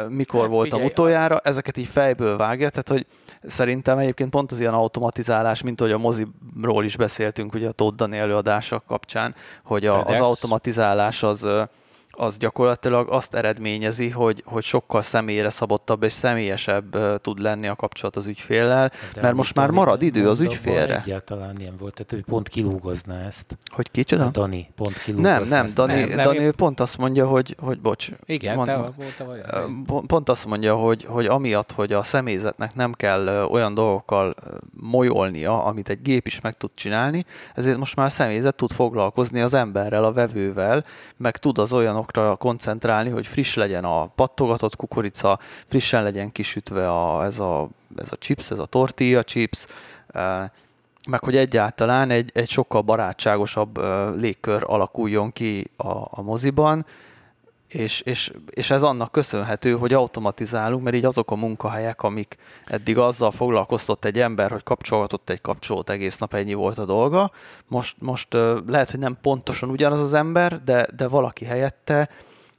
mikor 0.09 0.41
hát, 0.41 0.49
voltam 0.49 0.79
figyelj, 0.79 0.91
utoljára, 0.91 1.39
ezeket 1.43 1.77
így 1.77 1.87
fejből 1.87 2.37
vágja, 2.37 2.69
tehát 2.69 2.89
hogy 2.89 3.05
szerintem 3.43 3.97
egyébként 3.97 4.29
pont 4.29 4.51
az 4.51 4.59
ilyen 4.59 4.73
automatizálás, 4.73 5.61
mint 5.61 5.79
hogy 5.79 5.91
a 5.91 5.97
moziról 5.97 6.83
is 6.83 6.97
beszéltünk, 6.97 7.53
ugye 7.53 7.67
a 7.67 7.71
Todd 7.71 7.95
Dani 7.95 8.17
előadása 8.17 8.83
kapcsán, 8.87 9.35
hogy 9.63 9.85
a, 9.85 10.05
az 10.05 10.19
automatizálás 10.19 11.23
az 11.23 11.47
az 12.17 12.37
gyakorlatilag 12.37 13.09
azt 13.09 13.33
eredményezi, 13.33 14.09
hogy, 14.09 14.43
hogy 14.45 14.63
sokkal 14.63 15.01
személyre 15.01 15.49
szabottabb 15.49 16.03
és 16.03 16.13
személyesebb 16.13 16.95
uh, 16.95 17.15
tud 17.21 17.41
lenni 17.41 17.67
a 17.67 17.75
kapcsolat 17.75 18.15
az 18.15 18.25
ügyféllel, 18.25 18.91
De 19.13 19.21
mert 19.21 19.35
most 19.35 19.55
már 19.55 19.69
marad 19.69 20.01
idő 20.01 20.29
az 20.29 20.39
ügyfélre. 20.39 21.01
Egyáltalán 21.01 21.55
ilyen 21.59 21.75
volt, 21.77 21.93
tehát 21.93 22.11
hogy 22.11 22.23
pont 22.23 22.47
kilúgozna 22.47 23.19
ezt. 23.19 23.57
Hogy 23.73 23.91
kicsoda? 23.91 24.25
A 24.25 24.29
Dani 24.29 24.71
pont 24.75 25.01
kilúgozna 25.01 25.31
Nem, 25.31 25.47
nem, 25.49 25.65
ezt. 25.65 25.75
Dani, 25.75 25.93
nem, 25.93 26.09
nem, 26.09 26.25
Dani 26.25 26.37
én... 26.37 26.51
pont 26.55 26.79
azt 26.79 26.97
mondja, 26.97 27.27
hogy, 27.27 27.55
hogy 27.59 27.79
bocs. 27.79 28.09
Igen, 28.25 28.55
mond, 28.55 28.67
te 29.17 29.23
vagy. 29.23 29.41
Pont 30.07 30.29
azt 30.29 30.45
mondja, 30.45 30.75
hogy, 30.75 31.05
hogy 31.05 31.25
amiatt, 31.25 31.71
hogy 31.71 31.93
a 31.93 32.03
személyzetnek 32.03 32.75
nem 32.75 32.93
kell 32.93 33.27
olyan 33.27 33.73
dolgokkal 33.73 34.35
molyolnia, 34.81 35.63
amit 35.63 35.89
egy 35.89 36.01
gép 36.01 36.27
is 36.27 36.41
meg 36.41 36.53
tud 36.53 36.71
csinálni, 36.73 37.25
ezért 37.53 37.77
most 37.77 37.95
már 37.95 38.05
a 38.05 38.09
személyzet 38.09 38.55
tud 38.55 38.71
foglalkozni 38.71 39.41
az 39.41 39.53
emberrel, 39.53 40.03
a 40.03 40.11
vevővel, 40.11 40.85
meg 41.17 41.37
tud 41.37 41.57
az 41.57 41.73
olyan 41.73 41.95
olyanokra 42.13 42.35
koncentrálni, 42.35 43.09
hogy 43.09 43.27
friss 43.27 43.55
legyen 43.55 43.83
a 43.83 44.05
pattogatott 44.05 44.75
kukorica, 44.75 45.39
frissen 45.67 46.03
legyen 46.03 46.31
kisütve 46.31 46.91
a, 46.91 47.23
ez, 47.25 47.39
a, 47.39 47.69
ez 47.95 48.07
a 48.11 48.15
chips, 48.15 48.51
ez 48.51 48.59
a 48.59 48.65
tortilla 48.65 49.23
chips, 49.23 49.65
meg 51.07 51.23
hogy 51.23 51.35
egyáltalán 51.35 52.09
egy, 52.09 52.31
egy 52.33 52.49
sokkal 52.49 52.81
barátságosabb 52.81 53.79
légkör 54.17 54.63
alakuljon 54.65 55.31
ki 55.31 55.71
a, 55.77 55.87
a 55.87 56.21
moziban, 56.21 56.85
és, 57.67 58.01
és, 58.01 58.31
és 58.49 58.71
ez 58.71 58.83
annak 58.83 59.11
köszönhető, 59.11 59.71
hogy 59.73 59.93
automatizálunk, 59.93 60.83
mert 60.83 60.95
így 60.95 61.05
azok 61.05 61.31
a 61.31 61.35
munkahelyek, 61.35 62.01
amik 62.01 62.37
eddig 62.65 62.97
azzal 62.97 63.31
foglalkoztott 63.31 64.05
egy 64.05 64.19
ember, 64.19 64.51
hogy 64.51 64.63
kapcsolgatott 64.63 65.29
egy 65.29 65.41
kapcsolót 65.41 65.89
egész 65.89 66.17
nap, 66.17 66.33
ennyi 66.33 66.53
volt 66.53 66.77
a 66.77 66.85
dolga. 66.85 67.31
Most, 67.67 67.95
most 67.99 68.27
lehet, 68.67 68.91
hogy 68.91 68.99
nem 68.99 69.17
pontosan 69.21 69.69
ugyanaz 69.69 70.01
az 70.01 70.13
ember, 70.13 70.63
de, 70.63 70.87
de 70.95 71.07
valaki 71.07 71.45
helyette 71.45 72.09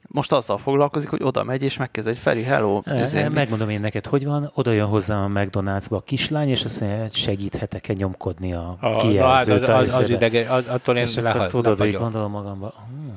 most 0.09 0.31
azzal 0.31 0.57
foglalkozik, 0.57 1.09
hogy 1.09 1.23
oda 1.23 1.43
megy 1.43 1.63
és 1.63 1.77
megkezd 1.77 2.07
egy 2.07 2.17
Feri, 2.17 2.43
hello. 2.43 2.81
E, 2.85 3.29
megmondom 3.29 3.69
én 3.69 3.79
neked, 3.79 4.05
hogy 4.05 4.25
van, 4.25 4.51
oda 4.53 4.71
jön 4.71 4.85
hozzám 4.85 5.35
a 5.35 5.39
McDonald'sba 5.39 5.91
a 5.91 6.01
kislány, 6.01 6.49
és 6.49 6.63
azt 6.63 6.81
mondja, 6.81 7.07
segíthetek-e 7.11 7.93
nyomkodni 7.93 8.53
a, 8.53 8.77
a 8.79 8.95
kijelzőt. 8.95 9.67
Az, 9.67 9.93
az, 9.93 9.97
az 9.97 10.09
idege, 10.09 10.53
az, 10.53 10.67
attól 10.67 10.97
én 10.97 11.03
és 11.03 11.15
le, 11.15 11.47
tudod, 11.47 11.77
hogy 11.77 11.93
gondolom 11.93 12.31
magamban, 12.31 12.73
hm, 12.89 13.16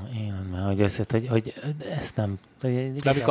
hogy, 0.66 0.80
ezt, 0.82 1.10
hogy, 1.10 1.26
hogy 1.28 1.54
ezt 1.98 2.16
nem... 2.16 2.38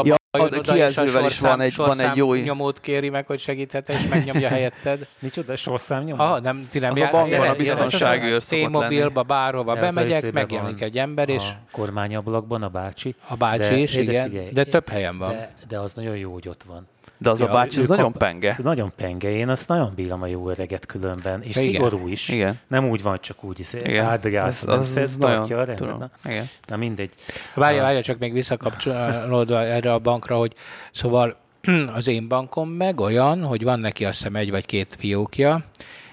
Ja, 0.04 0.18
a 0.32 0.48
kijelzővel 0.48 1.26
is 1.26 1.40
van 1.40 1.62
egy, 1.62 1.76
van 1.76 2.00
egy 2.00 2.16
jó... 2.16 2.34
nyomót 2.34 2.80
kéri 2.80 3.10
meg, 3.10 3.26
hogy 3.26 3.40
segíthet 3.40 3.90
és 3.90 4.08
megnyomja 4.10 4.48
helyetted. 4.48 5.08
Micsoda, 5.20 5.56
sorszám 5.56 6.04
nyomó? 6.04 6.24
Aha, 6.24 6.40
nem, 6.40 6.68
ti 6.72 6.80
nem 6.80 6.92
az 6.92 7.00
a 7.00 7.10
bankban 7.12 7.48
a 7.48 7.56
biztonsági 7.56 8.38
T-mobilba, 8.38 9.24
bárhova 9.24 9.76
bemegyek, 9.76 10.32
megjelenik 10.32 10.82
egy 10.82 10.98
ember, 10.98 11.30
és... 11.30 11.44
A 11.50 11.56
kormányablakban 11.72 12.64
a 12.64 12.68
bácsi. 12.68 13.16
A 13.28 13.36
bácsi 13.36 13.82
is, 13.82 13.96
igen, 13.96 14.34
de 14.52 14.64
több 14.64 14.90
helyen 14.90 15.18
van. 15.18 15.36
De 15.68 15.80
az 15.80 15.94
nagyon 15.94 16.18
jó, 16.18 16.34
hogy 16.34 16.48
ott 16.48 16.64
van. 16.64 16.88
De 17.22 17.30
az 17.30 17.40
ja, 17.40 17.50
a 17.50 17.54
bácsi, 17.54 17.80
az 17.80 17.88
nagyon 17.88 18.14
penge. 18.14 18.58
Nagyon 18.64 18.92
penge. 18.96 19.32
Én 19.32 19.50
azt 19.50 19.68
nagyon 19.68 19.92
bírom 19.96 20.22
a 20.22 20.26
jó 20.26 20.50
öreget 20.50 20.86
különben. 20.86 21.42
És 21.42 21.56
igen. 21.56 21.64
szigorú 21.64 22.08
is. 22.08 22.30
Igen. 22.30 22.60
Nem 22.68 22.90
úgy 22.90 23.02
van, 23.02 23.18
csak 23.22 23.44
úgy 23.44 23.60
is. 23.60 23.72
Nem 23.72 24.20
az, 24.44 24.68
az 24.68 25.16
tartja 25.20 25.58
a 25.60 25.64
rendet. 25.64 25.98
Na, 25.98 26.10
igen. 26.26 26.50
na 26.68 26.78
mindegy. 26.78 27.14
Várja, 27.54 27.82
várja, 27.82 28.02
csak 28.02 28.20
még 28.20 28.34
visszakapcsolódva 28.34 29.64
erre 29.64 29.94
a 29.94 30.00
bankra, 30.00 30.38
hogy 30.38 30.54
szóval 30.92 31.36
az 31.96 32.08
én 32.08 32.28
bankom 32.28 32.70
meg 32.70 33.00
olyan, 33.00 33.44
hogy 33.44 33.64
van 33.64 33.80
neki 33.80 34.06
azt 34.06 34.18
hiszem 34.18 34.36
egy 34.36 34.52
vagy 34.52 34.66
két 34.66 34.96
fiókja, 35.00 35.64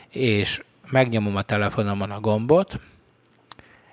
és 0.08 0.62
megnyomom 0.90 1.36
a 1.36 1.42
telefonomon 1.42 2.10
a 2.10 2.20
gombot, 2.20 2.80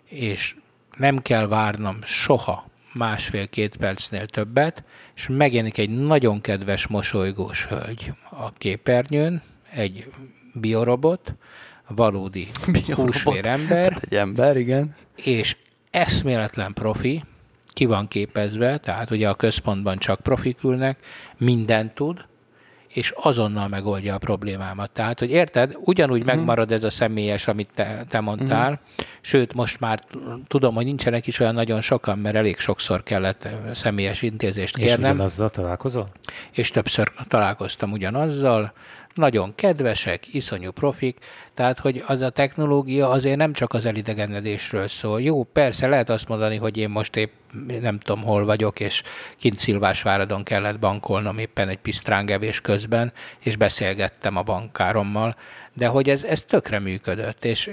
és 0.05 0.55
nem 0.97 1.17
kell 1.17 1.47
várnom 1.47 1.97
soha 2.03 2.71
másfél-két 2.93 3.77
percnél 3.77 4.25
többet, 4.25 4.83
és 5.15 5.27
megjelenik 5.27 5.77
egy 5.77 5.89
nagyon 5.89 6.41
kedves, 6.41 6.87
mosolygós 6.87 7.65
hölgy 7.65 8.13
a 8.29 8.51
képernyőn, 8.53 9.41
egy 9.71 10.11
biorobot, 10.53 11.33
valódi 11.87 12.47
húsvérember. 12.95 13.97
Egy 14.01 14.15
ember, 14.15 14.57
igen. 14.57 14.95
És 15.15 15.57
eszméletlen 15.91 16.73
profi, 16.73 17.23
ki 17.67 17.85
van 17.85 18.07
képezve, 18.07 18.77
tehát 18.77 19.11
ugye 19.11 19.29
a 19.29 19.35
központban 19.35 19.97
csak 19.97 20.19
profik 20.19 20.63
ülnek, 20.63 20.99
mindent 21.37 21.93
tud, 21.93 22.25
és 22.93 23.13
azonnal 23.15 23.67
megoldja 23.67 24.13
a 24.13 24.17
problémámat. 24.17 24.91
Tehát, 24.91 25.19
hogy 25.19 25.31
érted, 25.31 25.77
ugyanúgy 25.79 26.21
uh-huh. 26.21 26.35
megmarad 26.35 26.71
ez 26.71 26.83
a 26.83 26.89
személyes, 26.89 27.47
amit 27.47 27.69
te, 27.75 28.05
te 28.09 28.19
mondtál, 28.19 28.71
uh-huh. 28.71 29.07
sőt, 29.21 29.53
most 29.53 29.79
már 29.79 29.99
tudom, 30.47 30.75
hogy 30.75 30.85
nincsenek 30.85 31.27
is 31.27 31.39
olyan 31.39 31.53
nagyon 31.53 31.81
sokan, 31.81 32.19
mert 32.19 32.35
elég 32.35 32.57
sokszor 32.57 33.03
kellett 33.03 33.47
személyes 33.73 34.21
intézést 34.21 34.77
kérnem. 34.77 34.97
És 34.97 35.13
ugyanazzal 35.13 35.49
találkozol? 35.49 36.09
És 36.51 36.69
többször 36.69 37.11
találkoztam 37.27 37.91
ugyanazzal, 37.91 38.73
nagyon 39.13 39.55
kedvesek, 39.55 40.33
iszonyú 40.33 40.71
profik, 40.71 41.19
tehát 41.53 41.79
hogy 41.79 42.03
az 42.07 42.21
a 42.21 42.29
technológia 42.29 43.09
azért 43.09 43.37
nem 43.37 43.53
csak 43.53 43.73
az 43.73 43.85
elidegenedésről 43.85 44.87
szól. 44.87 45.21
Jó, 45.21 45.43
persze 45.43 45.87
lehet 45.87 46.09
azt 46.09 46.27
mondani, 46.27 46.57
hogy 46.57 46.77
én 46.77 46.89
most 46.89 47.15
épp 47.15 47.31
nem 47.81 47.99
tudom 47.99 48.23
hol 48.23 48.45
vagyok, 48.45 48.79
és 48.79 49.03
kint 49.37 49.57
Szilvásváradon 49.57 50.43
kellett 50.43 50.79
bankolnom 50.79 51.37
éppen 51.37 51.69
egy 51.69 51.77
pisztrángevés 51.77 52.61
közben, 52.61 53.11
és 53.39 53.55
beszélgettem 53.55 54.37
a 54.37 54.41
bankárommal, 54.41 55.35
de 55.73 55.87
hogy 55.87 56.09
ez, 56.09 56.23
ez 56.23 56.43
tökre 56.43 56.79
működött, 56.79 57.45
és, 57.45 57.69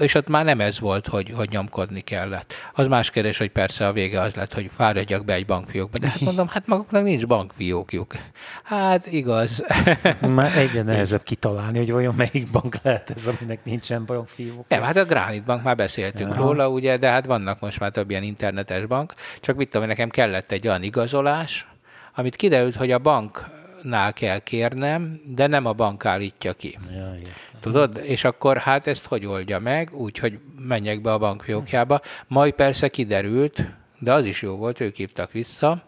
és 0.00 0.14
ott 0.14 0.28
már 0.28 0.44
nem 0.44 0.60
ez 0.60 0.80
volt, 0.80 1.06
hogy, 1.06 1.30
hogy 1.30 1.48
nyomkodni 1.50 2.00
kellett. 2.00 2.52
Az 2.74 2.86
más 2.86 3.10
kérdés, 3.10 3.38
hogy 3.38 3.50
persze 3.50 3.86
a 3.86 3.92
vége 3.92 4.20
az 4.20 4.34
lett, 4.34 4.54
hogy 4.54 4.70
fáradjak 4.76 5.24
be 5.24 5.32
egy 5.32 5.46
bankfiókba, 5.46 5.98
de 5.98 6.08
hát 6.08 6.20
mondom, 6.20 6.48
hát 6.48 6.66
maguknak 6.66 7.02
nincs 7.02 7.26
bankfiókjuk. 7.26 8.14
Hát 8.62 9.06
igaz. 9.06 9.64
Már 10.20 10.56
egyre 10.56 10.82
nehezebb 10.82 11.22
kitalálni, 11.22 11.78
hogy 11.78 11.92
vajon 11.92 12.14
melyik 12.14 12.50
bank 12.50 12.76
lehet 12.82 13.10
ez, 13.18 13.26
aminek 13.26 13.64
nincsen 13.64 14.04
bankfiók. 14.04 14.68
Nem, 14.68 14.82
hát 14.82 14.96
a 14.96 15.04
Granit 15.04 15.44
Bank 15.44 15.62
már 15.62 15.76
beszéltünk 15.76 16.32
Aha. 16.32 16.42
róla, 16.42 16.68
ugye, 16.68 16.96
de 16.96 17.10
hát 17.10 17.26
vannak 17.26 17.60
most 17.60 17.80
már 17.80 17.90
több 17.90 18.10
ilyen 18.10 18.22
internetes 18.22 18.86
bank, 18.86 19.14
csak 19.40 19.56
mit 19.56 19.70
tudom, 19.70 19.86
nekem 19.86 20.08
kellett 20.08 20.52
egy 20.52 20.68
olyan 20.68 20.82
igazolás, 20.82 21.66
amit 22.14 22.36
kiderült, 22.36 22.74
hogy 22.74 22.92
a 22.92 22.98
bank 22.98 23.56
banknál 23.82 24.12
kell 24.12 24.38
kérnem, 24.38 25.20
de 25.24 25.46
nem 25.46 25.66
a 25.66 25.72
bank 25.72 26.04
állítja 26.04 26.52
ki. 26.52 26.78
Ja, 26.96 27.14
Tudod? 27.60 28.00
És 28.02 28.24
akkor 28.24 28.56
hát 28.56 28.86
ezt 28.86 29.06
hogy 29.06 29.26
oldja 29.26 29.58
meg? 29.58 29.94
Úgy, 29.94 30.18
hogy 30.18 30.38
menjek 30.58 31.00
be 31.00 31.12
a 31.12 31.18
bankfiókjába. 31.18 32.00
Majd 32.26 32.52
persze 32.52 32.88
kiderült, 32.88 33.64
de 33.98 34.12
az 34.12 34.24
is 34.24 34.42
jó 34.42 34.56
volt, 34.56 34.80
ők 34.80 34.96
hívtak 34.96 35.32
vissza, 35.32 35.82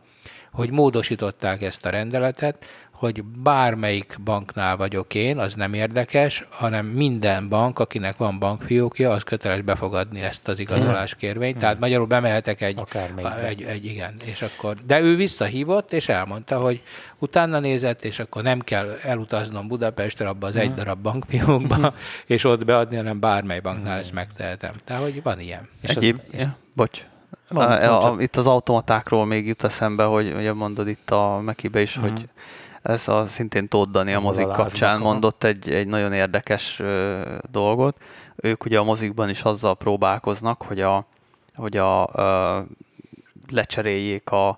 hogy 0.53 0.71
módosították 0.71 1.63
ezt 1.63 1.87
a 1.87 1.91
rendeletet, 1.91 2.67
hogy 3.01 3.25
bármelyik 3.25 4.17
banknál 4.25 4.77
vagyok 4.77 5.15
én, 5.15 5.39
az 5.39 5.55
nem 5.55 5.73
érdekes, 5.73 6.47
hanem 6.51 6.87
minden 6.87 7.49
bank, 7.49 7.79
akinek 7.79 8.17
van 8.17 8.39
bankfiókja, 8.39 9.11
az 9.11 9.23
köteles 9.23 9.61
befogadni 9.61 10.21
ezt 10.21 10.49
az 10.49 10.59
igazolás-kérvényt. 10.59 11.59
Tehát 11.59 11.79
magyarul 11.79 12.07
bemehetek 12.07 12.61
egy, 12.63 12.81
egy, 13.45 13.63
egy, 13.63 13.85
igen, 13.85 14.15
és 14.25 14.43
akkor, 14.43 14.77
de 14.87 15.01
ő 15.01 15.17
visszahívott, 15.17 15.93
és 15.93 16.09
elmondta, 16.09 16.59
hogy 16.59 16.83
utána 17.19 17.59
nézett, 17.59 18.05
és 18.05 18.19
akkor 18.19 18.43
nem 18.43 18.61
kell 18.61 18.97
elutaznom 19.03 19.69
Budapestre 19.69 20.29
abba 20.29 20.47
az 20.47 20.57
egy 20.57 20.75
darab 20.75 20.99
bankfiókba, 20.99 21.95
és 22.27 22.45
ott 22.45 22.65
beadni, 22.65 22.97
hanem 22.97 23.21
bármely 23.21 23.61
banknál 23.61 23.99
ezt 23.99 24.13
megtehetem. 24.13 24.73
Tehát, 24.85 25.03
hogy 25.03 25.23
van 25.23 25.41
ilyen. 25.41 25.69
És 25.83 25.91
Egyéb, 25.91 26.21
az, 26.33 26.41
ja, 26.41 26.57
bocs. 26.73 27.05
Van, 27.49 27.71
a, 27.71 28.13
a, 28.13 28.21
itt 28.21 28.37
az 28.37 28.47
automatákról 28.47 29.27
még 29.27 29.47
jut 29.47 29.65
eszembe, 29.65 30.05
hogy 30.05 30.33
ugye 30.33 30.53
mondod 30.53 30.89
itt 30.89 31.11
a 31.11 31.41
Mekibe 31.45 31.81
is, 31.81 31.97
uh-huh. 31.97 32.13
hogy 32.13 32.29
ez 32.83 33.09
a 33.09 33.27
szintén 33.27 33.69
Tóth 33.69 33.91
Dani 33.91 34.13
a 34.13 34.21
mozik 34.21 34.47
kapcsán 34.47 35.01
mondott 35.01 35.45
egy, 35.45 35.71
egy 35.71 35.87
nagyon 35.87 36.13
érdekes 36.13 36.79
ö, 36.79 37.21
dolgot. 37.51 37.97
Ők 38.37 38.65
ugye 38.65 38.79
a 38.79 38.85
mozikban 38.85 39.29
is 39.29 39.43
azzal 39.43 39.75
próbálkoznak, 39.77 40.63
hogy 40.63 40.81
a, 40.81 41.07
hogy 41.55 41.77
a 41.77 42.11
ö, 42.15 42.59
lecseréljék 43.51 44.31
a, 44.31 44.49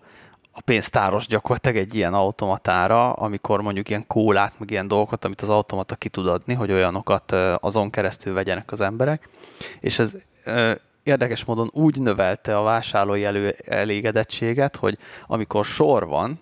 a 0.52 0.60
pénztáros 0.64 1.26
gyakorlatilag 1.26 1.76
egy 1.76 1.94
ilyen 1.94 2.14
automatára, 2.14 3.12
amikor 3.12 3.62
mondjuk 3.62 3.88
ilyen 3.88 4.06
kólát, 4.06 4.52
meg 4.58 4.70
ilyen 4.70 4.88
dolgokat, 4.88 5.24
amit 5.24 5.40
az 5.40 5.48
automata 5.48 5.94
ki 5.94 6.08
tud 6.08 6.26
adni, 6.26 6.54
hogy 6.54 6.72
olyanokat 6.72 7.32
azon 7.60 7.90
keresztül 7.90 8.34
vegyenek 8.34 8.72
az 8.72 8.80
emberek. 8.80 9.28
És 9.80 9.98
ez 9.98 10.16
érdekes 11.02 11.44
módon 11.44 11.68
úgy 11.72 12.00
növelte 12.00 12.58
a 12.58 12.62
vásárlói 12.62 13.24
elő 13.24 13.54
elégedettséget, 13.66 14.76
hogy 14.76 14.98
amikor 15.26 15.64
sor 15.64 16.06
van, 16.06 16.40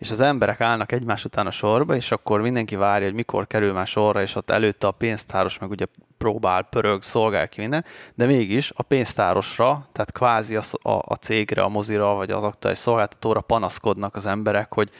és 0.00 0.10
az 0.10 0.20
emberek 0.20 0.60
állnak 0.60 0.92
egymás 0.92 1.24
után 1.24 1.46
a 1.46 1.50
sorba, 1.50 1.94
és 1.94 2.12
akkor 2.12 2.40
mindenki 2.40 2.76
várja, 2.76 3.06
hogy 3.06 3.14
mikor 3.14 3.46
kerül 3.46 3.72
már 3.72 3.86
sorra, 3.86 4.22
és 4.22 4.34
ott 4.34 4.50
előtte 4.50 4.86
a 4.86 4.90
pénztáros 4.90 5.58
meg 5.58 5.70
ugye 5.70 5.84
próbál, 6.18 6.62
pörög, 6.62 7.02
szolgál 7.02 7.48
ki 7.48 7.60
minden, 7.60 7.84
de 8.14 8.26
mégis 8.26 8.72
a 8.74 8.82
pénztárosra, 8.82 9.88
tehát 9.92 10.12
kvázi 10.12 10.56
a, 10.56 10.62
a, 10.82 10.90
a 10.90 11.14
cégre, 11.14 11.62
a 11.62 11.68
mozira, 11.68 12.14
vagy 12.14 12.30
az 12.30 12.42
aktuális 12.42 12.78
szolgáltatóra 12.78 13.40
panaszkodnak 13.40 14.14
az 14.14 14.26
emberek, 14.26 14.74
hogy 14.74 14.90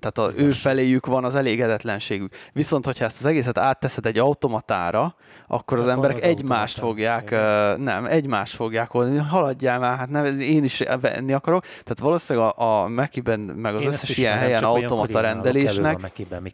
tehát 0.00 0.18
a 0.18 0.40
ő 0.42 0.50
feléjük 0.50 1.06
van 1.06 1.24
az 1.24 1.34
elégedetlenségük. 1.34 2.34
Viszont, 2.52 2.84
hogyha 2.84 3.04
ezt 3.04 3.18
az 3.18 3.26
egészet 3.26 3.58
átteszed 3.58 4.06
egy 4.06 4.18
automatára, 4.18 5.14
akkor 5.46 5.78
az 5.78 5.86
emberek 5.86 6.16
az 6.16 6.22
egymást 6.22 6.78
fogják, 6.78 7.22
igen. 7.26 7.80
nem, 7.80 8.04
egymást 8.04 8.54
fogják 8.54 8.90
hozni, 8.90 9.16
haladjál 9.16 9.78
már, 9.78 9.98
hát 9.98 10.10
nem, 10.10 10.40
én 10.40 10.64
is 10.64 10.82
venni 11.00 11.32
akarok. 11.32 11.62
Tehát 11.62 11.98
valószínűleg 12.00 12.52
a, 12.56 12.82
a 12.82 12.88
Mekiben, 12.88 13.40
meg 13.40 13.74
az 13.74 13.80
én 13.80 13.86
összes 13.86 14.16
ilyen 14.16 14.38
helyen 14.38 14.64
automata 14.64 15.20
rendelésnek, 15.20 15.98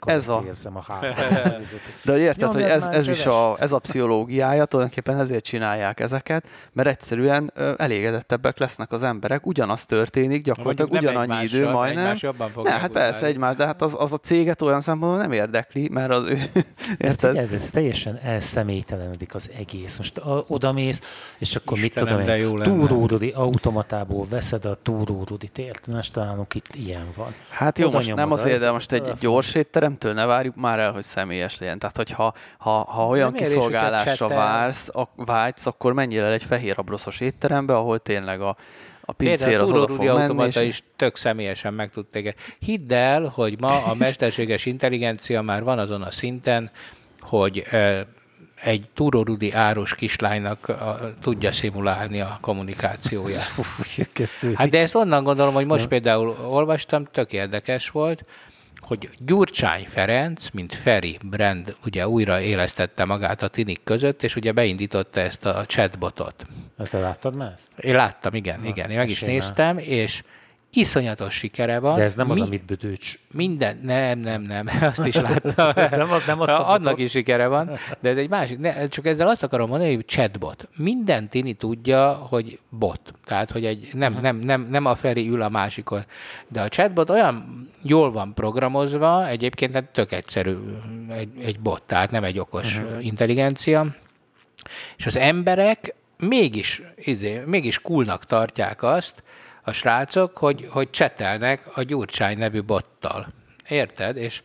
a 0.00 0.10
ez 0.10 0.28
a... 0.28 0.44
a 0.64 0.98
De 2.04 2.18
érted, 2.18 2.52
hogy 2.52 2.62
ez, 2.62 2.84
ez 2.84 3.08
is 3.08 3.26
a, 3.26 3.56
ez 3.58 3.72
a 3.72 3.78
pszichológiája, 3.78 4.64
tulajdonképpen 4.64 5.18
ezért 5.18 5.44
csinálják 5.44 6.00
ezeket, 6.00 6.46
mert 6.72 6.88
egyszerűen 6.88 7.52
elégedettebbek 7.76 8.58
lesznek 8.58 8.92
az 8.92 9.02
emberek, 9.02 9.46
ugyanaz 9.46 9.86
történik, 9.86 10.42
gyakorlatilag 10.42 10.92
ugyanannyi 10.92 11.44
idő 11.44 11.70
majdnem. 11.70 12.16
Ne, 12.62 12.70
hát 12.70 12.90
persze 12.90 13.21
egymás, 13.22 13.56
de 13.56 13.66
hát 13.66 13.82
az, 13.82 13.94
az 13.98 14.12
a 14.12 14.16
céget 14.16 14.62
olyan 14.62 14.80
szempontból 14.80 15.20
nem 15.20 15.32
érdekli, 15.32 15.88
mert 15.88 16.10
az 16.10 16.28
ő... 16.28 16.42
Érted? 16.98 17.36
Hát, 17.36 17.52
ez 17.52 17.70
teljesen 17.70 18.18
elszemélytelenedik 18.22 19.34
az 19.34 19.50
egész. 19.58 19.96
Most 19.96 20.18
a, 20.18 20.44
odamész, 20.48 21.00
és 21.38 21.56
akkor 21.56 21.78
Istenem, 21.78 22.16
mit 22.16 22.26
tudom 22.26 22.56
én, 22.56 22.62
túródodi 22.62 23.30
automatából 23.30 24.26
veszed 24.30 24.64
a 24.64 24.78
túródodit, 24.82 25.58
érted? 25.58 25.94
Most 25.94 26.12
találunk 26.12 26.54
itt 26.54 26.74
ilyen 26.74 27.06
van. 27.16 27.34
Hát 27.48 27.78
jó, 27.78 27.86
Oda 27.86 27.96
most 27.96 28.14
nem 28.14 28.32
azért, 28.32 28.60
de 28.60 28.70
most 28.70 28.92
egy 28.92 29.12
gyors 29.20 29.54
étteremtől 29.54 30.12
ne 30.12 30.24
várjuk 30.24 30.56
már 30.56 30.78
el, 30.78 30.92
hogy 30.92 31.02
személyes 31.02 31.58
legyen. 31.58 31.78
Tehát, 31.78 31.96
hogyha 31.96 32.34
ha, 32.58 32.70
ha 32.70 33.06
olyan 33.06 33.32
kiszolgálásra 33.32 34.28
vársz, 34.28 34.88
a, 34.88 35.08
vágysz, 35.16 35.66
akkor 35.66 35.92
menjél 35.92 36.24
el 36.24 36.32
egy 36.32 36.44
fehér 36.44 36.74
abroszos 36.78 37.20
étterembe, 37.20 37.76
ahol 37.76 37.98
tényleg 37.98 38.40
a 38.40 38.56
a 39.12 39.14
pincér 39.24 39.58
az 39.58 39.70
oda 39.70 39.88
fog 39.88 40.04
menni. 40.04 40.46
És... 40.46 40.56
is 40.56 40.82
tök 40.96 41.16
személyesen 41.16 41.74
meg 41.74 41.90
tud 41.90 42.06
téged. 42.06 42.34
Hidd 42.58 42.92
el, 42.92 43.24
hogy 43.34 43.60
ma 43.60 43.84
a 43.84 43.94
mesterséges 44.04 44.66
intelligencia 44.66 45.42
már 45.42 45.62
van 45.62 45.78
azon 45.78 46.02
a 46.02 46.10
szinten, 46.10 46.70
hogy 47.20 47.66
egy 48.62 48.84
túrórudi 48.94 49.52
áros 49.52 49.94
kislánynak 49.94 50.68
a, 50.68 51.14
tudja 51.20 51.52
szimulálni 51.52 52.20
a 52.20 52.38
kommunikációját. 52.40 53.54
hát 54.54 54.68
de 54.68 54.78
ezt 54.78 54.94
onnan 54.94 55.24
gondolom, 55.24 55.54
hogy 55.54 55.66
most 55.66 55.86
például 55.86 56.36
olvastam, 56.48 57.04
tök 57.04 57.32
érdekes 57.32 57.90
volt, 57.90 58.24
hogy 58.92 59.10
Gyurcsány 59.18 59.86
Ferenc, 59.88 60.50
mint 60.50 60.74
Feri 60.74 61.18
brand, 61.22 61.76
ugye 61.84 62.08
újra 62.08 62.40
élesztette 62.40 63.04
magát 63.04 63.42
a 63.42 63.48
tinik 63.48 63.80
között, 63.84 64.22
és 64.22 64.36
ugye 64.36 64.52
beindította 64.52 65.20
ezt 65.20 65.46
a 65.46 65.64
chatbotot. 65.66 66.46
Te 66.90 66.98
láttad 66.98 67.34
már 67.34 67.52
ezt? 67.54 67.68
Én 67.76 67.94
láttam, 67.94 68.34
igen, 68.34 68.60
Na, 68.60 68.66
igen. 68.66 68.90
Én 68.90 68.96
meg 68.96 69.10
is 69.10 69.20
néztem, 69.20 69.78
és 69.78 70.22
iszonyatos 70.72 71.34
sikere 71.34 71.78
van. 71.78 71.96
De 71.96 72.02
ez 72.02 72.14
nem 72.14 72.26
Mi, 72.26 72.32
az, 72.32 72.46
amit 72.46 72.64
Bödőcs. 72.64 73.18
Minden, 73.30 73.80
nem, 73.82 74.18
nem, 74.18 74.42
nem, 74.42 74.68
azt 74.80 75.06
is 75.06 75.14
láttam. 75.14 75.72
nem, 76.00 76.12
az, 76.12 76.22
nem 76.26 76.40
azt 76.40 76.52
Annak 76.52 76.98
is 76.98 77.10
sikere 77.10 77.46
van, 77.46 77.70
de 78.00 78.08
ez 78.08 78.16
egy 78.16 78.28
másik, 78.28 78.58
ne, 78.58 78.88
csak 78.88 79.06
ezzel 79.06 79.28
azt 79.28 79.42
akarom 79.42 79.68
mondani, 79.68 79.94
hogy 79.94 80.04
chatbot. 80.04 80.68
Minden 80.76 81.28
tini 81.28 81.52
tudja, 81.52 82.12
hogy 82.12 82.58
bot. 82.68 83.00
Tehát, 83.24 83.50
hogy 83.50 83.64
egy, 83.64 83.88
nem, 83.92 84.18
nem, 84.22 84.36
nem, 84.36 84.66
nem 84.70 84.84
a 84.84 84.94
Feri 84.94 85.28
ül 85.28 85.42
a 85.42 85.48
másikon. 85.48 86.04
De 86.48 86.60
a 86.60 86.68
chatbot 86.68 87.10
olyan 87.10 87.68
jól 87.82 88.12
van 88.12 88.34
programozva, 88.34 89.28
egyébként 89.28 89.74
hát 89.74 89.84
tök 89.84 90.12
egyszerű 90.12 90.56
egy, 91.08 91.28
egy 91.44 91.60
bot, 91.60 91.82
tehát 91.82 92.10
nem 92.10 92.24
egy 92.24 92.38
okos 92.38 92.78
uh-huh. 92.78 93.04
intelligencia. 93.04 93.86
És 94.96 95.06
az 95.06 95.16
emberek 95.16 95.94
mégis, 96.18 96.82
izé, 96.96 97.42
mégis 97.46 97.78
coolnak 97.78 98.26
tartják 98.26 98.82
azt, 98.82 99.22
a 99.62 99.72
srácok, 99.72 100.36
hogy, 100.36 100.68
hogy 100.70 100.90
csetelnek 100.90 101.62
a 101.74 101.82
Gyurcsány 101.82 102.38
nevű 102.38 102.62
bottal. 102.62 103.26
Érted? 103.68 104.16
És 104.16 104.42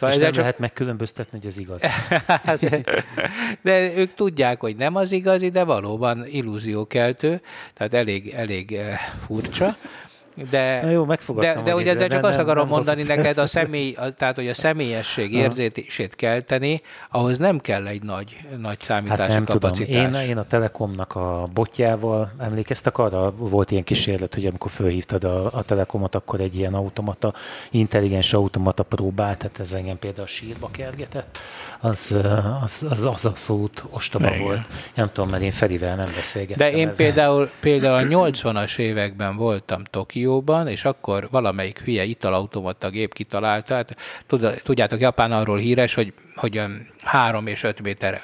Szóval 0.00 0.16
és 0.16 0.22
nem 0.22 0.32
csak... 0.32 0.42
lehet 0.42 0.58
megkülönböztetni, 0.58 1.38
hogy 1.38 1.46
ez 1.48 1.58
igaz. 1.58 1.82
de 3.62 3.96
ők 3.96 4.14
tudják, 4.14 4.60
hogy 4.60 4.76
nem 4.76 4.96
az 4.96 5.12
igazi, 5.12 5.50
de 5.50 5.64
valóban 5.64 6.26
illúziókeltő, 6.26 7.40
tehát 7.74 7.94
elég, 7.94 8.28
elég 8.28 8.72
eh, 8.72 8.98
furcsa. 9.26 9.76
De, 10.50 10.80
Na 10.82 10.90
jó, 10.90 11.06
de, 11.34 11.60
de 11.64 11.74
ugye 11.74 11.90
ezzel 11.90 12.08
csak 12.08 12.24
azt 12.24 12.38
akarom 12.38 12.68
mondani 12.68 13.02
neked, 13.02 13.38
a 13.38 13.46
személy, 13.56 13.94
a, 13.98 14.14
tehát 14.14 14.34
hogy 14.34 14.48
a 14.48 14.54
személyesség 14.54 15.32
érzését 15.32 16.14
kelteni, 16.16 16.82
ahhoz 17.10 17.38
nem 17.38 17.60
kell 17.60 17.86
egy 17.86 18.02
nagy, 18.02 18.36
nagy 18.58 18.80
számítási 18.80 19.20
hát 19.20 19.30
nem 19.30 19.44
kapacitás. 19.44 20.04
Tudom. 20.04 20.22
Én, 20.22 20.28
én 20.28 20.36
a 20.36 20.44
Telekomnak 20.44 21.14
a 21.14 21.48
botjával 21.54 22.32
emlékeztek 22.38 22.98
arra, 22.98 23.32
volt 23.36 23.70
ilyen 23.70 23.84
kísérlet, 23.84 24.34
hogy 24.34 24.46
amikor 24.46 24.70
fölhívtad 24.70 25.24
a, 25.24 25.52
a 25.52 25.62
Telekomot, 25.62 26.14
akkor 26.14 26.40
egy 26.40 26.56
ilyen 26.56 26.74
automata, 26.74 27.34
intelligens 27.70 28.32
automata 28.32 28.82
próbált, 28.82 29.38
tehát 29.38 29.60
ez 29.60 29.72
engem 29.72 29.98
például 29.98 30.26
sírba 30.26 30.70
kergetett, 30.70 31.38
az, 31.80 32.14
az, 32.62 32.86
az, 32.90 33.04
az 33.04 33.26
abszolút 33.26 33.84
ostoba 33.90 34.28
Igen. 34.28 34.42
volt. 34.42 34.60
Nem 34.94 35.10
tudom, 35.12 35.30
mert 35.30 35.42
én 35.42 35.52
Ferivel 35.52 35.96
nem 35.96 36.10
beszélgettem. 36.14 36.68
De 36.68 36.76
én 36.76 36.82
ezzel. 36.82 36.96
például, 36.96 37.50
például 37.60 38.14
a 38.14 38.28
80-as 38.30 38.78
években 38.78 39.36
voltam 39.36 39.82
Tokióban, 40.20 40.68
és 40.68 40.84
akkor 40.84 41.28
valamelyik 41.30 41.78
hülye 41.78 42.04
italautomata 42.04 42.90
gép 42.90 43.14
kitalálta. 43.14 43.74
Hát, 43.74 43.96
tudjátok, 44.62 45.00
Japán 45.00 45.32
arról 45.32 45.58
híres, 45.58 45.94
hogy, 45.94 46.12
hogy 46.34 46.62
három 47.02 47.46
és 47.46 47.62
öt 47.62 47.82
méter 47.82 48.22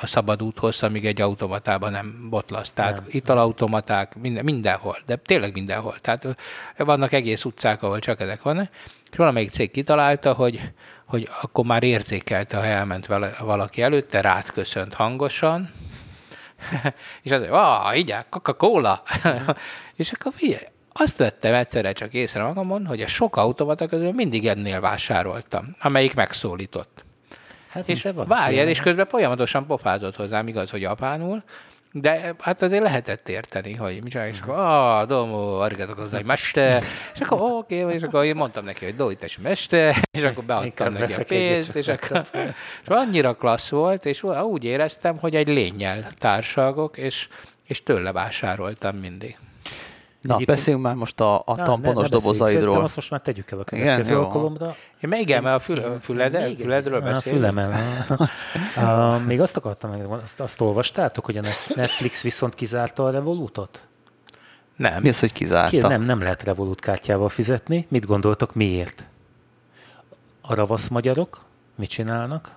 a 0.00 0.06
szabad 0.06 0.42
út 0.42 0.58
hossz, 0.58 0.82
amíg 0.82 1.06
egy 1.06 1.20
automatában 1.20 1.90
nem 1.90 2.26
botlasz. 2.30 2.70
Tehát 2.70 2.96
nem. 2.96 3.04
italautomaták 3.10 4.16
minden, 4.16 4.44
mindenhol, 4.44 4.98
de 5.06 5.16
tényleg 5.16 5.52
mindenhol. 5.52 5.96
Tehát 6.00 6.36
vannak 6.76 7.12
egész 7.12 7.44
utcák, 7.44 7.82
ahol 7.82 7.98
csak 7.98 8.20
ezek 8.20 8.42
vannak. 8.42 8.68
És 9.10 9.16
valamelyik 9.16 9.50
cég 9.50 9.70
kitalálta, 9.70 10.32
hogy, 10.32 10.60
hogy 11.04 11.28
akkor 11.42 11.64
már 11.64 11.82
érzékelte, 11.82 12.56
ha 12.56 12.64
elment 12.64 13.06
vele, 13.06 13.34
valaki 13.40 13.82
előtte, 13.82 14.20
rád 14.20 14.50
köszönt 14.50 14.94
hangosan, 14.94 15.70
és 17.22 17.30
azért, 17.30 17.50
ah, 17.50 17.96
így 17.96 18.14
Coca-Cola. 18.30 19.02
és 19.96 20.12
akkor 20.12 20.32
figyelj, 20.34 20.64
azt 20.98 21.18
vettem 21.18 21.54
egyszerre 21.54 21.92
csak 21.92 22.12
észre 22.12 22.42
magamon, 22.42 22.86
hogy 22.86 23.00
a 23.00 23.06
sok 23.06 23.36
automata 23.36 23.86
közül 23.86 24.12
mindig 24.12 24.46
ennél 24.46 24.80
vásároltam, 24.80 25.76
amelyik 25.80 26.14
megszólított. 26.14 27.04
Hát 27.68 27.88
és 27.88 28.08
várjál, 28.14 28.68
és 28.68 28.80
közben 28.80 29.06
folyamatosan 29.06 29.66
pofázott 29.66 30.16
hozzám, 30.16 30.48
igaz, 30.48 30.70
hogy 30.70 30.80
japánul, 30.80 31.42
de 31.92 32.34
hát 32.38 32.62
azért 32.62 32.82
lehetett 32.82 33.28
érteni, 33.28 33.74
hogy 33.74 34.02
mi 34.02 34.08
csinálják, 34.08 34.34
és 34.34 34.40
akkor, 34.40 34.54
ah, 34.54 35.06
domo, 35.06 35.58
arigatok 35.58 36.08
egy 36.12 36.24
meste, 36.24 36.82
és 37.14 37.20
akkor 37.20 37.40
oké, 37.40 37.82
okay, 37.82 37.94
és 37.94 38.02
akkor 38.02 38.24
én 38.24 38.36
mondtam 38.36 38.64
neki, 38.64 38.84
hogy 38.84 38.96
dojtes 38.96 39.38
meste, 39.38 39.96
és 40.10 40.22
akkor 40.22 40.44
beadtam 40.44 40.92
neki 40.92 41.12
a 41.12 41.24
pénzt, 41.28 41.74
és 41.74 41.88
akkor 41.88 42.26
és 42.82 42.88
annyira 42.88 43.34
klassz 43.34 43.68
volt, 43.68 44.04
és 44.04 44.22
úgy 44.22 44.64
éreztem, 44.64 45.18
hogy 45.18 45.34
egy 45.34 45.48
lényel 45.48 46.06
társalgok, 46.18 46.96
és, 46.96 47.28
és 47.64 47.82
tőle 47.82 48.12
vásároltam 48.12 48.96
mindig. 48.96 49.36
Na, 50.26 50.34
Egyébként... 50.34 50.58
beszéljünk 50.58 50.84
már 50.86 50.94
most 50.94 51.20
a, 51.20 51.38
a 51.38 51.54
Na, 51.56 51.62
tamponos 51.62 51.94
ne, 51.94 52.02
ne 52.02 52.08
dobozaidról. 52.08 52.80
azt 52.80 52.94
most 52.94 53.10
már 53.10 53.20
tegyük 53.20 53.50
el 53.50 53.58
a 53.58 53.64
következő 53.64 54.12
Igen, 54.14 54.24
alkalomra. 54.24 54.74
Én 55.00 55.08
még 55.08 55.30
el, 55.30 55.40
mert 55.40 55.56
a 55.56 55.58
fül, 55.60 55.98
füled, 56.00 56.56
füledről 56.56 57.00
beszélünk. 57.00 57.44
A 57.44 57.50
fülemen. 57.50 59.18
uh, 59.18 59.26
még 59.26 59.40
azt 59.40 59.56
akartam 59.56 59.90
meg, 59.90 60.04
azt, 60.04 60.40
azt 60.40 60.60
olvastátok, 60.60 61.24
hogy 61.24 61.36
a 61.36 61.42
Netflix 61.74 62.22
viszont 62.22 62.54
kizárta 62.54 63.04
a 63.04 63.10
Revolutot? 63.10 63.86
Nem. 64.76 65.02
Mi 65.02 65.08
az, 65.08 65.20
hogy 65.20 65.32
kizárta? 65.32 65.70
Ki, 65.70 65.86
nem, 65.86 66.02
nem 66.02 66.20
lehet 66.22 66.42
Revolut 66.42 66.80
kártyával 66.80 67.28
fizetni. 67.28 67.86
Mit 67.88 68.06
gondoltok, 68.06 68.54
miért? 68.54 69.04
A 70.40 70.54
ravasz 70.54 70.88
magyarok 70.88 71.40
mit 71.74 71.88
csinálnak? 71.88 72.55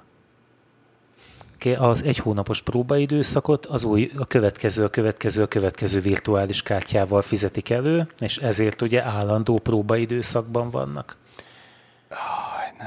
Az 1.66 2.03
egy 2.03 2.18
hónapos 2.18 2.62
próbaidőszakot 2.62 3.66
az 3.66 3.84
új, 3.84 4.12
a 4.18 4.26
következő, 4.26 4.84
a 4.84 4.89
következő, 4.89 5.43
a 5.43 5.47
következő 5.47 5.99
virtuális 5.99 6.64
kártyával 6.64 7.22
fizetik 7.22 7.70
elő, 7.70 8.07
és 8.20 8.38
ezért 8.38 8.82
ugye 8.82 9.03
állandó 9.03 9.57
próbaidőszakban 9.57 10.70
vannak. 10.70 11.18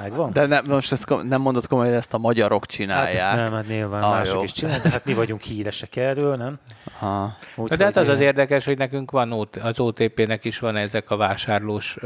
Megvan? 0.00 0.32
De 0.32 0.46
ne, 0.46 0.60
most 0.60 0.92
ezt 0.92 1.22
nem 1.28 1.40
mondod 1.40 1.66
komolyan, 1.66 1.90
hogy 1.90 2.00
ezt 2.00 2.14
a 2.14 2.18
magyarok 2.18 2.66
csinálják. 2.66 3.18
Hát 3.18 3.28
ezt 3.28 3.36
nem, 3.36 3.52
hát 3.52 3.66
nyilván 3.66 4.02
ah, 4.02 4.10
mások 4.10 4.34
jó. 4.34 4.42
is 4.42 4.52
csinálják, 4.52 4.82
de 4.82 4.90
hát 4.90 5.04
mi 5.04 5.14
vagyunk 5.14 5.40
híresek 5.40 5.96
erről, 5.96 6.36
nem? 6.36 6.58
Aha. 7.00 7.36
Úgy, 7.56 7.72
de 7.72 7.84
hát 7.84 7.96
az 7.96 8.08
az 8.08 8.20
érdekes, 8.20 8.64
hogy 8.64 8.78
nekünk 8.78 9.10
van, 9.10 9.48
az 9.62 9.80
OTP-nek 9.80 10.44
is 10.44 10.58
van 10.58 10.76
ezek 10.76 11.10
a 11.10 11.16
vásárlós 11.16 11.96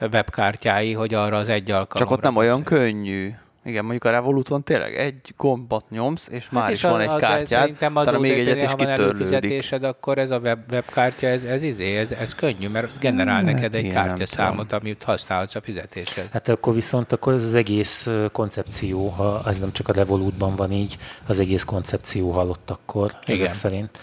webkártyái, 0.00 0.92
hogy 0.92 1.14
arra 1.14 1.36
az 1.36 1.48
egy 1.48 1.70
alkalomra. 1.70 1.98
Csak 1.98 2.10
ott 2.10 2.20
nem 2.20 2.36
olyan 2.36 2.62
könnyű. 2.62 3.34
Igen, 3.68 3.82
mondjuk 3.82 4.04
a 4.04 4.10
Revoluton 4.10 4.62
tényleg 4.62 4.94
egy 4.96 5.34
gombot 5.36 5.90
nyomsz, 5.90 6.28
és 6.30 6.42
hát 6.42 6.52
már 6.52 6.70
is 6.70 6.82
van 6.82 7.00
egy 7.00 7.14
kártyád, 7.14 7.76
talán 7.78 8.20
még 8.20 8.38
egyet 8.38 8.62
is 8.62 8.70
kitörlődik. 8.76 9.72
akkor 9.82 10.18
ez 10.18 10.30
a 10.30 10.38
web, 10.38 10.58
webkártya, 10.70 11.26
ez, 11.26 11.42
ez, 11.42 11.62
izé, 11.62 11.96
ez, 11.96 12.10
ez 12.10 12.34
könnyű, 12.34 12.68
mert 12.68 12.98
generál 12.98 13.34
hát, 13.34 13.44
neked 13.44 13.74
egy 13.74 13.92
kártyaszámot, 13.92 14.72
amit 14.72 15.02
használhatsz 15.02 15.54
a 15.54 15.60
fizetéshez. 15.60 16.26
Hát 16.32 16.48
akkor 16.48 16.74
viszont 16.74 17.12
akkor 17.12 17.32
ez 17.32 17.44
az 17.44 17.54
egész 17.54 18.08
koncepció, 18.32 19.08
ha 19.08 19.42
ez 19.46 19.58
nem 19.58 19.72
csak 19.72 19.88
a 19.88 19.92
Revolutban 19.92 20.56
van 20.56 20.72
így, 20.72 20.98
az 21.26 21.40
egész 21.40 21.64
koncepció 21.64 22.30
halott 22.30 22.70
akkor, 22.70 23.12
Igen. 23.26 23.36
ezek 23.36 23.50
szerint. 23.50 23.98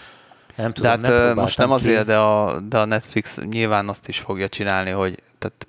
Nem 0.56 0.72
tudom, 0.72 1.00
de 1.00 1.08
hát, 1.08 1.24
nem 1.24 1.34
most 1.34 1.58
nem 1.58 1.70
azért, 1.70 2.04
de 2.04 2.16
a, 2.16 2.60
de 2.60 2.78
a 2.78 2.84
Netflix 2.84 3.38
nyilván 3.50 3.88
azt 3.88 4.08
is 4.08 4.18
fogja 4.18 4.48
csinálni, 4.48 4.90
hogy 4.90 5.22
tehát 5.38 5.66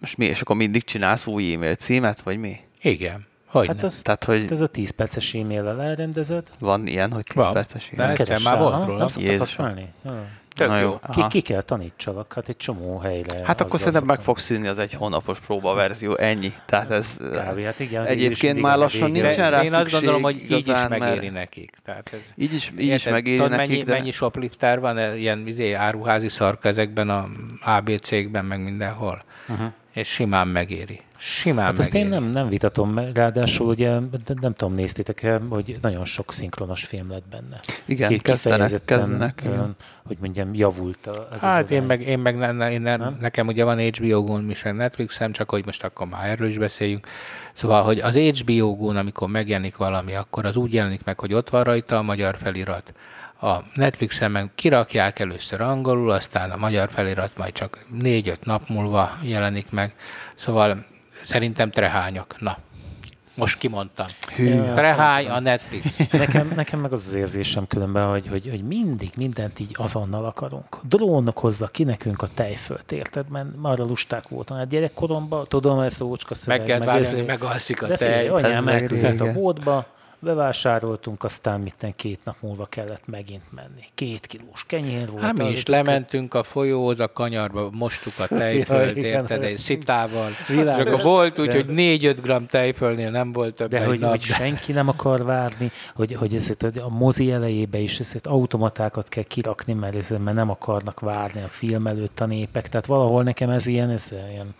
most 0.00 0.16
mi, 0.16 0.24
és 0.24 0.40
akkor 0.40 0.56
mindig 0.56 0.84
csinálsz 0.84 1.26
új 1.26 1.54
e-mail 1.54 1.74
címet, 1.74 2.20
vagy 2.20 2.38
mi? 2.38 2.56
Igen. 2.82 3.26
Hogy 3.46 3.66
hát 3.66 3.82
az, 3.82 4.02
Tehát, 4.02 4.24
hogy 4.24 4.46
ez 4.50 4.60
a 4.60 4.66
10 4.66 4.90
perces 4.90 5.34
e-mail-el 5.34 5.82
elrendezed. 5.82 6.42
Van 6.58 6.86
ilyen, 6.86 7.12
hogy 7.12 7.24
10 7.24 7.34
van. 7.34 7.52
perces 7.52 7.90
e-mail? 7.92 8.14
Keres, 8.14 8.42
már 8.42 8.58
volt 8.58 8.86
róla. 8.86 8.98
Nem 8.98 9.08
szoktad 9.08 9.38
használni? 9.38 9.92
Tök 10.54 10.68
Na 10.68 10.78
jó. 10.78 11.00
Ki, 11.12 11.24
ki 11.28 11.40
kell 11.40 11.60
tanítsalak, 11.60 12.32
hát 12.32 12.48
egy 12.48 12.56
csomó 12.56 12.98
helyre. 12.98 13.40
Hát 13.44 13.60
akkor 13.60 13.78
szerintem 13.78 14.04
meg 14.04 14.20
fog 14.20 14.38
szűnni 14.38 14.68
az 14.68 14.78
egy 14.78 14.92
hónapos 14.92 15.40
próbaverzió, 15.40 16.16
ennyi. 16.16 16.52
Tehát 16.66 16.90
ez 16.90 17.16
Kávé, 17.32 17.64
hát 17.64 17.80
igen, 17.80 18.04
egyébként 18.04 18.60
már 18.60 18.78
lassan 18.78 19.10
nincsen 19.10 19.50
rá 19.50 19.62
Én 19.62 19.74
azt 19.74 19.90
gondolom, 19.90 20.22
hogy 20.22 20.50
így 20.50 20.68
is 20.68 20.88
megéri 20.88 21.28
nekik. 21.28 21.76
Tehát 21.84 22.10
ez, 22.12 22.20
így 22.36 22.54
is, 22.54 22.72
így 22.78 22.92
is 22.92 23.04
megéri 23.04 23.38
nekik. 23.38 23.56
Mennyi, 23.56 23.82
de... 23.82 23.92
mennyi 23.92 24.10
shoplifter 24.10 24.80
van, 24.80 25.16
ilyen 25.16 25.46
izé, 25.46 25.72
áruházi 25.72 26.28
szarka 26.28 26.68
ezekben 26.68 27.10
a 27.10 27.28
ABC-kben, 27.60 28.44
meg 28.44 28.62
mindenhol. 28.62 29.18
Uh-huh. 29.48 29.66
És 29.92 30.08
simán 30.08 30.48
megéri. 30.48 31.00
Simán 31.16 31.64
Hát 31.64 31.78
ezt 31.78 31.94
én 31.94 32.06
nem, 32.06 32.24
nem 32.24 32.48
vitatom, 32.48 32.98
ráadásul 33.14 33.66
ugye 33.66 33.90
nem 34.40 34.54
tudom, 34.54 34.74
néztétek 34.74 35.22
el, 35.22 35.40
hogy 35.48 35.76
nagyon 35.80 36.04
sok 36.04 36.32
szinkronos 36.32 36.84
film 36.84 37.10
lett 37.10 37.28
benne. 37.30 37.60
Igen, 37.84 38.08
Ki, 38.08 38.18
kezdenek, 38.18 38.84
kezdenek. 38.84 39.42
Olyan, 39.46 39.76
hogy 40.06 40.16
mondjam, 40.20 40.54
javult 40.54 41.06
az 41.06 41.40
Hát 41.40 41.64
az 41.64 41.70
én 41.70 41.82
meg, 41.82 42.00
én 42.00 42.18
meg 42.18 42.36
ne, 42.36 42.70
én 42.70 42.80
ne, 42.82 42.96
nem? 42.96 43.16
nekem 43.20 43.46
ugye 43.46 43.64
van 43.64 43.78
HBO 43.78 44.22
Go-n, 44.22 44.42
mi 44.42 44.54
sem 44.54 44.76
Netflixem, 44.76 45.32
csak 45.32 45.50
hogy 45.50 45.64
most 45.64 45.84
akkor 45.84 46.06
már 46.06 46.28
erről 46.28 46.48
is 46.48 46.58
beszéljünk. 46.58 47.06
Szóval, 47.52 47.82
hogy 47.82 47.98
az 47.98 48.16
HBO 48.16 48.76
Go-n, 48.76 48.96
amikor 48.96 49.28
megjelenik 49.28 49.76
valami, 49.76 50.14
akkor 50.14 50.44
az 50.44 50.56
úgy 50.56 50.72
jelenik 50.72 51.04
meg, 51.04 51.20
hogy 51.20 51.32
ott 51.34 51.50
van 51.50 51.62
rajta 51.62 51.96
a 51.96 52.02
magyar 52.02 52.36
felirat. 52.38 52.92
A 53.42 53.62
Netflixen 53.74 54.30
meg 54.30 54.50
kirakják 54.54 55.18
először 55.18 55.60
angolul, 55.60 56.10
aztán 56.10 56.50
a 56.50 56.56
magyar 56.56 56.90
felirat 56.90 57.36
majd 57.36 57.52
csak 57.52 57.78
négy-öt 57.88 58.44
nap 58.44 58.68
múlva 58.68 59.18
jelenik 59.22 59.70
meg. 59.70 59.94
Szóval 60.34 60.84
Szerintem 61.24 61.70
trehányak. 61.70 62.34
Na, 62.38 62.58
most 63.34 63.58
kimondtam. 63.58 64.06
Hű, 64.36 64.60
Trehány 64.60 65.28
a 65.28 65.40
Netflix. 65.40 65.96
Nekem, 66.10 66.52
nekem 66.54 66.80
meg 66.80 66.92
az 66.92 67.06
az 67.06 67.14
érzésem 67.14 67.66
különben, 67.66 68.08
hogy, 68.08 68.26
hogy, 68.26 68.48
hogy 68.50 68.64
mindig 68.64 69.12
mindent 69.16 69.60
így 69.60 69.74
azonnal 69.78 70.24
akarunk. 70.24 70.78
Drónok 70.82 71.38
hozza 71.38 71.66
ki 71.66 71.84
nekünk 71.84 72.22
a 72.22 72.26
tejfölt, 72.34 72.92
érted? 72.92 73.28
Mert 73.28 73.46
arra 73.62 73.84
lusták 73.84 74.28
voltam. 74.28 74.56
Hát 74.56 74.68
gyerekkoromban, 74.68 75.46
tudom, 75.48 75.80
ez 75.80 76.00
ócska 76.00 76.34
szöveg. 76.34 76.58
Meg 76.58 76.66
kell 76.66 76.78
meg 76.78 76.86
várni, 76.86 77.16
hogy 77.16 77.26
megalszik 77.26 77.82
a 77.82 77.86
tej. 77.86 77.96
De 77.96 78.04
figyelj, 78.06 78.28
anyám 78.28 79.18
a 79.18 79.32
bódba, 79.32 79.86
bevásároltunk, 80.22 81.24
aztán 81.24 81.60
mitten 81.60 81.92
két 81.96 82.20
nap 82.24 82.36
múlva 82.40 82.66
kellett 82.66 83.06
megint 83.06 83.42
menni. 83.50 83.84
Két 83.94 84.26
kilós 84.26 84.64
kenyér 84.66 85.10
volt. 85.10 85.22
Hát 85.22 85.36
mi 85.36 85.48
is 85.48 85.66
lementünk 85.66 86.34
a 86.34 86.42
folyóhoz, 86.42 87.00
a 87.00 87.12
kanyarba 87.12 87.70
mostuk 87.72 88.12
a 88.18 88.26
tejfölt, 88.38 88.96
érted, 88.96 89.42
egy 89.42 89.58
szitával. 89.58 90.30
Akkor 90.66 91.02
volt 91.02 91.38
úgy, 91.38 91.48
de, 91.48 91.54
hogy 91.54 91.66
4-5 91.68 92.16
gram 92.22 92.46
tejfölnél 92.46 93.10
nem 93.10 93.32
volt 93.32 93.54
több 93.54 93.70
De 93.70 93.84
hogy, 93.84 93.98
nap. 93.98 94.10
hogy 94.10 94.22
senki 94.22 94.72
nem 94.72 94.88
akar 94.88 95.24
várni, 95.24 95.70
hogy, 95.94 96.14
hogy 96.14 96.34
ezért 96.34 96.62
a 96.62 96.88
mozi 96.88 97.30
elejébe 97.30 97.78
is 97.78 98.00
ezért 98.00 98.26
automatákat 98.26 99.08
kell 99.08 99.22
kirakni, 99.22 99.72
mert, 99.72 99.94
ezért, 99.94 100.22
mert 100.22 100.36
nem 100.36 100.50
akarnak 100.50 101.00
várni 101.00 101.42
a 101.42 101.48
film 101.48 101.86
előtt 101.86 102.20
a 102.20 102.26
népek. 102.26 102.68
Tehát 102.68 102.86
valahol 102.86 103.22
nekem 103.22 103.50
ez 103.50 103.66
ilyen, 103.66 103.90
ez 103.90 104.12
ilyen 104.32 104.54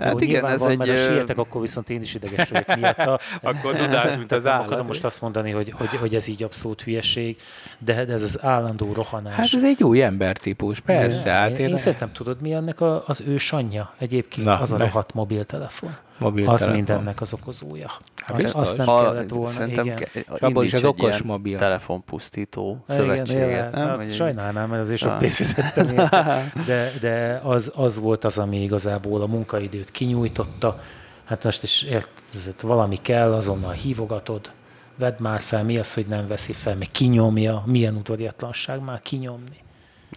Hát 0.00 0.12
Jó, 0.12 0.18
igen, 0.18 0.46
ez 0.46 0.60
van, 0.60 0.70
egy... 0.70 0.78
Mert 0.78 0.90
ha 0.90 0.96
sietek, 0.96 1.38
akkor 1.38 1.60
viszont 1.60 1.90
én 1.90 2.00
is 2.00 2.14
ideges 2.14 2.48
vagyok 2.48 2.76
miatta. 2.76 3.20
akkor 3.42 3.74
tudás, 3.74 4.16
mint 4.16 4.32
az 4.32 4.46
állat. 4.50 4.66
Akarom 4.66 4.86
most 4.86 5.04
azt 5.04 5.20
mondani, 5.20 5.50
hogy, 5.50 5.72
hogy, 5.76 5.88
hogy 5.88 6.14
ez 6.14 6.28
így 6.28 6.42
abszolút 6.42 6.82
hülyeség, 6.82 7.36
de, 7.78 8.04
de 8.04 8.12
ez 8.12 8.22
az 8.22 8.42
állandó 8.42 8.92
rohanás. 8.92 9.34
Hát 9.34 9.44
ez 9.44 9.64
egy 9.64 9.82
új 9.82 10.02
embertípus, 10.02 10.80
persze. 10.80 11.30
Hát 11.30 11.50
én, 11.50 11.56
én, 11.56 11.68
én 11.68 11.76
szerintem 11.76 12.12
tudod, 12.12 12.40
mi 12.40 12.52
ennek 12.52 12.80
a, 12.80 13.04
az 13.06 13.22
ő 13.26 13.36
sanya 13.36 13.94
egyébként, 13.98 14.46
Na, 14.46 14.60
az 14.60 14.72
a 14.72 14.76
rohadt 14.76 15.14
mobiltelefon. 15.14 15.96
Mobil 16.20 16.48
az 16.48 16.66
mindennek 16.66 17.20
az 17.20 17.32
okozója. 17.32 17.90
Hát 18.16 18.36
azt, 18.36 18.54
azt 18.54 18.76
nem 18.76 18.88
a, 18.88 19.02
kellett 19.02 19.28
volna. 19.28 19.48
Szerintem 19.48 19.84
igen. 19.84 19.96
Ke, 19.96 20.24
abban 20.38 20.64
is 20.64 20.74
az 20.74 20.84
okos 20.84 21.22
mobil. 21.22 21.58
telefonpusztító 21.58 22.84
szövetséget. 22.88 23.72
Nem? 23.72 23.88
Hát, 23.88 24.14
sajnálnám, 24.14 24.68
mert 24.68 24.82
azért 24.82 25.00
sok 25.00 25.18
pénzt 25.18 25.36
fizettem 25.36 25.94
de, 26.66 26.90
de 27.00 27.40
az, 27.44 27.72
az 27.74 28.00
volt 28.00 28.24
az, 28.24 28.38
ami 28.38 28.62
igazából 28.62 29.22
a 29.22 29.26
munkaidőt 29.26 29.90
kinyújtotta. 29.90 30.80
Hát 31.24 31.44
most 31.44 31.62
is 31.62 31.82
érted, 31.82 32.60
valami 32.60 32.96
kell, 32.96 33.32
azonnal 33.32 33.72
hívogatod, 33.72 34.50
vedd 34.96 35.14
már 35.18 35.40
fel, 35.40 35.64
mi 35.64 35.78
az, 35.78 35.94
hogy 35.94 36.06
nem 36.06 36.26
veszi 36.26 36.52
fel, 36.52 36.76
meg 36.76 36.88
kinyomja, 36.90 37.62
milyen 37.66 37.96
udvariatlanság 37.96 38.80
már 38.84 39.02
kinyomni. 39.02 39.56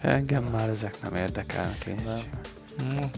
Engem 0.02 0.44
már 0.44 0.70
ezek 0.70 0.98
nem 1.02 1.16
érdekelnek 1.16 1.86
én. 1.88 2.00
Nem. 2.06 3.10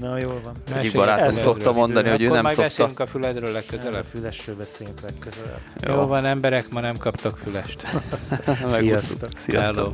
Na 0.00 0.18
jól 0.18 0.40
van. 0.44 0.76
Egyik 0.76 0.92
barátom 0.92 1.30
szokta 1.30 1.72
mondani, 1.72 2.08
hogy 2.08 2.22
ő 2.22 2.28
nem 2.28 2.46
szokta. 2.46 2.62
beszélünk 2.62 3.00
a 3.00 3.06
füledről 3.06 3.52
legközelebb. 3.52 4.00
A 4.00 4.04
fülesről 4.04 4.56
beszélünk 4.56 5.00
legközelebb. 5.00 5.60
Jó. 5.80 5.94
Jó 5.94 6.06
van, 6.06 6.24
emberek, 6.24 6.70
ma 6.70 6.80
nem 6.80 6.96
kaptak 6.96 7.38
fülest. 7.38 7.82
Sziasztok. 8.78 9.28
Sziasztok. 9.38 9.76
Hello. 9.76 9.92